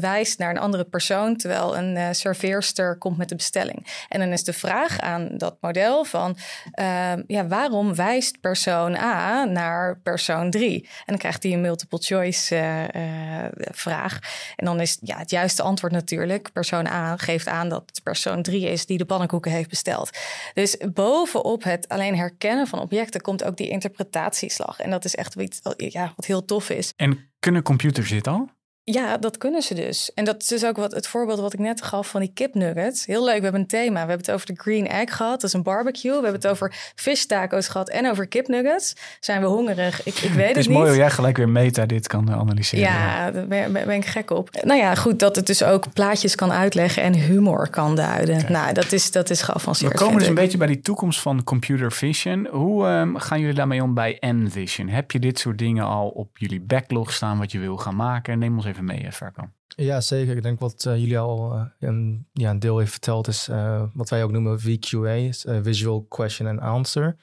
wijst 0.00 0.38
naar 0.38 0.50
een 0.50 0.58
andere 0.58 0.83
persoon, 0.90 1.36
terwijl 1.36 1.76
een 1.76 1.96
uh, 1.96 2.08
serveerster 2.10 2.98
komt 2.98 3.16
met 3.16 3.28
de 3.28 3.36
bestelling. 3.36 4.04
En 4.08 4.20
dan 4.20 4.28
is 4.28 4.44
de 4.44 4.52
vraag 4.52 5.00
aan 5.00 5.28
dat 5.32 5.56
model 5.60 6.04
van, 6.04 6.36
uh, 6.80 7.12
ja, 7.26 7.46
waarom 7.46 7.94
wijst 7.94 8.40
persoon 8.40 8.94
A 8.96 9.44
naar 9.44 10.00
persoon 10.02 10.50
3? 10.50 10.82
En 10.82 10.90
dan 11.06 11.18
krijgt 11.18 11.42
hij 11.42 11.52
een 11.52 11.60
multiple 11.60 11.98
choice 11.98 12.56
uh, 12.56 13.44
vraag. 13.70 14.18
En 14.56 14.64
dan 14.64 14.80
is 14.80 14.98
ja, 15.00 15.18
het 15.18 15.30
juiste 15.30 15.62
antwoord 15.62 15.92
natuurlijk, 15.92 16.52
persoon 16.52 16.86
A 16.86 17.16
geeft 17.16 17.46
aan 17.46 17.68
dat 17.68 17.82
het 17.86 18.02
persoon 18.02 18.42
3 18.42 18.68
is 18.68 18.86
die 18.86 18.98
de 18.98 19.04
pannenkoeken 19.04 19.50
heeft 19.50 19.68
besteld. 19.68 20.10
Dus 20.54 20.76
bovenop 20.92 21.62
het 21.64 21.88
alleen 21.88 22.16
herkennen 22.16 22.66
van 22.66 22.78
objecten 22.78 23.20
komt 23.20 23.44
ook 23.44 23.56
die 23.56 23.68
interpretatieslag. 23.68 24.80
En 24.80 24.90
dat 24.90 25.04
is 25.04 25.14
echt 25.14 25.34
iets 25.34 25.60
ja, 25.76 26.12
wat 26.16 26.26
heel 26.26 26.44
tof 26.44 26.70
is. 26.70 26.92
En 26.96 27.30
kunnen 27.38 27.62
computers 27.62 28.10
dit 28.10 28.26
al? 28.26 28.48
Ja, 28.86 29.16
dat 29.16 29.38
kunnen 29.38 29.62
ze 29.62 29.74
dus. 29.74 30.10
En 30.14 30.24
dat 30.24 30.42
is 30.42 30.48
dus 30.48 30.64
ook 30.64 30.76
wat, 30.76 30.92
het 30.92 31.06
voorbeeld 31.06 31.40
wat 31.40 31.52
ik 31.52 31.58
net 31.58 31.82
gaf 31.82 32.08
van 32.08 32.20
die 32.20 32.30
kipnuggets. 32.34 33.06
Heel 33.06 33.24
leuk, 33.24 33.36
we 33.36 33.42
hebben 33.42 33.60
een 33.60 33.66
thema. 33.66 33.92
We 33.92 33.98
hebben 33.98 34.16
het 34.16 34.30
over 34.30 34.46
de 34.46 34.54
green 34.56 34.88
egg 34.88 35.16
gehad, 35.16 35.40
dat 35.40 35.42
is 35.42 35.52
een 35.52 35.62
barbecue. 35.62 36.10
We 36.10 36.22
hebben 36.22 36.40
het 36.40 36.46
over 36.46 36.92
fish 36.94 37.24
taco's 37.24 37.68
gehad 37.68 37.88
en 37.88 38.10
over 38.10 38.26
kipnuggets. 38.26 38.94
Zijn 39.20 39.40
we 39.40 39.46
hongerig? 39.46 40.02
Ik, 40.04 40.14
ik 40.14 40.30
weet 40.30 40.36
het, 40.36 40.46
Het 40.46 40.56
is 40.56 40.66
niet. 40.66 40.76
mooi 40.76 40.88
hoe 40.88 40.98
jij 40.98 41.10
gelijk 41.10 41.36
weer 41.36 41.48
meta 41.48 41.86
dit 41.86 42.06
kan 42.06 42.32
analyseren. 42.32 42.84
Ja, 42.84 43.30
daar 43.30 43.46
ben, 43.46 43.90
ik 43.90 44.06
gek 44.06 44.30
op. 44.30 44.50
Nou 44.62 44.80
ja, 44.80 44.94
goed, 44.94 45.18
dat 45.18 45.36
het 45.36 45.46
dus 45.46 45.62
ook 45.62 45.92
plaatjes 45.92 46.34
kan 46.34 46.52
uitleggen 46.52 47.02
en 47.02 47.14
humor 47.14 47.68
kan 47.68 47.96
duiden. 47.96 48.52
Nou, 48.52 48.72
dat 48.72 48.92
is, 48.92 49.10
dat 49.10 49.30
is 49.30 49.42
geavanceerd. 49.42 49.92
We 49.92 49.98
komen 49.98 50.18
dus 50.18 50.28
een 50.28 50.34
beetje 50.34 50.58
bij 50.58 50.66
die 50.66 50.80
toekomst 50.80 51.20
van 51.20 51.44
computer 51.44 51.92
vision. 51.92 52.46
Hoe 52.50 52.86
ehm, 52.86 53.16
gaan 53.16 53.40
jullie 53.40 53.54
daarmee 53.54 53.82
om 53.82 53.94
bij 53.94 54.18
Envision? 54.18 54.88
Heb 54.88 55.10
je 55.10 55.18
dit 55.18 55.38
soort 55.38 55.58
dingen 55.58 55.84
al 55.84 56.08
op 56.08 56.38
jullie 56.38 56.60
backlog 56.60 57.12
staan 57.12 57.38
wat 57.38 57.52
je 57.52 57.58
wil 57.58 57.76
gaan 57.76 57.96
maken? 57.96 58.38
Neem 58.38 58.56
ons 58.56 58.64
even 58.64 58.73
mee, 58.82 59.06
eh. 59.06 59.86
Ja, 59.86 60.00
zeker. 60.00 60.36
Ik 60.36 60.42
denk 60.42 60.60
wat 60.60 60.84
eh, 60.86 60.96
jullie 60.96 61.18
al 61.18 61.54
eh, 61.54 61.64
een, 61.78 62.26
ja, 62.32 62.50
een 62.50 62.58
deel 62.58 62.78
heeft 62.78 62.90
verteld 62.90 63.28
is 63.28 63.48
wat 63.92 64.08
wij 64.08 64.24
ook 64.24 64.30
noemen 64.30 64.60
VQA, 64.60 65.10
is, 65.10 65.46
Visual 65.62 66.06
Question 66.08 66.48
and 66.48 66.60
Answer. 66.60 67.16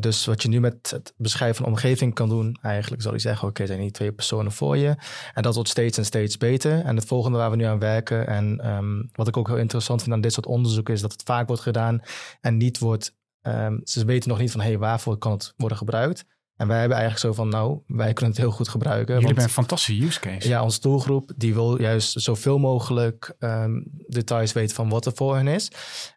Dus 0.00 0.24
wat 0.24 0.42
je 0.42 0.48
nu 0.48 0.60
met 0.60 0.90
het 0.90 1.14
beschrijven 1.16 1.56
van 1.56 1.64
de 1.64 1.70
omgeving 1.70 2.14
kan 2.14 2.28
doen, 2.28 2.58
eigenlijk 2.62 3.02
zal 3.02 3.12
je 3.12 3.18
zeggen, 3.18 3.48
oké, 3.48 3.60
er 3.60 3.66
zijn 3.66 3.80
hier 3.80 3.92
twee 3.92 4.12
personen 4.12 4.52
voor 4.52 4.76
je. 4.76 4.96
En 5.34 5.42
dat 5.42 5.54
wordt 5.54 5.70
steeds 5.70 5.98
en 5.98 6.04
steeds 6.04 6.36
beter. 6.36 6.84
En 6.84 6.96
het 6.96 7.04
volgende 7.04 7.38
waar 7.38 7.50
we 7.50 7.56
nu 7.56 7.64
aan 7.64 7.78
werken, 7.78 8.26
en 8.26 8.60
ehm, 8.60 9.02
wat 9.12 9.28
ik 9.28 9.36
ook 9.36 9.46
heel 9.46 9.56
interessant 9.56 10.02
vind 10.02 10.14
aan 10.14 10.20
dit 10.20 10.32
soort 10.32 10.46
onderzoek, 10.46 10.88
is 10.88 11.00
dat 11.00 11.12
het 11.12 11.22
vaak 11.22 11.46
wordt 11.46 11.62
gedaan 11.62 12.00
en 12.40 12.56
niet 12.56 12.78
wordt, 12.78 13.14
ehm, 13.40 13.78
ze 13.84 14.04
weten 14.04 14.28
nog 14.28 14.38
niet 14.38 14.50
van, 14.50 14.60
hé, 14.60 14.66
hey, 14.66 14.78
waarvoor 14.78 15.16
kan 15.16 15.32
het 15.32 15.54
worden 15.56 15.78
gebruikt? 15.78 16.24
En 16.58 16.68
wij 16.68 16.78
hebben 16.78 16.96
eigenlijk 16.96 17.26
zo 17.26 17.42
van, 17.42 17.48
nou, 17.48 17.78
wij 17.86 18.12
kunnen 18.12 18.34
het 18.34 18.42
heel 18.42 18.50
goed 18.50 18.68
gebruiken. 18.68 19.14
Jullie 19.14 19.26
hebben 19.26 19.44
een 19.44 19.50
fantastische 19.50 20.04
use 20.04 20.20
case. 20.20 20.48
ja, 20.48 20.62
onze 20.62 20.80
doelgroep 20.80 21.30
die 21.36 21.54
wil 21.54 21.80
juist 21.80 22.20
zoveel 22.20 22.58
mogelijk 22.58 23.34
ehm, 23.38 23.80
details 24.06 24.52
weten 24.52 24.74
van 24.74 24.88
wat 24.88 25.06
er 25.06 25.12
voor 25.14 25.36
hen 25.36 25.46
is. 25.46 25.70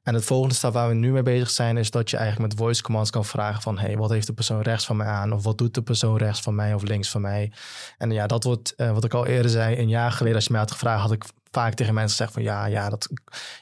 En 0.03 0.13
het 0.13 0.25
volgende 0.25 0.55
stap 0.55 0.73
waar 0.73 0.87
we 0.87 0.93
nu 0.93 1.11
mee 1.11 1.21
bezig 1.21 1.49
zijn, 1.49 1.77
is 1.77 1.91
dat 1.91 2.09
je 2.09 2.17
eigenlijk 2.17 2.49
met 2.49 2.59
voice 2.59 2.81
commands 2.81 3.09
kan 3.09 3.25
vragen 3.25 3.61
van 3.61 3.79
hey, 3.79 3.97
wat 3.97 4.09
heeft 4.09 4.27
de 4.27 4.33
persoon 4.33 4.61
rechts 4.61 4.85
van 4.85 4.95
mij 4.95 5.07
aan? 5.07 5.33
Of 5.33 5.43
wat 5.43 5.57
doet 5.57 5.73
de 5.73 5.81
persoon 5.81 6.17
rechts 6.17 6.41
van 6.41 6.55
mij 6.55 6.73
of 6.73 6.83
links 6.83 7.09
van 7.09 7.21
mij? 7.21 7.51
En 7.97 8.11
ja, 8.11 8.27
dat 8.27 8.43
wordt, 8.43 8.75
eh, 8.75 8.91
wat 8.91 9.03
ik 9.03 9.13
al 9.13 9.25
eerder 9.25 9.51
zei, 9.51 9.77
een 9.77 9.89
jaar 9.89 10.11
geleden 10.11 10.35
als 10.35 10.45
je 10.45 10.51
mij 10.51 10.61
had 10.61 10.71
gevraagd, 10.71 11.01
had 11.01 11.11
ik 11.11 11.23
vaak 11.51 11.73
tegen 11.73 11.93
mensen 11.93 12.17
gezegd 12.17 12.33
van 12.33 12.43
ja, 12.43 12.65
ja, 12.65 12.89
dat 12.89 13.09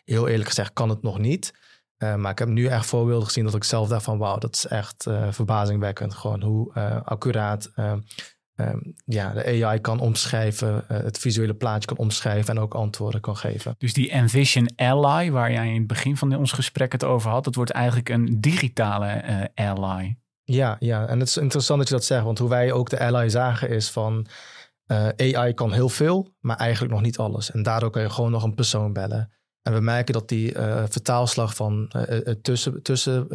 heel 0.06 0.28
eerlijk 0.28 0.48
gezegd 0.48 0.74
kan 0.74 0.90
het 0.90 1.02
nog 1.02 1.18
niet. 1.18 1.54
Eh, 2.00 2.16
maar 2.16 2.32
ik 2.32 2.40
heb 2.40 2.48
nu 2.48 2.66
echt 2.66 2.86
voorbeelden 2.86 3.26
gezien 3.26 3.44
dat 3.44 3.56
ik 3.56 3.64
zelf 3.64 3.88
dacht 3.88 4.04
van 4.04 4.18
wauw, 4.18 4.38
dat 4.38 4.56
is 4.56 4.66
echt 4.66 5.06
eh, 5.06 5.28
verbazingwekkend. 5.32 6.14
Gewoon 6.14 6.42
hoe 6.42 6.74
eh, 6.74 7.02
accuraat 7.04 7.72
eh, 7.76 7.94
ehm, 8.56 8.78
ja, 9.06 9.34
de 9.34 9.66
AI 9.66 9.80
kan 9.80 10.00
omschrijven, 10.00 10.84
het 10.88 11.18
visuele 11.18 11.54
plaatje 11.54 11.88
kan 11.88 11.98
omschrijven 11.98 12.56
en 12.56 12.62
ook 12.62 12.74
antwoorden 12.74 13.22
kan 13.22 13.38
geven. 13.38 13.76
Dus 13.78 13.94
die 13.94 14.12
Envision 14.12 14.70
Ally, 14.76 15.32
waar 15.32 15.52
jij 15.52 15.68
in 15.68 15.78
het 15.78 15.88
begin 15.88 16.18
van 16.18 16.36
ons 16.36 16.52
gesprek 16.52 16.92
het 16.92 17.04
over 17.04 17.32
had, 17.32 17.44
dat 17.44 17.56
wordt 17.56 17.72
eigenlijk 17.72 18.10
een 18.10 18.42
digitale 18.42 19.50
ally. 19.56 20.18
Ja, 20.44 20.76
ja, 20.80 21.08
en 21.08 21.20
het 21.20 21.28
is 21.28 21.38
interessant 21.38 21.80
dat 21.80 21.88
je 21.88 21.94
dat 21.94 22.06
zegt, 22.06 22.24
want 22.24 22.40
hoe 22.40 22.50
wij 22.50 22.72
ook 22.72 22.90
de 22.90 23.00
ally 23.00 23.30
zagen 23.30 23.70
is 23.70 23.90
van 23.90 24.28
AI 25.16 25.54
kan 25.54 25.74
heel 25.74 25.90
veel, 25.90 26.36
maar 26.40 26.58
eigenlijk 26.58 26.94
nog 26.94 27.02
niet 27.02 27.18
alles. 27.18 27.52
En 27.52 27.64
daardoor 27.64 27.90
kan 27.90 28.02
je 28.02 28.10
gewoon 28.10 28.32
nog 28.32 28.44
een 28.44 28.56
persoon 28.56 28.94
bellen. 28.94 29.32
En 29.62 29.74
we 29.74 29.80
merken 29.80 30.14
dat 30.14 30.28
die 30.28 30.54
eh, 30.54 30.84
vertaalslag 30.90 31.56
van 31.56 31.86
het 31.90 32.44
tussen, 32.44 32.82
tussen 32.82 33.28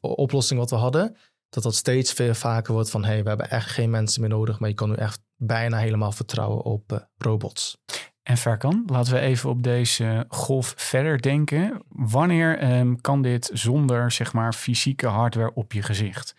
oplossing 0.00 0.60
wat 0.60 0.70
we 0.70 0.76
hadden, 0.76 1.16
dat 1.48 1.62
dat 1.62 1.74
steeds 1.74 2.12
veel 2.12 2.34
vaker 2.34 2.72
wordt 2.72 2.90
van 2.90 3.04
hey, 3.04 3.22
we 3.22 3.28
hebben 3.28 3.50
echt 3.50 3.70
geen 3.70 3.90
mensen 3.90 4.20
meer 4.20 4.30
nodig, 4.30 4.60
maar 4.60 4.68
je 4.68 4.74
kan 4.74 4.88
nu 4.88 4.94
echt 4.94 5.20
bijna 5.36 5.76
helemaal 5.76 6.12
vertrouwen 6.12 6.62
op 6.62 7.08
robots. 7.16 7.78
En 8.22 8.36
Verkan, 8.36 8.82
laten 8.86 9.12
we 9.12 9.18
even 9.18 9.50
op 9.50 9.62
deze 9.62 10.24
golf 10.28 10.74
verder 10.76 11.22
denken. 11.22 11.82
Wanneer 11.88 12.58
ehm, 12.58 12.94
kan 12.94 13.22
dit 13.22 13.50
zonder 13.52 14.10
zeg 14.10 14.32
maar 14.32 14.52
fysieke 14.52 15.06
hardware 15.06 15.54
op 15.54 15.72
je 15.72 15.82
gezicht? 15.82 16.34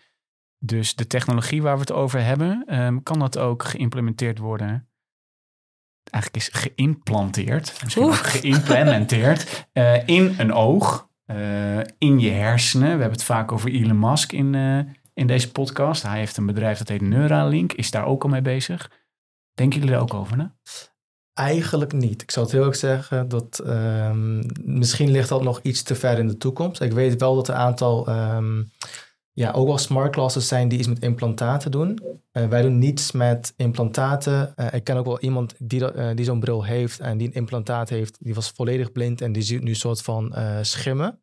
Dus 0.58 0.94
de 0.94 1.06
technologie 1.06 1.62
waar 1.62 1.74
we 1.74 1.80
het 1.80 1.92
over 1.92 2.24
hebben, 2.24 2.64
ehm, 2.66 2.98
kan 3.02 3.18
dat 3.18 3.38
ook 3.38 3.62
geïmplementeerd 3.62 4.38
worden? 4.38 4.88
Eigenlijk 6.14 6.36
is 6.36 6.48
geïmplanteerd, 6.52 7.80
misschien 7.82 8.04
ook 8.04 8.14
geïmplementeerd 8.14 9.66
eh, 9.72 10.08
in 10.08 10.34
een 10.38 10.52
oog, 10.52 11.08
eh, 11.26 11.78
in 11.78 12.20
je 12.20 12.30
hersenen. 12.30 12.84
We 12.84 12.90
hebben 12.90 13.10
het 13.10 13.24
vaak 13.24 13.52
over 13.52 13.70
Elon 13.70 13.98
Musk 13.98 14.32
in, 14.32 14.54
eh, 14.54 14.78
in 15.14 15.26
deze 15.26 15.52
podcast. 15.52 16.02
Hij 16.02 16.18
heeft 16.18 16.36
een 16.36 16.46
bedrijf 16.46 16.78
dat 16.78 16.88
heet 16.88 17.00
Neuralink, 17.00 17.72
is 17.72 17.90
daar 17.90 18.06
ook 18.06 18.22
al 18.22 18.28
mee 18.28 18.42
bezig. 18.42 18.90
Denken 19.54 19.80
jullie 19.80 19.94
er 19.94 20.00
ook 20.00 20.14
over, 20.14 20.36
ne? 20.36 20.50
Eigenlijk 21.32 21.92
niet. 21.92 22.22
Ik 22.22 22.30
zou 22.30 22.46
het 22.46 22.54
heel 22.54 22.66
erg 22.66 22.76
zeggen 22.76 23.28
dat 23.28 23.58
ehm, 23.58 24.42
misschien 24.64 25.10
ligt 25.10 25.28
dat 25.28 25.42
nog 25.42 25.60
iets 25.62 25.82
te 25.82 25.94
ver 25.94 26.18
in 26.18 26.26
de 26.26 26.36
toekomst. 26.36 26.80
Ik 26.80 26.92
weet 26.92 27.20
wel 27.20 27.34
dat 27.34 27.48
een 27.48 27.54
aantal, 27.54 28.06
ehm, 28.06 28.62
ja, 29.34 29.50
ook 29.50 29.66
wel 29.66 29.78
smart 29.78 30.12
classes 30.12 30.48
zijn 30.48 30.68
die 30.68 30.78
iets 30.78 30.88
met 30.88 31.02
implantaten 31.02 31.70
doen. 31.70 31.98
Eh, 32.32 32.46
wij 32.48 32.62
doen 32.62 32.78
niets 32.78 33.12
met 33.12 33.52
implantaten. 33.56 34.56
Eh, 34.56 34.66
ik 34.74 34.84
ken 34.84 34.96
ook 34.96 35.04
wel 35.04 35.20
iemand 35.20 35.54
die, 35.58 35.92
eh, 35.92 36.16
die 36.16 36.24
zo'n 36.24 36.40
bril 36.40 36.64
heeft 36.64 37.00
en 37.00 37.18
die 37.18 37.26
een 37.28 37.34
implantaat 37.34 37.88
heeft. 37.88 38.16
Die 38.20 38.34
was 38.34 38.52
volledig 38.54 38.92
blind 38.92 39.20
en 39.20 39.32
die 39.32 39.42
ziet 39.42 39.62
nu 39.62 39.70
een 39.70 39.76
soort 39.76 40.02
van 40.02 40.34
eh, 40.34 40.58
schimmen. 40.62 41.18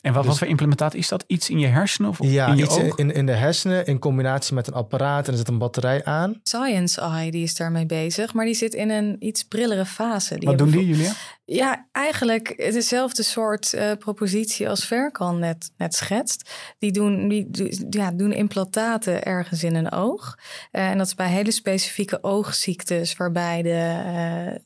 En 0.00 0.12
wat, 0.12 0.22
Dus- 0.22 0.30
wat 0.30 0.38
voor 0.38 0.48
implementaat 0.48 0.94
is 0.94 1.08
dat? 1.08 1.24
Iets 1.26 1.50
in 1.50 1.58
je 1.58 1.66
hersenen 1.66 2.10
of 2.10 2.18
Ja, 2.20 2.46
in 2.46 2.56
je 2.56 2.62
iets 2.62 2.78
oog? 2.78 2.96
in, 2.98 3.14
in, 3.14 3.26
de 3.26 3.32
hersenen 3.32 3.86
in 3.86 3.98
combinatie 3.98 4.54
met 4.54 4.66
een 4.66 4.72
apparaat 4.72 5.26
en 5.26 5.32
er 5.32 5.38
zit 5.38 5.48
een 5.48 5.58
batterij 5.58 6.04
aan. 6.04 6.40
Science 6.42 7.00
Eye, 7.00 7.30
die 7.30 7.42
is 7.42 7.54
daarmee 7.54 7.86
bezig, 7.86 8.34
maar 8.34 8.44
die 8.44 8.54
zit 8.54 8.74
in 8.74 8.90
een 8.90 9.16
iets 9.18 9.42
prillere 9.44 9.84
fase. 9.84 10.38
Die 10.38 10.48
Wat 10.48 10.58
doen 10.58 10.70
die, 10.70 10.86
Julia? 10.86 11.12
Ja, 11.52 11.86
eigenlijk 11.92 12.56
dezelfde 12.56 13.22
soort 13.22 13.72
eh, 13.72 13.92
propositie 13.98 14.68
als 14.68 14.84
Verkan 14.84 15.38
net, 15.38 15.72
net 15.76 15.94
schetst. 15.94 16.50
Die, 16.78 16.92
doen, 16.92 17.28
die 17.28 17.86
ja, 17.90 18.10
doen 18.10 18.32
implantaten 18.32 19.22
ergens 19.22 19.64
in 19.64 19.74
een 19.74 19.92
oog. 19.92 20.38
Eh, 20.70 20.90
en 20.90 20.98
dat 20.98 21.06
is 21.06 21.14
bij 21.14 21.28
hele 21.28 21.50
specifieke 21.50 22.22
oogziektes, 22.22 23.16
waarbij 23.16 23.62
de, 23.62 24.02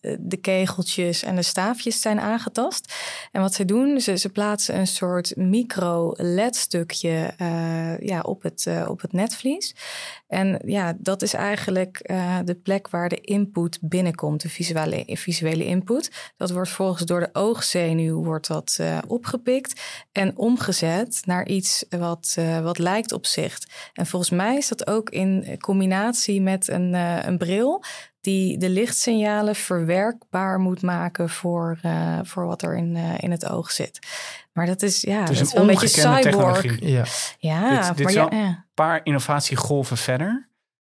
eh, 0.00 0.16
de 0.20 0.36
kegeltjes 0.36 1.22
en 1.22 1.36
de 1.36 1.42
staafjes 1.42 2.00
zijn 2.00 2.20
aangetast. 2.20 2.94
En 3.32 3.40
wat 3.40 3.54
ze 3.54 3.64
doen, 3.64 4.00
ze, 4.00 4.16
ze 4.16 4.28
plaatsen 4.28 4.78
een 4.78 4.86
soort 4.86 5.36
micro-LED-stukje 5.36 7.34
ja, 8.00 8.20
op, 8.20 8.42
het, 8.42 8.68
op 8.88 9.00
het 9.00 9.12
netvlies. 9.12 9.74
En 10.28 10.60
ja, 10.64 10.96
dat 10.98 11.22
is 11.22 11.34
eigenlijk 11.34 11.98
de 12.44 12.54
plek 12.62 12.88
waar 12.88 13.08
de 13.08 13.20
input 13.20 13.78
binnenkomt, 13.80 14.42
de 14.42 14.48
visuele, 14.48 15.04
visuele 15.06 15.64
input. 15.64 16.32
Dat 16.36 16.50
wordt 16.50 16.70
volgens 16.76 17.02
door 17.02 17.20
de 17.20 17.28
oogzenuw 17.32 18.22
wordt 18.24 18.46
dat, 18.48 18.76
eh, 18.80 18.98
opgepikt 19.06 19.80
en 20.12 20.36
omgezet 20.36 21.20
naar 21.24 21.46
iets 21.46 21.84
wat, 21.98 22.34
eh, 22.38 22.60
wat 22.60 22.78
lijkt 22.78 23.12
op 23.12 23.26
zicht. 23.26 23.90
En 23.92 24.06
volgens 24.06 24.30
mij 24.30 24.56
is 24.56 24.68
dat 24.68 24.86
ook 24.86 25.10
in 25.10 25.56
combinatie 25.60 26.40
met 26.42 26.68
een, 26.68 26.94
eh, 26.94 27.24
een 27.24 27.38
bril 27.38 27.82
die 28.20 28.58
de 28.58 28.68
lichtsignalen 28.70 29.54
verwerkbaar 29.54 30.58
moet 30.58 30.82
maken 30.82 31.28
voor, 31.28 31.78
eh, 31.82 32.18
voor 32.22 32.46
wat 32.46 32.62
er 32.62 32.76
in, 32.76 32.96
eh, 32.96 33.14
in 33.18 33.30
het 33.30 33.48
oog 33.50 33.70
zit. 33.70 33.98
Maar 34.52 34.66
dat 34.66 34.82
is, 34.82 35.00
ja, 35.00 35.20
Het 35.20 35.30
is 35.30 35.38
dat 35.38 35.46
is 35.46 35.52
een 35.52 35.58
wel 35.60 35.68
een 35.68 35.78
beetje 35.78 36.02
ongekende 36.04 36.28
cyborg. 36.30 36.60
technologie. 36.60 36.92
Ja. 36.92 37.04
Ja, 37.38 37.70
Dit- 37.86 37.96
dit 37.96 37.98
maar 37.98 38.12
is 38.12 38.18
ja, 38.18 38.28
wel- 38.28 38.38
ja. 38.38 38.46
Een 38.46 38.64
paar 38.74 39.00
innovatiegolven 39.02 39.96
verder. 39.96 40.48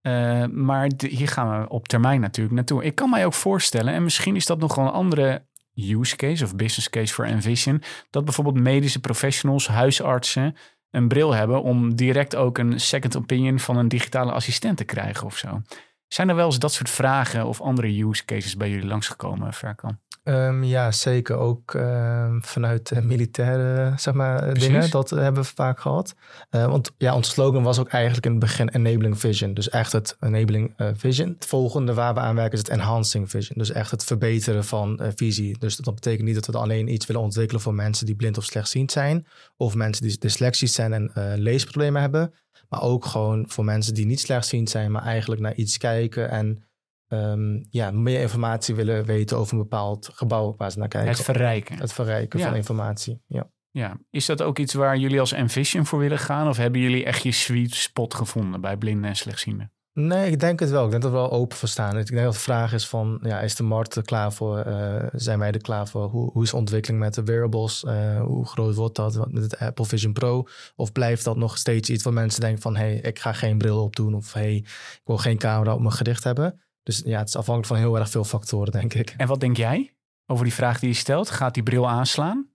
Eh, 0.01 0.45
maar 0.47 0.91
hier 1.09 1.29
gaan 1.29 1.61
we 1.61 1.69
op 1.69 1.89
termijn 1.89 2.21
natuurlijk 2.21 2.55
naartoe. 2.57 2.85
Ik 2.85 2.95
kan 2.95 3.11
mij 3.11 3.27
ook 3.27 3.35
voorstellen, 3.35 3.95
en 3.95 4.03
misschien 4.03 4.37
is 4.37 4.47
dat 4.47 4.59
nog 4.59 4.75
wel 4.75 4.85
een 4.85 4.91
andere 4.93 5.47
use 5.79 6.17
case 6.17 6.45
of 6.45 6.57
business 6.57 6.91
case 6.91 7.15
voor 7.15 7.25
Envision, 7.25 7.83
dat 8.11 8.25
bijvoorbeeld 8.25 8.59
medische 8.59 9.01
professionals, 9.01 9.69
huisartsen, 9.69 10.57
een 10.91 11.09
bril 11.09 11.35
hebben 11.35 11.63
om 11.63 11.95
direct 11.95 12.37
ook 12.37 12.59
een 12.59 12.81
second 12.81 13.17
opinion 13.17 13.59
van 13.59 13.77
een 13.77 13.89
digitale 13.89 14.33
assistent 14.33 14.77
te 14.77 14.85
krijgen 14.85 15.27
of 15.27 15.37
zo. 15.37 15.63
Zijn 16.09 16.29
er 16.29 16.35
wel 16.35 16.47
eens 16.47 16.59
dat 16.59 16.73
soort 16.73 16.91
vragen 16.91 17.47
of 17.47 17.61
andere 17.61 18.03
use 18.03 18.25
cases 18.25 18.57
bij 18.57 18.71
jullie 18.71 18.87
langsgekomen, 18.87 19.53
Verkan? 19.53 19.99
Ehm, 20.29 20.63
ja, 20.63 20.93
zeker. 20.93 21.37
Ook 21.37 21.75
ehm, 21.75 22.41
vanuit 22.41 22.91
eh, 22.91 23.03
militaire 23.03 23.93
zeg 23.97 24.15
maar, 24.15 24.43
eh, 24.43 24.49
Precies. 24.49 24.69
dingen. 24.69 24.91
Dat 24.91 25.11
hebben 25.11 25.43
we 25.43 25.49
vaak 25.55 25.81
gehad. 25.81 26.15
Eh, 26.51 26.67
want 26.67 26.91
ja, 26.99 27.15
ons 27.15 27.29
slogan 27.29 27.63
was 27.63 27.79
ook 27.79 27.89
eigenlijk 27.89 28.27
in 28.27 28.31
het 28.31 28.41
begin 28.41 28.69
Enabling 28.69 29.21
Vision. 29.21 29.55
Dus 29.55 29.69
echt 29.69 29.93
het 29.93 30.17
Enabling 30.21 30.73
eh, 30.77 30.89
Vision. 30.97 31.29
Het 31.29 31.47
volgende 31.47 31.95
waar 31.95 32.15
we 32.15 32.21
aan 32.21 32.35
werken 32.35 32.53
is 32.53 32.59
het 32.59 32.69
Enhancing 32.69 33.31
Vision. 33.31 33.59
Dus 33.59 33.71
echt 33.71 33.91
het 33.91 34.05
verbeteren 34.05 34.65
van 34.65 34.99
eh, 34.99 35.09
visie. 35.15 35.59
Dus 35.59 35.77
dat 35.77 35.95
betekent 35.95 36.27
niet 36.27 36.35
dat 36.35 36.47
we 36.47 36.59
alleen 36.59 36.93
iets 36.93 37.07
willen 37.07 37.23
ontwikkelen 37.23 37.63
voor 37.63 37.75
mensen 37.75 38.07
die 38.07 38.17
blind 38.17 38.39
of 38.39 38.45
slechtziend 38.45 38.93
zijn. 38.93 39.27
Of 39.57 39.75
mensen 39.75 40.03
die 40.07 40.19
dyslexisch 40.19 40.75
zijn 40.75 40.93
en 40.93 41.11
eh, 41.15 41.33
leesproblemen 41.37 42.01
hebben. 42.01 42.35
Maar 42.69 42.83
ook 42.83 43.05
gewoon 43.05 43.45
voor 43.49 43.65
mensen 43.65 43.95
die 43.95 44.07
niet 44.07 44.21
slechtziend 44.21 44.71
zijn, 44.71 44.91
maar 44.91 45.03
eigenlijk 45.03 45.41
naar 45.41 45.55
iets 45.55 45.79
kijken 45.79 46.31
en 46.31 46.68
ehm, 47.09 47.63
ja, 47.71 47.91
meer 47.91 48.21
informatie 48.21 48.75
willen 48.75 49.05
weten 49.05 49.37
over 49.37 49.53
een 49.53 49.63
bepaald 49.63 50.11
gebouw 50.15 50.55
waar 50.57 50.71
ze 50.71 50.79
naar 50.79 50.89
kijken. 50.89 51.11
Het 51.11 51.23
verrijken. 51.23 51.79
Het 51.79 51.93
verrijken 51.93 52.39
Ja. 52.39 52.47
van 52.47 52.57
informatie. 52.57 53.23
Ja. 53.27 53.51
Ja, 53.71 53.97
is 54.11 54.27
dat 54.27 54.43
ook 54.43 54.59
iets 54.59 54.75
waar 54.75 54.97
jullie 54.97 55.21
als 55.21 55.33
Envision 55.33 55.87
voor 55.87 55.99
willen 55.99 56.19
gaan? 56.19 56.49
Of 56.49 56.57
hebben 56.57 56.81
jullie 56.81 57.05
echt 57.05 57.23
je 57.23 57.33
sweet 57.33 57.75
spot 57.75 58.15
gevonden 58.15 58.61
bij 58.61 58.77
blinden 58.77 59.11
en 59.11 59.17
slechtzienden? 59.17 59.73
Nee, 59.93 60.31
ik 60.31 60.41
denk 60.41 60.61
het 60.61 60.71
wel. 60.71 60.85
Ik 60.85 60.91
denk 60.91 61.03
dat 61.03 61.11
we 61.13 61.19
wel 61.19 61.31
open 61.31 61.57
voor 61.57 61.69
staan. 61.69 61.99
Ik 61.99 62.07
denk 62.07 62.23
dat 62.23 62.33
de 62.33 62.39
vraag 62.39 62.73
is 62.73 62.89
van, 62.89 63.19
ja, 63.23 63.41
is 63.41 63.55
de 63.55 63.63
markt 63.63 63.95
er 63.95 64.03
klaar 64.03 64.33
voor? 64.33 64.59
Eh, 64.59 65.07
zijn 65.13 65.39
wij 65.39 65.53
er 65.53 65.61
klaar 65.61 65.89
voor? 65.89 66.09
Hoe, 66.09 66.31
hoe 66.33 66.43
is 66.43 66.51
de 66.51 66.57
ontwikkeling 66.57 67.01
met 67.01 67.15
de 67.15 67.23
wearables? 67.25 67.85
Eh, 67.85 68.21
hoe 68.21 68.47
groot 68.47 68.75
wordt 68.75 68.97
dat 68.97 69.33
met 69.33 69.43
het 69.43 69.59
Apple 69.59 69.85
Vision 69.85 70.13
Pro? 70.13 70.45
Of 70.77 70.93
blijft 70.93 71.25
dat 71.25 71.37
nog 71.37 71.59
steeds 71.59 71.91
iets 71.91 72.05
waar 72.05 72.13
mensen 72.13 72.41
denken 72.41 72.63
van, 72.63 72.77
hey, 72.77 72.95
ik 72.97 73.19
ga 73.19 73.33
geen 73.33 73.59
bril 73.59 73.83
opdoen 73.83 74.15
of 74.15 74.33
hey, 74.33 74.55
ik 74.57 75.01
wil 75.05 75.19
geen 75.19 75.39
camera 75.39 75.75
op 75.75 75.81
mijn 75.81 75.93
gericht 75.93 76.25
hebben? 76.25 76.61
Dus 76.89 77.03
ja, 77.05 77.19
het 77.19 77.29
is 77.29 77.37
afhankelijk 77.37 77.67
van 77.67 77.77
heel 77.77 77.99
erg 77.99 78.11
veel 78.11 78.25
factoren, 78.25 78.73
denk 78.73 78.95
ik. 78.95 79.15
En 79.17 79.27
wat 79.27 79.41
denk 79.41 79.57
jij 79.57 79.95
over 80.27 80.45
die 80.45 80.55
vraag 80.55 80.79
die 80.79 80.89
je 80.89 80.95
stelt? 80.95 81.31
Gaat 81.31 81.55
die 81.55 81.63
bril 81.63 81.89
aanslaan? 81.89 82.49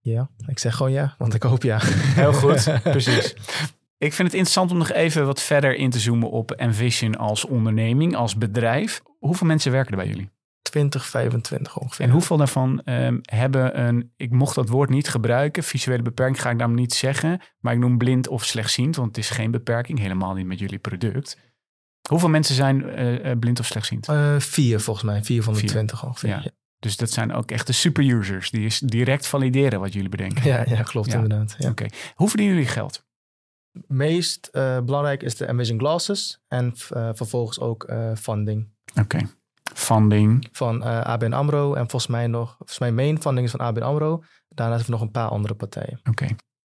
Ja, 0.00 0.30
ik 0.46 0.58
zeg 0.58 0.74
gewoon 0.74 0.92
ja, 0.92 1.14
want 1.18 1.34
ik 1.34 1.42
hoop 1.42 1.62
ja. 1.62 1.78
Heel 1.82 2.32
goed, 2.32 2.68
precies. 2.82 3.34
Ik 3.98 4.12
vind 4.12 4.28
het 4.28 4.32
interessant 4.32 4.70
om 4.70 4.78
nog 4.78 4.92
even 4.92 5.26
wat 5.26 5.42
verder 5.42 5.74
in 5.74 5.90
te 5.90 5.98
zoomen 5.98 6.30
op 6.30 6.50
Envision 6.50 7.16
als 7.16 7.44
onderneming, 7.44 8.16
als 8.16 8.36
bedrijf. 8.36 9.02
Hoeveel 9.18 9.46
mensen 9.46 9.72
werken 9.72 9.90
er 9.90 9.98
bij 9.98 10.08
jullie? 10.08 10.30
20, 10.62 11.06
25 11.06 11.78
ongeveer. 11.78 12.04
En 12.04 12.10
hoeveel 12.10 12.36
daarvan 12.36 12.80
ehm, 12.84 13.18
hebben 13.22 13.80
een, 13.80 14.12
ik 14.16 14.30
mocht 14.30 14.54
dat 14.54 14.68
woord 14.68 14.90
niet 14.90 15.08
gebruiken, 15.08 15.62
visuele 15.62 16.02
beperking 16.02 16.40
ga 16.40 16.50
ik 16.50 16.58
daarom 16.58 16.76
niet 16.76 16.94
zeggen, 16.94 17.40
maar 17.60 17.72
ik 17.72 17.78
noem 17.78 17.98
blind 17.98 18.28
of 18.28 18.44
slechtziend, 18.44 18.96
want 18.96 19.08
het 19.08 19.18
is 19.18 19.30
geen 19.30 19.50
beperking, 19.50 19.98
helemaal 19.98 20.34
niet 20.34 20.46
met 20.46 20.58
jullie 20.58 20.78
product. 20.78 21.38
Hoeveel 22.08 22.28
mensen 22.28 22.54
zijn 22.54 22.88
eh, 22.88 23.30
eh, 23.30 23.38
blind 23.38 23.60
of 23.60 23.66
slechtziend? 23.66 24.08
Eh, 24.08 24.38
vier 24.38 24.80
volgens 24.80 25.06
mij, 25.06 25.24
vier 25.24 25.42
van 25.42 25.52
de 25.52 25.58
Vier. 25.58 25.68
20 25.68 26.04
ongeveer. 26.04 26.28
Ja. 26.28 26.40
Ja, 26.44 26.50
Dus 26.78 26.96
dat 26.96 27.10
zijn 27.10 27.32
ook 27.32 27.50
echte 27.50 27.72
superusers 27.72 28.50
die 28.50 28.64
is 28.64 28.78
direct 28.78 29.26
valideren 29.26 29.80
wat 29.80 29.92
jullie 29.92 30.08
bedenken. 30.08 30.44
ja, 30.44 30.64
ja, 30.68 30.82
klopt 30.82 31.12
inderdaad. 31.12 31.54
Ja. 31.58 31.68
Oké. 31.70 31.86
Hoe 32.14 32.28
verdienen 32.28 32.56
jullie 32.56 32.70
geld? 32.70 33.04
meest 33.86 34.50
belangrijk 34.84 35.22
is 35.22 35.36
de 35.36 35.46
Envision 35.46 35.78
Glasses 35.78 36.40
en 36.48 36.72
vervolgens 37.14 37.60
ook 37.60 37.92
funding 38.14 38.68
Oké. 39.00 39.18
Funding. 39.74 40.48
van 40.52 40.82
ABN 40.82 41.32
AMRO 41.32 41.74
en 41.74 41.90
volgens 41.90 42.06
mij 42.06 42.26
nog, 42.26 42.54
volgens 42.56 42.78
mij 42.78 42.92
main 42.92 43.20
funding 43.22 43.46
is 43.46 43.52
van 43.52 43.60
ABN 43.60 43.82
AMRO. 43.82 44.22
Daarna 44.48 44.74
hebben 44.74 44.90
we 44.92 44.98
nog 44.98 45.06
een 45.06 45.10
paar 45.10 45.28
andere 45.28 45.54
partijen. 45.54 46.00
Oké. 46.04 46.26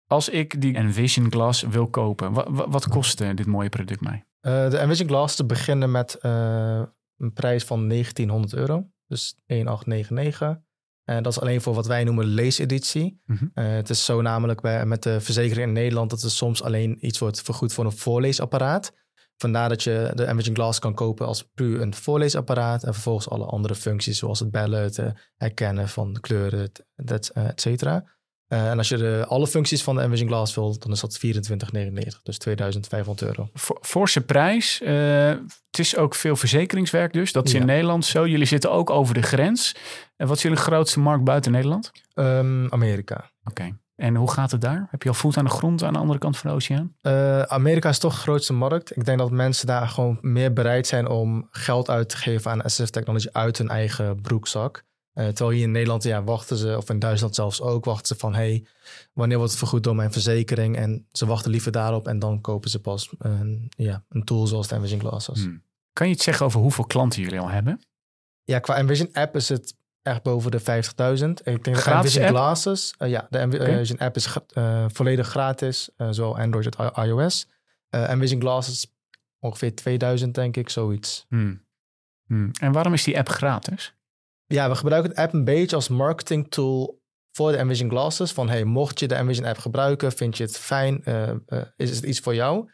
Als 0.08 0.30
ik 0.30 0.62
die 0.62 0.76
Envision 0.76 1.32
Glass 1.32 1.62
wil 1.62 1.88
kopen, 1.88 2.34
wat, 2.34 2.48
wat 2.50 2.88
kost 2.88 3.18
dit 3.18 3.46
mooie 3.46 3.70
product 3.70 4.02
mij? 4.02 4.24
Eh, 4.44 4.70
de 4.70 4.78
Envision 4.78 5.08
Glasses 5.08 5.46
beginnen 5.46 5.92
met 5.92 6.16
eh, 6.16 6.82
een 7.18 7.34
prijs 7.34 7.64
van 7.64 7.88
1900 7.88 8.54
euro, 8.54 8.90
dus 9.08 9.36
1899. 9.46 10.62
En 11.04 11.24
dat 11.24 11.32
is 11.32 11.40
alleen 11.40 11.62
voor 11.62 11.74
wat 11.74 11.88
wij 11.88 12.04
noemen 12.04 12.26
leeseditie. 12.26 13.22
Mhm. 13.26 13.46
Eh, 13.54 13.68
het 13.68 13.90
is 13.90 14.06
zo 14.06 14.22
namelijk 14.22 14.62
bij, 14.62 14.86
met 14.86 15.04
de 15.04 15.22
verzekering 15.22 15.68
in 15.68 15.74
Nederland 15.74 16.10
dat 16.10 16.24
er 16.24 16.32
soms 16.32 16.64
alleen 16.64 17.06
iets 17.06 17.20
wordt 17.20 17.42
vergoed 17.42 17.74
voor 17.74 17.86
een 17.86 17.92
voorleesapparaat. 17.92 18.94
Vandaar 19.38 19.70
dat 19.70 19.84
je 19.84 20.12
de 20.14 20.24
Envision 20.26 20.56
Glass 20.56 20.80
kan 20.80 20.94
kopen 20.94 21.26
als 21.26 21.50
puur 21.54 21.82
een 21.82 21.94
voorleesapparaat. 21.94 22.84
En 22.84 22.94
vervolgens 22.94 23.30
alle 23.30 23.46
andere 23.46 23.76
functies 23.76 24.18
zoals 24.18 24.40
het 24.40 24.52
bellen, 24.52 24.82
het 24.82 24.98
eh, 24.98 25.12
herkennen 25.36 25.90
van 25.90 26.18
kleuren, 26.22 26.72
eh, 26.96 27.16
et 27.34 27.62
cetera. 27.62 28.13
Eh, 28.54 28.70
en 28.70 28.78
als 28.78 28.90
je 28.90 28.98
de, 28.98 29.26
alle 29.28 29.48
functies 29.48 29.84
van 29.84 29.96
de 29.96 30.02
Envision 30.02 30.28
Glass 30.28 30.56
wil, 30.56 30.80
dan 30.80 30.92
is 30.92 31.00
dat 31.00 31.20
24,99. 31.26 32.22
Dus 32.24 32.38
2500 32.38 33.22
euro. 33.22 33.50
Voor, 33.54 33.78
forse 33.82 34.22
prijs. 34.22 34.82
Eh, 34.82 35.28
het 35.70 35.80
is 35.80 35.98
ook 35.98 36.16
veel 36.16 36.36
verzekeringswerk 36.36 37.14
dus. 37.14 37.32
Dat 37.32 37.46
is 37.46 37.54
in 37.54 37.60
Ja. 37.60 37.66
Nederland 37.66 38.06
zo. 38.06 38.28
Jullie 38.28 38.46
zitten 38.46 38.72
ook 38.72 38.90
over 38.90 39.14
de 39.14 39.22
grens. 39.22 39.76
En 40.16 40.28
wat 40.28 40.38
is 40.38 40.44
jullie 40.44 40.58
grootste 40.58 41.00
markt 41.00 41.24
buiten 41.24 41.52
Nederland? 41.52 41.92
Ehm, 42.14 42.68
Amerika. 42.70 43.32
Oké. 43.44 43.78
En 43.96 44.16
hoe 44.16 44.32
gaat 44.32 44.52
het 44.52 44.62
daar? 44.62 44.88
Heb 44.92 45.04
je 45.04 45.10
al 45.10 45.16
voet 45.16 45.38
aan 45.38 45.46
de 45.46 45.52
grond 45.52 45.84
aan 45.84 45.94
de 45.94 46.00
andere 46.00 46.20
kant 46.20 46.38
van 46.38 46.50
de 46.50 46.56
oceaan? 46.56 46.96
Eh, 47.02 47.42
Amerika 47.42 47.90
is 47.90 48.00
toch 48.00 48.14
de 48.14 48.20
grootste 48.20 48.54
markt. 48.54 48.98
Ik 48.98 49.06
denk 49.06 49.18
dat 49.18 49.32
mensen 49.32 49.68
daar 49.68 49.88
gewoon 49.88 50.18
meer 50.22 50.54
bereid 50.54 50.88
zijn 50.88 51.08
om 51.08 51.48
geld 51.52 51.90
uit 51.90 52.10
te 52.10 52.18
geven 52.18 52.52
aan 52.52 52.62
assistive 52.62 52.92
technology 52.92 53.28
uit 53.32 53.58
hun 53.58 53.70
eigen 53.70 54.22
broekzak. 54.22 54.84
Eh, 55.14 55.28
terwijl 55.28 55.50
hier 55.50 55.66
in 55.66 55.72
Nederland, 55.72 56.04
ja, 56.04 56.24
wachten 56.24 56.58
ze, 56.58 56.78
of 56.78 56.90
in 56.90 57.00
Duitsland 57.00 57.36
zelfs 57.36 57.62
ook, 57.62 57.86
wachten 57.86 58.08
ze 58.08 58.16
van, 58.16 58.34
hey, 58.34 58.66
wanneer 59.14 59.38
wordt 59.38 59.52
het 59.52 59.62
vergoed 59.62 59.84
door 59.84 59.96
mijn 59.96 60.12
verzekering? 60.12 60.76
En 60.78 61.08
ze 61.12 61.26
wachten 61.26 61.52
liever 61.52 61.72
daarop 61.72 62.08
en 62.08 62.20
dan 62.20 62.42
kopen 62.42 62.70
ze 62.70 62.80
pas 62.80 63.10
een, 63.18 63.72
ja, 63.78 64.04
een 64.10 64.24
tool 64.24 64.48
zoals 64.48 64.68
de 64.68 64.76
Envision 64.76 65.00
Glasses. 65.00 65.44
Hmm. 65.44 65.64
Kan 65.94 66.08
je 66.08 66.14
iets 66.14 66.24
zeggen 66.24 66.46
over 66.46 66.60
hoeveel 66.60 66.86
klanten 66.86 67.22
jullie 67.22 67.40
al 67.40 67.50
hebben? 67.50 67.82
Ja, 68.44 68.60
qua 68.60 68.78
Envision 68.78 69.10
app 69.14 69.36
is 69.36 69.50
het 69.50 69.76
echt 70.02 70.24
boven 70.24 70.52
de 70.52 70.60
50.000. 70.60 70.66
En 70.66 71.30
Ik 71.30 71.44
denk 71.44 71.66
dat 71.66 71.76
Gratis 71.76 72.16
Envision 72.16 72.24
app? 72.24 72.36
Glasses, 72.36 72.94
eh, 72.98 73.10
ja, 73.10 73.28
de. 73.30 73.38
Envision 73.38 74.00
app 74.00 74.16
is 74.16 74.38
eh, 74.54 74.86
volledig 74.88 75.28
gratis, 75.28 75.90
zowel 75.98 76.38
Android 76.38 76.78
als 76.78 77.06
iOS. 77.06 77.48
Envision 77.90 78.40
Glasses 78.42 78.92
ongeveer 79.40 79.76
2000 79.76 80.36
denk 80.36 80.58
ik, 80.58 80.70
zoiets. 80.70 81.26
Hmm. 81.30 81.62
Hmm. 82.26 82.52
En 82.62 82.72
waarom 82.72 82.94
is 82.94 83.04
die 83.04 83.18
app 83.18 83.30
gratis? 83.30 83.94
Ja, 84.54 84.70
we 84.70 84.76
gebruiken 84.76 85.16
de 85.16 85.22
app 85.22 85.34
een 85.34 85.44
beetje 85.44 85.76
als 85.76 85.88
marketing 85.88 86.50
tool 86.50 87.02
voor 87.32 87.52
de 87.52 87.58
Envision 87.58 87.90
Glasses. 87.90 88.32
Van 88.32 88.50
hey, 88.50 88.64
mocht 88.64 89.00
je 89.00 89.08
de 89.08 89.16
Envision 89.16 89.46
app 89.46 89.58
gebruiken, 89.58 90.12
vind 90.12 90.38
je 90.38 90.44
het 90.44 90.58
fijn, 90.58 91.04
eh, 91.04 91.30
eh, 91.30 91.38
is 91.76 91.96
het 91.96 92.04
iets 92.04 92.20
voor 92.20 92.36
jou? 92.36 92.72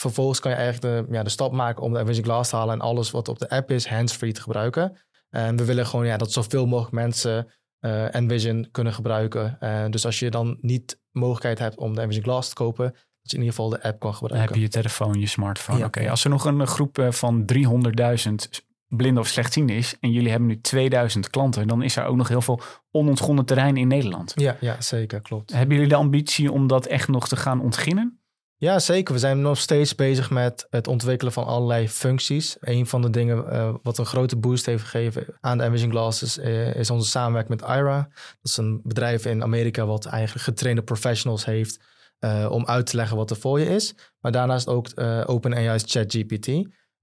Vervolgens 0.00 0.40
kan 0.40 0.50
je 0.50 0.56
eigenlijk 0.56 1.08
de, 1.08 1.14
ja, 1.14 1.22
de 1.22 1.30
stap 1.30 1.52
maken 1.52 1.82
om 1.82 1.92
de 1.92 1.98
Envision 1.98 2.24
Glass 2.24 2.50
te 2.50 2.56
halen 2.56 2.74
en 2.74 2.80
alles 2.80 3.10
wat 3.10 3.28
op 3.28 3.38
de 3.38 3.48
app 3.48 3.70
is, 3.70 3.86
hands-free 3.86 4.32
te 4.32 4.40
gebruiken. 4.40 4.98
En 5.30 5.56
we 5.56 5.64
willen 5.64 5.86
gewoon 5.86 6.06
ja, 6.06 6.16
dat 6.16 6.32
zoveel 6.32 6.66
mogelijk 6.66 6.94
mensen 6.94 7.52
eh 7.80 8.14
Envision 8.14 8.68
kunnen 8.70 8.92
gebruiken. 8.92 9.58
Dus 9.90 10.04
als 10.04 10.18
je 10.18 10.30
dan 10.30 10.58
niet 10.60 11.00
mogelijkheid 11.10 11.58
hebt 11.58 11.76
om 11.76 11.94
de 11.94 12.00
Envision 12.00 12.24
Glass 12.24 12.48
te 12.48 12.54
kopen, 12.54 12.90
dat 12.92 13.30
je 13.30 13.36
in 13.36 13.42
ieder 13.42 13.54
geval 13.54 13.70
de 13.70 13.82
app 13.82 14.00
kan 14.00 14.10
Dan 14.10 14.14
gebruiken. 14.14 14.48
heb 14.48 14.56
je 14.56 14.60
je 14.60 14.68
telefoon, 14.68 15.20
je 15.20 15.26
smartphone. 15.26 15.78
Ja. 15.78 15.86
Oké, 15.86 16.10
als 16.10 16.24
er 16.24 16.30
nog 16.30 16.44
een 16.44 16.66
groep 16.66 17.06
van 17.10 17.44
300.000 17.44 18.72
blinden 18.88 19.22
of 19.22 19.28
slechtzienden 19.28 19.76
is... 19.76 19.96
en 20.00 20.10
jullie 20.10 20.30
hebben 20.30 20.48
nu 20.48 20.60
2000 20.60 21.30
klanten... 21.30 21.68
dan 21.68 21.82
is 21.82 21.96
er 21.96 22.04
ook 22.04 22.16
nog 22.16 22.28
heel 22.28 22.42
veel 22.42 22.60
onontgonnen 22.90 23.44
terrein 23.44 23.76
in 23.76 23.88
Nederland. 23.88 24.32
Ja, 24.34 24.56
ja, 24.60 24.80
zeker, 24.80 25.20
klopt. 25.20 25.52
Hebben 25.52 25.74
jullie 25.74 25.90
de 25.90 25.96
ambitie 25.96 26.52
om 26.52 26.66
dat 26.66 26.86
echt 26.86 27.08
nog 27.08 27.28
te 27.28 27.36
gaan 27.36 27.60
ontginnen? 27.60 28.18
Ja, 28.56 28.78
zeker. 28.78 29.14
We 29.14 29.20
zijn 29.20 29.40
nog 29.40 29.58
steeds 29.58 29.94
bezig 29.94 30.30
met 30.30 30.66
het 30.70 30.88
ontwikkelen 30.88 31.32
van 31.32 31.44
allerlei 31.46 31.88
functies. 31.88 32.56
Een 32.60 32.86
van 32.86 33.02
de 33.02 33.10
dingen 33.10 33.50
eh, 33.50 33.74
wat 33.82 33.98
een 33.98 34.06
grote 34.06 34.36
boost 34.36 34.66
heeft 34.66 34.82
gegeven 34.82 35.26
aan 35.40 35.58
de 35.58 35.64
Envision 35.64 35.90
Glasses 35.90 36.38
eh, 36.38 36.74
is 36.74 36.90
onze 36.90 37.10
samenwerking 37.10 37.60
met 37.60 37.70
IRA. 37.70 38.08
Dat 38.14 38.50
is 38.50 38.56
een 38.56 38.80
bedrijf 38.84 39.26
in 39.26 39.42
Amerika 39.42 39.86
wat 39.86 40.04
eigenlijk 40.04 40.44
getrainde 40.44 40.82
professionals 40.82 41.44
heeft 41.44 41.80
eh, 42.18 42.46
om 42.50 42.66
uit 42.66 42.86
te 42.86 42.96
leggen 42.96 43.16
wat 43.16 43.30
er 43.30 43.36
voor 43.36 43.60
je 43.60 43.66
is. 43.66 43.94
Maar 44.20 44.32
daarnaast 44.32 44.68
ook 44.68 44.88
OpenAI's 45.26 45.82
ChatGPT. 45.86 46.48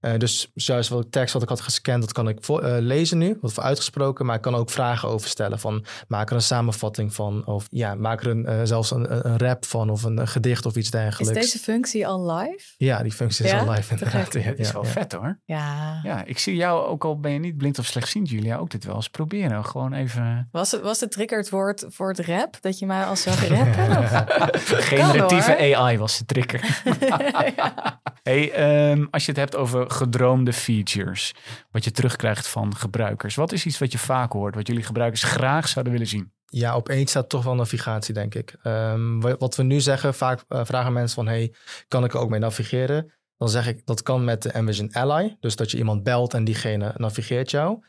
Eh, 0.02 0.12
dus 0.18 0.50
juist 0.54 0.88
wat 0.88 1.12
tekst 1.12 1.32
wat 1.32 1.42
ik 1.42 1.48
had 1.48 1.60
gescand, 1.60 2.00
dat 2.02 2.12
kan 2.12 2.28
ik 2.28 2.38
voor, 2.40 2.62
eh, 2.62 2.74
lezen 2.80 3.18
nu, 3.18 3.38
wat 3.40 3.52
voor 3.52 3.62
uitgesproken, 3.62 4.26
maar 4.26 4.36
ik 4.36 4.42
kan 4.42 4.54
ook 4.54 4.70
vragen 4.70 5.08
over 5.08 5.28
stellen 5.28 5.58
van 5.58 5.84
maak 6.08 6.30
er 6.30 6.36
een 6.36 6.42
samenvatting 6.42 7.14
van 7.14 7.46
of 7.46 7.66
ja, 7.70 7.94
maak 7.94 8.20
er 8.20 8.30
een, 8.30 8.46
eh, 8.46 8.60
zelfs 8.62 8.90
een, 8.90 9.26
een- 9.26 9.38
rap 9.38 9.64
van 9.64 9.90
of 9.90 10.02
een, 10.02 10.18
een 10.18 10.28
gedicht 10.28 10.66
of 10.66 10.74
iets 10.76 10.84
Is 10.84 10.90
dergelijks. 10.90 11.40
deze 11.40 11.58
functie 11.58 12.06
al 12.06 12.32
live? 12.32 12.74
Ja, 12.76 13.02
die 13.02 13.12
functie 13.12 13.44
is 13.44 13.52
al 13.52 13.70
live 13.70 13.90
inderdaad. 13.92 14.30
gek. 14.30 14.42
Ja, 14.42 14.50
Dat 14.50 14.58
is 14.58 14.66
ja, 14.66 14.72
wel 14.72 14.84
ja. 14.84 14.88
vet 14.90 15.12
hoor. 15.12 15.38
Ja. 15.44 16.00
Ja, 16.02 16.24
ik 16.24 16.38
zie 16.38 16.56
jou, 16.56 16.86
ook 16.86 17.04
al 17.04 17.20
ben 17.20 17.32
je 17.32 17.38
niet 17.38 17.56
blind 17.56 17.78
of 17.78 17.86
slechtziend, 17.86 18.28
Julia, 18.30 18.56
ook 18.56 18.70
dit 18.70 18.84
wel 18.84 18.94
eens 18.94 19.08
proberen. 19.08 19.64
Gewoon 19.64 19.92
even... 19.92 20.48
Was 20.52 20.70
het, 20.70 20.80
was 20.80 20.98
de 20.98 21.08
trigger 21.08 21.38
het 21.38 21.50
woord 21.50 21.84
voor 21.88 22.08
het 22.08 22.18
rap? 22.20 22.56
Dat 22.60 22.78
je 22.78 22.86
mij 22.86 23.04
al 23.04 23.16
zag 23.16 23.48
rappen? 23.48 24.26
Generatieve. 24.82 25.76
AI 25.76 25.98
was 25.98 26.18
de 26.18 26.24
trigger. 26.24 26.80
Ja. 27.00 28.00
Hey, 28.22 28.52
ehm, 28.52 29.04
als 29.10 29.24
je 29.24 29.30
het 29.30 29.40
hebt 29.40 29.56
over 29.56 29.90
gedroomde 29.92 30.52
features, 30.52 31.32
wat 31.70 31.84
je 31.84 31.90
terugkrijgt 31.90 32.48
van 32.48 32.76
gebruikers, 32.76 33.34
wat 33.34 33.52
is 33.52 33.66
iets 33.66 33.78
wat 33.78 33.92
je 33.92 33.98
vaak 33.98 34.32
hoort, 34.32 34.54
wat 34.54 34.66
jullie 34.66 34.82
gebruikers 34.82 35.22
graag 35.22 35.68
zouden 35.68 35.92
willen 35.92 36.08
zien? 36.08 36.32
Ja, 36.46 36.76
op 36.76 36.88
één 36.88 37.06
staat 37.06 37.28
toch 37.28 37.44
wel 37.44 37.54
navigatie, 37.54 38.14
denk 38.14 38.34
ik. 38.34 38.54
Ehm, 38.62 39.20
wa- 39.20 39.36
wat 39.38 39.56
we 39.56 39.62
nu 39.62 39.80
zeggen, 39.80 40.14
vaak 40.14 40.44
eh, 40.48 40.60
vragen 40.64 40.92
mensen 40.92 41.14
van... 41.14 41.26
hey, 41.26 41.54
kan 41.88 42.04
ik 42.04 42.12
er 42.14 42.20
ook 42.20 42.30
mee 42.30 42.40
navigeren? 42.40 43.12
Dan 43.36 43.48
zeg 43.48 43.66
ik, 43.66 43.86
dat 43.86 44.02
kan 44.02 44.24
met 44.24 44.42
de 44.42 44.50
Envision 44.50 44.92
Ally. 44.92 45.36
Dus 45.40 45.56
dat 45.56 45.70
je 45.70 45.76
iemand 45.78 46.02
belt 46.02 46.34
en 46.34 46.44
diegene 46.44 46.92
navigeert 46.96 47.50
jou. 47.50 47.84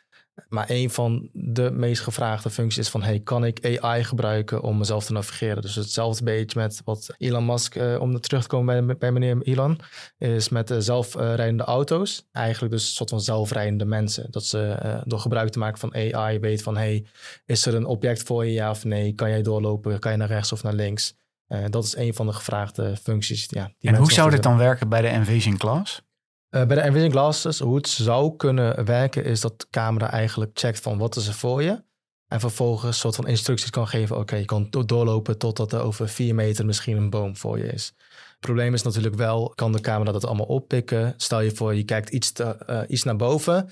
Maar 0.49 0.65
een 0.69 0.89
van 0.89 1.29
de 1.33 1.71
meest 1.71 2.01
gevraagde 2.01 2.49
functies 2.49 2.77
is 2.77 2.89
van... 2.89 3.03
hey, 3.03 3.19
kan 3.19 3.45
ik 3.45 3.79
AI 3.79 4.03
gebruiken 4.03 4.61
om 4.61 4.77
mezelf 4.77 5.05
te 5.05 5.13
navigeren? 5.13 5.61
Dus 5.61 5.75
hetzelfde 5.75 6.23
beetje 6.23 6.59
met 6.59 6.81
wat 6.85 7.15
Elon 7.17 7.45
Musk... 7.45 7.75
eh, 7.75 8.01
om 8.01 8.19
terug 8.19 8.41
te 8.41 8.47
komen 8.47 8.85
bij, 8.85 8.97
bij 8.97 9.11
meneer 9.11 9.41
Elon... 9.41 9.79
is 10.17 10.49
met 10.49 10.67
de 10.67 10.81
zelfrijdende 10.81 11.63
auto's. 11.63 12.27
Eigenlijk 12.31 12.73
dus 12.73 12.87
een 12.87 12.93
soort 12.93 13.09
van 13.09 13.21
zelfrijdende 13.21 13.85
mensen. 13.85 14.31
Dat 14.31 14.45
ze 14.45 14.67
eh, 14.67 15.01
door 15.05 15.19
gebruik 15.19 15.49
te 15.49 15.59
maken 15.59 15.79
van 15.79 15.95
AI 15.95 16.39
weet 16.39 16.63
van... 16.63 16.77
hey, 16.77 17.05
is 17.45 17.65
er 17.65 17.75
een 17.75 17.85
object 17.85 18.23
voor 18.23 18.45
je, 18.45 18.51
ja 18.51 18.69
of 18.69 18.83
nee? 18.83 19.13
Kan 19.13 19.29
jij 19.29 19.41
doorlopen? 19.41 19.99
Kan 19.99 20.11
je 20.11 20.17
naar 20.17 20.27
rechts 20.27 20.51
of 20.51 20.63
naar 20.63 20.73
links? 20.73 21.15
Eh, 21.47 21.63
dat 21.69 21.83
is 21.83 21.95
een 21.95 22.13
van 22.13 22.25
de 22.25 22.33
gevraagde 22.33 22.97
functies. 23.03 23.45
Ja, 23.49 23.71
die 23.79 23.89
en 23.89 23.95
hoe 23.95 24.11
zou 24.11 24.29
dit 24.29 24.43
dan 24.43 24.57
werken 24.57 24.89
bij 24.89 25.01
de 25.01 25.07
Envision 25.07 25.57
Class? 25.57 26.01
Eh, 26.53 26.65
bij 26.65 26.75
de 26.75 26.81
Envision 26.81 27.11
Glasses, 27.11 27.59
hoe 27.59 27.75
het 27.75 27.87
zou 27.87 28.35
kunnen 28.35 28.85
werken, 28.85 29.23
is 29.25 29.41
dat 29.41 29.59
de 29.59 29.67
camera 29.69 30.11
eigenlijk 30.11 30.51
checkt 30.59 30.79
van 30.79 30.97
wat 30.97 31.15
is 31.15 31.27
er 31.27 31.33
voor 31.33 31.63
je. 31.63 31.83
En 32.27 32.39
vervolgens 32.39 32.87
een 32.87 32.93
soort 32.93 33.15
van 33.15 33.27
instructies 33.27 33.69
kan 33.69 33.87
geven. 33.87 34.17
Oké, 34.17 34.35
je 34.35 34.45
kan 34.45 34.67
do- 34.69 34.85
doorlopen 34.85 35.37
totdat 35.37 35.73
er 35.73 35.81
over 35.81 36.09
vier 36.09 36.35
meter 36.35 36.65
misschien 36.65 36.97
een 36.97 37.09
boom 37.09 37.37
voor 37.37 37.57
je 37.57 37.65
is. 37.65 37.93
probleem 38.39 38.73
is 38.73 38.81
natuurlijk 38.81 39.15
wel, 39.15 39.51
kan 39.55 39.71
de 39.71 39.79
camera 39.79 40.11
dat 40.11 40.25
allemaal 40.25 40.45
oppikken? 40.45 41.13
Stel 41.17 41.41
je 41.41 41.51
voor, 41.51 41.75
je 41.75 41.83
kijkt 41.83 42.09
iets, 42.09 42.31
eh, 42.31 42.81
iets 42.87 43.03
naar 43.03 43.15
boven 43.15 43.69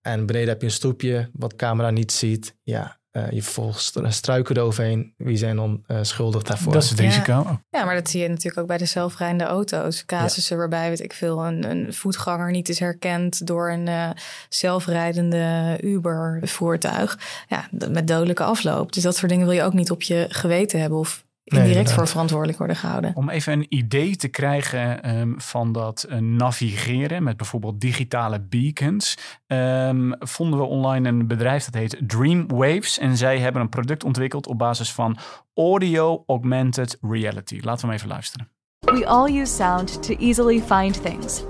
en 0.00 0.26
beneden 0.26 0.48
heb 0.48 0.60
je 0.60 0.66
een 0.66 0.72
stoepje 0.72 1.30
wat 1.32 1.50
de 1.50 1.56
camera 1.56 1.90
niet 1.90 2.12
ziet. 2.12 2.56
Ja, 2.62 3.00
eh, 3.12 3.30
je 3.30 3.42
volgt 3.42 3.92
struiken 4.08 4.56
eroverheen. 4.56 5.14
Wie 5.16 5.36
zijn 5.36 5.56
dan 5.56 5.82
eh, 5.86 5.98
schuldig 6.02 6.42
daarvoor? 6.42 6.72
Dat 6.72 6.82
is 6.82 6.90
het 6.90 6.98
Ja. 6.98 7.04
risico. 7.04 7.60
Ja, 7.70 7.84
maar 7.84 7.94
dat 7.94 8.10
zie 8.10 8.22
je 8.22 8.28
natuurlijk 8.28 8.58
ook 8.58 8.66
bij 8.66 8.78
de 8.78 8.84
zelfrijdende 8.84 9.44
auto's. 9.44 10.04
Casussen 10.06 10.56
waarbij, 10.56 10.88
weet 10.88 11.00
ik 11.02 11.12
veel, 11.12 11.46
een, 11.46 11.70
een 11.70 11.94
voetganger 11.94 12.50
niet 12.50 12.68
is 12.68 12.78
herkend 12.78 13.46
door 13.46 13.70
een 13.70 13.88
eh, 13.88 14.10
zelfrijdende 14.48 15.78
Uber-voertuig. 15.82 17.18
Ja, 17.48 17.68
met 17.88 18.06
dodelijke 18.06 18.42
afloop. 18.44 18.92
Dus 18.92 19.02
dat 19.02 19.16
soort 19.16 19.30
dingen 19.30 19.46
wil 19.46 19.54
je 19.56 19.62
ook 19.62 19.72
niet 19.72 19.90
op 19.90 20.02
je 20.02 20.26
geweten 20.28 20.80
hebben 20.80 20.98
of 20.98 21.24
indirect 21.44 21.68
inderdaad. 21.68 21.98
voor 21.98 22.08
verantwoordelijk 22.08 22.58
worden 22.58 22.76
gehouden. 22.76 23.12
Om 23.14 23.28
even 23.28 23.52
een 23.52 23.66
idee 23.68 24.16
te 24.16 24.28
krijgen 24.28 25.02
ehm, 25.02 25.32
van 25.36 25.72
dat 25.72 26.02
eh, 26.02 26.18
navigeren 26.18 27.22
met 27.22 27.36
bijvoorbeeld 27.36 27.80
digitale 27.80 28.40
beacons, 28.40 29.16
ehm, 29.46 30.12
vonden 30.18 30.58
we 30.58 30.64
online 30.64 31.08
een 31.08 31.26
bedrijf 31.26 31.64
dat 31.64 31.74
heet 31.74 32.00
Dreamwaves. 32.06 32.98
En 32.98 33.16
zij 33.16 33.38
hebben 33.38 33.62
een 33.62 33.68
product 33.68 34.04
ontwikkeld 34.04 34.46
op 34.46 34.58
basis 34.58 34.92
van 34.92 35.16
audio 35.54 36.24
augmented 36.26 36.98
reality. 37.00 37.58
Laten 37.62 37.80
we 37.80 37.86
hem 37.86 37.96
even 37.96 38.08
luisteren. 38.08 38.48
We 38.80 39.06
all 39.06 39.40
use 39.40 39.54
sound 39.54 40.02
to 40.02 40.14
easily 40.14 40.60
find 40.60 41.02
things. 41.02 41.42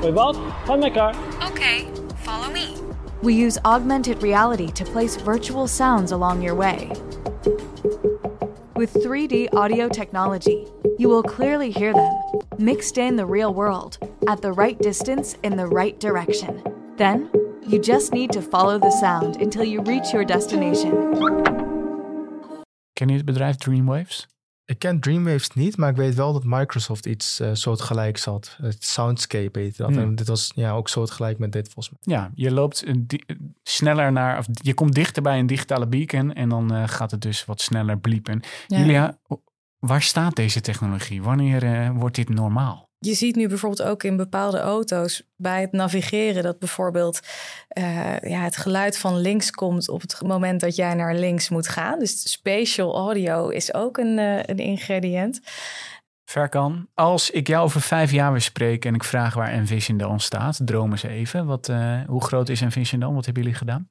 Wait, 0.00 0.12
wat? 0.12 0.38
Ga 0.64 0.74
met 0.74 0.84
elkaar. 0.84 1.14
Okay, 1.50 1.86
follow 2.14 2.52
me. 2.52 2.72
We 3.22 3.32
use 3.32 3.58
augmented 3.62 4.22
reality 4.22 4.72
to 4.72 4.90
place 4.92 5.22
virtual 5.24 5.66
sounds 5.66 6.12
along 6.12 6.42
your 6.42 6.56
way. 6.56 6.88
With 8.78 8.94
3D 8.94 9.54
audio 9.54 9.88
technology, 9.88 10.64
you 11.00 11.08
will 11.08 11.24
clearly 11.24 11.72
hear 11.72 11.92
them, 11.92 12.14
mixed 12.58 12.96
in 12.96 13.16
the 13.16 13.26
real 13.26 13.52
world, 13.52 13.98
at 14.28 14.40
the 14.40 14.52
right 14.52 14.78
distance 14.78 15.34
in 15.42 15.56
the 15.56 15.66
right 15.66 15.98
direction. 15.98 16.62
Then, 16.96 17.28
you 17.66 17.80
just 17.80 18.12
need 18.12 18.30
to 18.30 18.40
follow 18.40 18.78
the 18.78 18.92
sound 18.92 19.42
until 19.42 19.64
you 19.64 19.82
reach 19.82 20.12
your 20.12 20.24
destination. 20.24 20.92
Ken 22.94 23.08
je 23.08 23.22
drive 23.24 23.56
Dreamwaves? 23.58 24.28
Ik 24.68 24.78
ken 24.78 25.00
Dreamwaves 25.00 25.50
niet, 25.50 25.76
maar 25.76 25.90
ik 25.90 25.96
weet 25.96 26.14
wel 26.14 26.32
dat 26.32 26.44
Microsoft 26.44 27.06
iets 27.06 27.40
eh 27.40 27.50
soortgelijks 27.52 28.24
had. 28.24 28.56
Het 28.62 28.84
Soundscape 28.84 29.58
heette 29.58 29.82
dat. 29.82 29.90
Hmm. 29.90 29.98
En 29.98 30.14
dit 30.14 30.28
was 30.28 30.52
ja, 30.54 30.72
ook 30.72 30.88
soortgelijk 30.88 31.38
met 31.38 31.52
dit 31.52 31.68
volgens 31.72 31.90
mij. 31.90 32.16
Ja, 32.16 32.30
je 32.34 32.50
loopt 32.50 32.84
sneller 33.62 34.12
naar, 34.12 34.38
of 34.38 34.46
je 34.52 34.74
komt 34.74 34.94
dichter 34.94 35.22
bij 35.22 35.38
een 35.38 35.46
digitale 35.46 35.86
beacon 35.86 36.32
en 36.32 36.48
dan 36.48 36.74
eh, 36.74 36.88
gaat 36.88 37.10
het 37.10 37.20
dus 37.20 37.44
wat 37.44 37.60
sneller 37.60 37.98
bliepen. 37.98 38.42
Ja. 38.66 38.78
Julia, 38.78 39.18
waar 39.78 40.02
staat 40.02 40.36
deze 40.36 40.60
technologie? 40.60 41.22
Wanneer 41.22 41.62
eh, 41.62 41.90
wordt 41.90 42.16
dit 42.16 42.28
normaal? 42.28 42.87
Je 43.00 43.14
ziet 43.14 43.36
nu 43.36 43.48
bijvoorbeeld 43.48 43.88
ook 43.88 44.02
in 44.02 44.16
bepaalde 44.16 44.58
auto's 44.58 45.22
bij 45.36 45.60
het 45.60 45.72
navigeren 45.72 46.42
dat 46.42 46.58
bijvoorbeeld 46.58 47.20
eh, 47.68 48.20
ja, 48.20 48.40
het 48.40 48.56
geluid 48.56 48.98
van 48.98 49.20
links 49.20 49.50
komt 49.50 49.88
op 49.88 50.00
het 50.00 50.22
moment 50.22 50.60
dat 50.60 50.76
jij 50.76 50.94
naar 50.94 51.14
links 51.14 51.48
moet 51.48 51.68
gaan. 51.68 51.98
Dus 51.98 52.30
spatial 52.30 52.94
audio 52.94 53.48
is 53.48 53.74
ook 53.74 53.96
een, 53.96 54.18
eh, 54.18 54.42
een 54.42 54.58
ingrediënt. 54.58 55.40
Verkan, 56.24 56.88
als 56.94 57.30
ik 57.30 57.46
jou 57.46 57.64
over 57.64 57.80
vijf 57.80 58.10
jaar 58.10 58.32
weer 58.32 58.40
spreek 58.40 58.84
en 58.84 58.94
ik 58.94 59.04
vraag 59.04 59.34
waar 59.34 59.52
Envision 59.52 59.96
dan 59.96 60.20
staat, 60.20 60.60
droom 60.64 60.90
eens 60.90 61.02
even. 61.02 61.46
Wat, 61.46 61.68
eh, 61.68 62.00
hoe 62.06 62.24
groot 62.24 62.48
is 62.48 62.60
Envision 62.60 63.00
dan? 63.00 63.14
Wat 63.14 63.24
hebben 63.24 63.42
jullie 63.42 63.58
gedaan? 63.58 63.90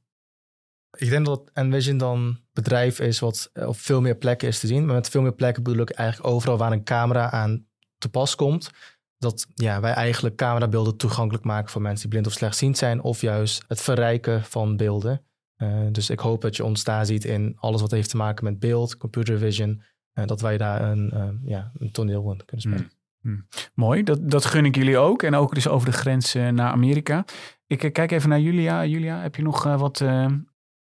Ik 0.97 1.10
denk 1.10 1.26
dat 1.26 1.49
Envision 1.53 1.97
dan 1.97 2.18
een 2.18 2.39
bedrijf 2.53 2.99
is 2.99 3.20
wat 3.20 3.49
op 3.53 3.78
veel 3.78 4.01
meer 4.01 4.16
plekken 4.16 4.47
is 4.47 4.60
te 4.60 4.68
zien. 4.68 4.86
Maar 4.86 4.95
met 4.95 5.10
veel 5.10 5.22
meer 5.22 5.34
plekken 5.34 5.64
bedoel 5.64 5.82
ik 5.82 5.89
eigenlijk 5.89 6.30
overal 6.30 6.58
waar 6.58 6.72
een 6.72 6.84
camera 6.84 7.32
aan 7.32 7.66
te 7.97 8.10
pas 8.10 8.36
komt. 8.36 8.72
Dat 9.18 9.47
ja, 9.53 9.80
wij 9.80 9.91
eigenlijk 9.91 10.36
camerabeelden 10.36 10.97
toegankelijk 10.97 11.45
maken 11.45 11.72
voor 11.72 11.82
mensen 11.82 12.01
die 12.01 12.09
blind 12.09 12.28
of 12.28 12.34
slechtziend 12.34 12.78
zijn. 12.78 13.01
Of 13.01 13.22
juist 13.22 13.63
het 13.68 13.82
verrijken 13.82 14.43
van 14.43 14.78
beelden. 14.78 15.22
Eh, 15.55 15.86
dus 15.91 16.09
ik 16.09 16.20
hoop 16.20 16.41
dat 16.41 16.55
je 16.55 16.63
ons 16.63 16.84
daar 16.84 17.05
ziet 17.05 17.26
in 17.26 17.55
alles 17.59 17.82
wat 17.82 17.91
heeft 17.91 18.09
te 18.09 18.18
maken 18.18 18.43
met 18.43 18.59
beeld, 18.59 18.97
computer 18.97 19.38
vision. 19.38 19.82
eh, 20.13 20.26
dat 20.26 20.41
wij 20.41 20.57
daar 20.57 20.82
een, 20.82 21.11
eh, 21.11 21.30
ja, 21.43 21.72
een 21.78 21.91
toneel 21.91 22.22
in 22.22 22.45
kunnen 22.45 22.61
spelen. 22.61 22.91
Mooi, 23.74 24.03
dat, 24.03 24.30
dat 24.30 24.45
gun 24.45 24.65
ik 24.65 24.76
jullie 24.76 24.97
ook. 24.97 25.24
En 25.24 25.36
ook 25.36 25.53
dus 25.53 25.68
over 25.68 25.89
de 25.89 25.97
grens 25.97 26.34
naar 26.34 26.72
Amerika. 26.72 27.26
Ik 27.68 27.93
kijk 27.93 28.11
even 28.11 28.30
naar 28.30 28.39
Julia. 28.39 28.86
Julia, 28.86 29.22
heb 29.22 29.36
je 29.36 29.41
nog 29.41 29.63
wat 29.63 30.03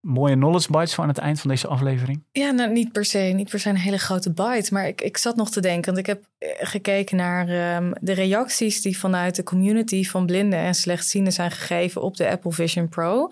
mooie 0.01 0.35
knowledge 0.35 0.71
bites 0.71 0.93
voor 0.93 1.03
aan 1.03 1.09
het 1.09 1.17
eind 1.17 1.39
van 1.39 1.49
deze 1.49 1.67
aflevering? 1.67 2.23
Ja, 2.31 2.51
nou, 2.51 2.71
niet 2.71 2.91
per 2.91 3.05
se, 3.05 3.17
niet 3.17 3.49
per 3.49 3.59
se 3.59 3.69
een 3.69 3.75
hele 3.75 3.97
grote 3.97 4.31
bite. 4.31 4.73
Maar 4.73 4.87
ik, 4.87 5.01
ik 5.01 5.17
zat 5.17 5.35
nog 5.35 5.51
te 5.51 5.61
denken, 5.61 5.93
want 5.93 5.97
ik 5.97 6.05
heb 6.05 6.23
eh, 6.37 6.49
gekeken 6.59 7.17
naar 7.17 7.47
ehm, 7.47 7.91
de 8.01 8.13
reacties 8.13 8.81
die 8.81 8.97
vanuit 8.99 9.35
de 9.35 9.43
community 9.43 10.03
van 10.03 10.25
blinden 10.25 10.59
en 10.59 10.75
slechtzienden 10.75 11.33
zijn 11.33 11.51
gegeven 11.51 12.01
op 12.01 12.17
de 12.17 12.29
Apple 12.29 12.51
Vision 12.51 12.89
Pro. 12.89 13.29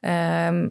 Ehm, 0.00 0.68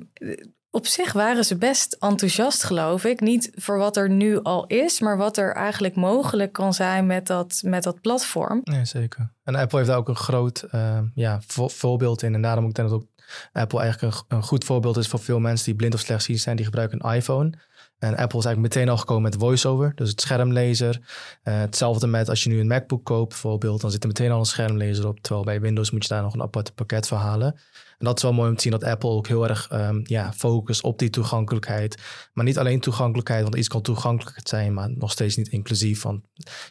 op 0.72 0.88
zich 0.88 1.14
waren 1.14 1.44
ze 1.46 1.58
best 1.58 1.94
enthousiast, 2.00 2.64
geloof 2.64 3.04
ik. 3.06 3.20
Niet 3.20 3.52
voor 3.56 3.78
wat 3.78 3.98
er 3.98 4.10
nu 4.10 4.42
al 4.42 4.66
is, 4.68 5.00
maar 5.00 5.18
wat 5.18 5.38
er 5.38 5.54
eigenlijk 5.56 5.96
mogelijk 5.96 6.52
kan 6.54 6.74
zijn 6.74 7.06
met 7.06 7.28
dat, 7.28 7.62
met 7.66 7.84
dat 7.84 8.02
platform. 8.02 8.62
Ja, 8.64 8.86
zeker. 8.86 9.34
En 9.44 9.56
Apple 9.56 9.78
heeft 9.78 9.90
daar 9.90 10.00
ook 10.00 10.10
een 10.10 10.16
groot 10.16 10.62
eh, 10.62 11.00
ja, 11.14 11.42
vo- 11.48 11.68
voorbeeld 11.68 12.22
in. 12.22 12.34
En 12.34 12.42
daarom 12.42 12.66
ook 12.66 12.74
denk 12.74 12.88
ik 12.88 12.94
dat 12.94 13.04
ook 13.04 13.10
Apple 13.54 13.80
eigenlijk 13.80 14.16
een, 14.16 14.38
een 14.38 14.44
goed 14.44 14.64
voorbeeld 14.64 14.98
is 14.98 15.08
voor 15.08 15.20
veel 15.20 15.40
mensen 15.40 15.66
die 15.66 15.76
blind 15.76 15.94
of 15.94 16.00
slechtziend 16.00 16.40
zijn. 16.40 16.56
Die 16.56 16.66
gebruiken 16.66 17.00
een 17.06 17.16
iPhone. 17.16 17.54
En 18.02 18.18
Apple 18.18 18.40
is 18.40 18.46
eigenlijk 18.46 18.76
meteen 18.76 18.90
al 18.90 18.98
gekomen 18.98 19.24
met 19.24 19.36
voiceover, 19.40 19.92
dus 19.96 20.10
het 20.10 20.22
schermlezer. 20.22 21.00
Eh, 21.44 21.60
hetzelfde 21.60 22.08
met 22.08 22.30
als 22.30 22.44
je 22.44 22.50
nu 22.50 22.60
een 22.60 22.68
MacBook 22.68 23.04
koopt 23.04 23.30
bijvoorbeeld, 23.30 23.82
dan 23.82 23.92
zit 23.92 24.02
er 24.02 24.08
meteen 24.08 24.32
al 24.32 24.40
een 24.40 24.46
schermlezer 24.46 25.08
op. 25.08 25.20
Terwijl 25.20 25.46
bij 25.46 25.62
Windows 25.62 25.92
moet 25.92 26.04
je 26.04 26.10
daar 26.10 26.22
nog 26.22 26.34
een 26.34 26.42
apart 26.42 26.76
pakket 26.76 27.08
voor 27.08 27.18
halen. 27.18 27.54
En 27.98 28.06
dat 28.08 28.18
is 28.18 28.24
wel 28.24 28.34
mooi 28.34 28.50
om 28.50 28.56
te 28.56 28.62
zien 28.62 28.72
dat 28.72 28.84
Apple 28.84 29.10
ook 29.10 29.28
heel 29.28 29.48
erg 29.48 29.68
ehm, 29.70 30.00
ja, 30.04 30.34
focust 30.34 30.84
op 30.84 31.00
die 31.00 31.10
toegankelijkheid. 31.10 32.02
Maar 32.34 32.46
niet 32.46 32.58
alleen 32.58 32.80
toegankelijkheid, 32.80 33.44
want 33.44 33.56
iets 33.56 33.68
kan 33.68 33.82
toegankelijk 33.82 34.48
zijn, 34.48 34.74
maar 34.74 34.90
nog 34.98 35.12
steeds 35.12 35.36
niet 35.36 35.48
inclusief. 35.48 36.02
Want 36.02 36.26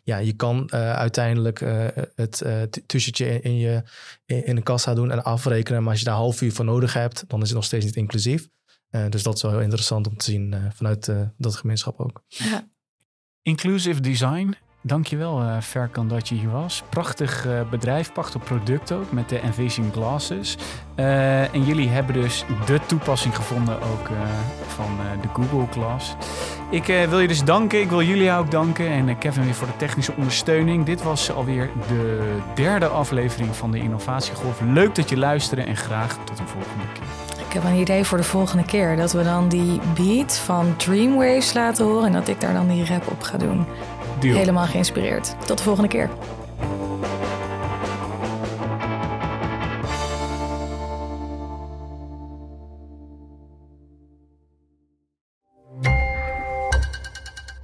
ja, 0.04 0.18
je 0.18 0.32
kan 0.32 0.68
eh, 0.68 0.92
uiteindelijk 0.92 1.60
eh, 1.60 1.86
het 2.14 2.44
t- 2.70 2.80
tussentje 2.86 3.40
in, 3.40 3.56
je 3.56 3.82
in, 4.24 4.46
in 4.46 4.56
een 4.56 4.62
kassa 4.62 4.94
doen 4.94 5.10
en 5.10 5.24
afrekenen. 5.24 5.82
Maar 5.82 5.90
als 5.90 6.00
je 6.00 6.06
daar 6.06 6.14
half 6.14 6.40
uur 6.40 6.52
voor 6.52 6.64
nodig 6.64 6.92
hebt, 6.92 7.24
dan 7.26 7.40
is 7.40 7.46
het 7.46 7.56
nog 7.56 7.64
steeds 7.64 7.84
niet 7.84 7.96
inclusief. 7.96 8.48
Eh, 8.90 9.08
dus 9.08 9.22
dat 9.22 9.34
is 9.34 9.42
wel 9.42 9.50
heel 9.50 9.60
interessant 9.60 10.06
om 10.06 10.16
te 10.16 10.24
zien 10.24 10.54
eh, 10.54 10.60
vanuit 10.74 11.08
eh, 11.08 11.20
dat 11.36 11.56
gemeenschap 11.56 12.00
ook. 12.00 12.22
Ja. 12.26 12.68
Inclusive 13.42 14.00
design. 14.00 14.54
Dankjewel 14.82 15.42
uh, 15.42 15.60
Verkan 15.60 16.08
dat 16.08 16.28
je 16.28 16.34
hier 16.34 16.50
was. 16.50 16.82
Prachtig 16.88 17.46
eh, 17.46 17.68
bedrijf, 17.70 18.12
prachtig 18.12 18.44
product 18.44 18.92
ook 18.92 19.12
met 19.12 19.28
de 19.28 19.38
Envision 19.38 19.92
Glasses. 19.92 20.56
Eh, 20.94 21.54
en 21.54 21.64
jullie 21.64 21.88
hebben 21.88 22.14
dus 22.14 22.44
de 22.66 22.80
toepassing 22.86 23.36
gevonden 23.36 23.82
ook 23.82 24.08
eh, 24.08 24.16
van 24.66 24.98
eh, 25.00 25.22
de 25.22 25.28
Google 25.28 25.66
Glass. 25.70 26.14
Ik 26.70 26.88
eh, 26.88 27.08
wil 27.08 27.20
je 27.20 27.28
dus 27.28 27.44
danken. 27.44 27.80
Ik 27.80 27.88
wil 27.88 28.02
jullie 28.02 28.32
ook 28.32 28.50
danken. 28.50 28.88
En 28.88 29.18
Kevin 29.18 29.44
weer 29.44 29.54
voor 29.54 29.66
de 29.66 29.76
technische 29.76 30.14
ondersteuning. 30.16 30.84
Dit 30.84 31.02
was 31.02 31.30
alweer 31.30 31.70
de 31.88 32.36
derde 32.54 32.86
aflevering 32.86 33.56
van 33.56 33.70
de 33.70 33.78
Innovatiegolf. 33.78 34.60
Leuk 34.60 34.94
dat 34.94 35.08
je 35.08 35.16
luisterde 35.16 35.62
en 35.62 35.76
graag 35.76 36.24
tot 36.24 36.38
een 36.38 36.48
volgende 36.48 36.84
keer. 36.92 37.29
Ik 37.50 37.56
heb 37.56 37.64
een 37.64 37.78
idee 37.78 38.04
voor 38.04 38.18
de 38.18 38.24
volgende 38.24 38.64
keer. 38.64 38.96
Dat 38.96 39.12
we 39.12 39.22
dan 39.22 39.48
die 39.48 39.80
beat 39.94 40.38
van 40.38 40.76
Dreamwaves 40.76 41.52
laten 41.52 41.84
horen. 41.84 42.06
En 42.06 42.12
dat 42.12 42.28
ik 42.28 42.40
daar 42.40 42.52
dan 42.52 42.68
die 42.68 42.86
rap 42.86 43.10
op 43.10 43.22
ga 43.22 43.38
doen. 43.38 43.66
Deal. 44.20 44.36
Helemaal 44.36 44.66
geïnspireerd. 44.66 45.34
Tot 45.46 45.56
de 45.58 45.64
volgende 45.64 45.88
keer. 45.88 46.10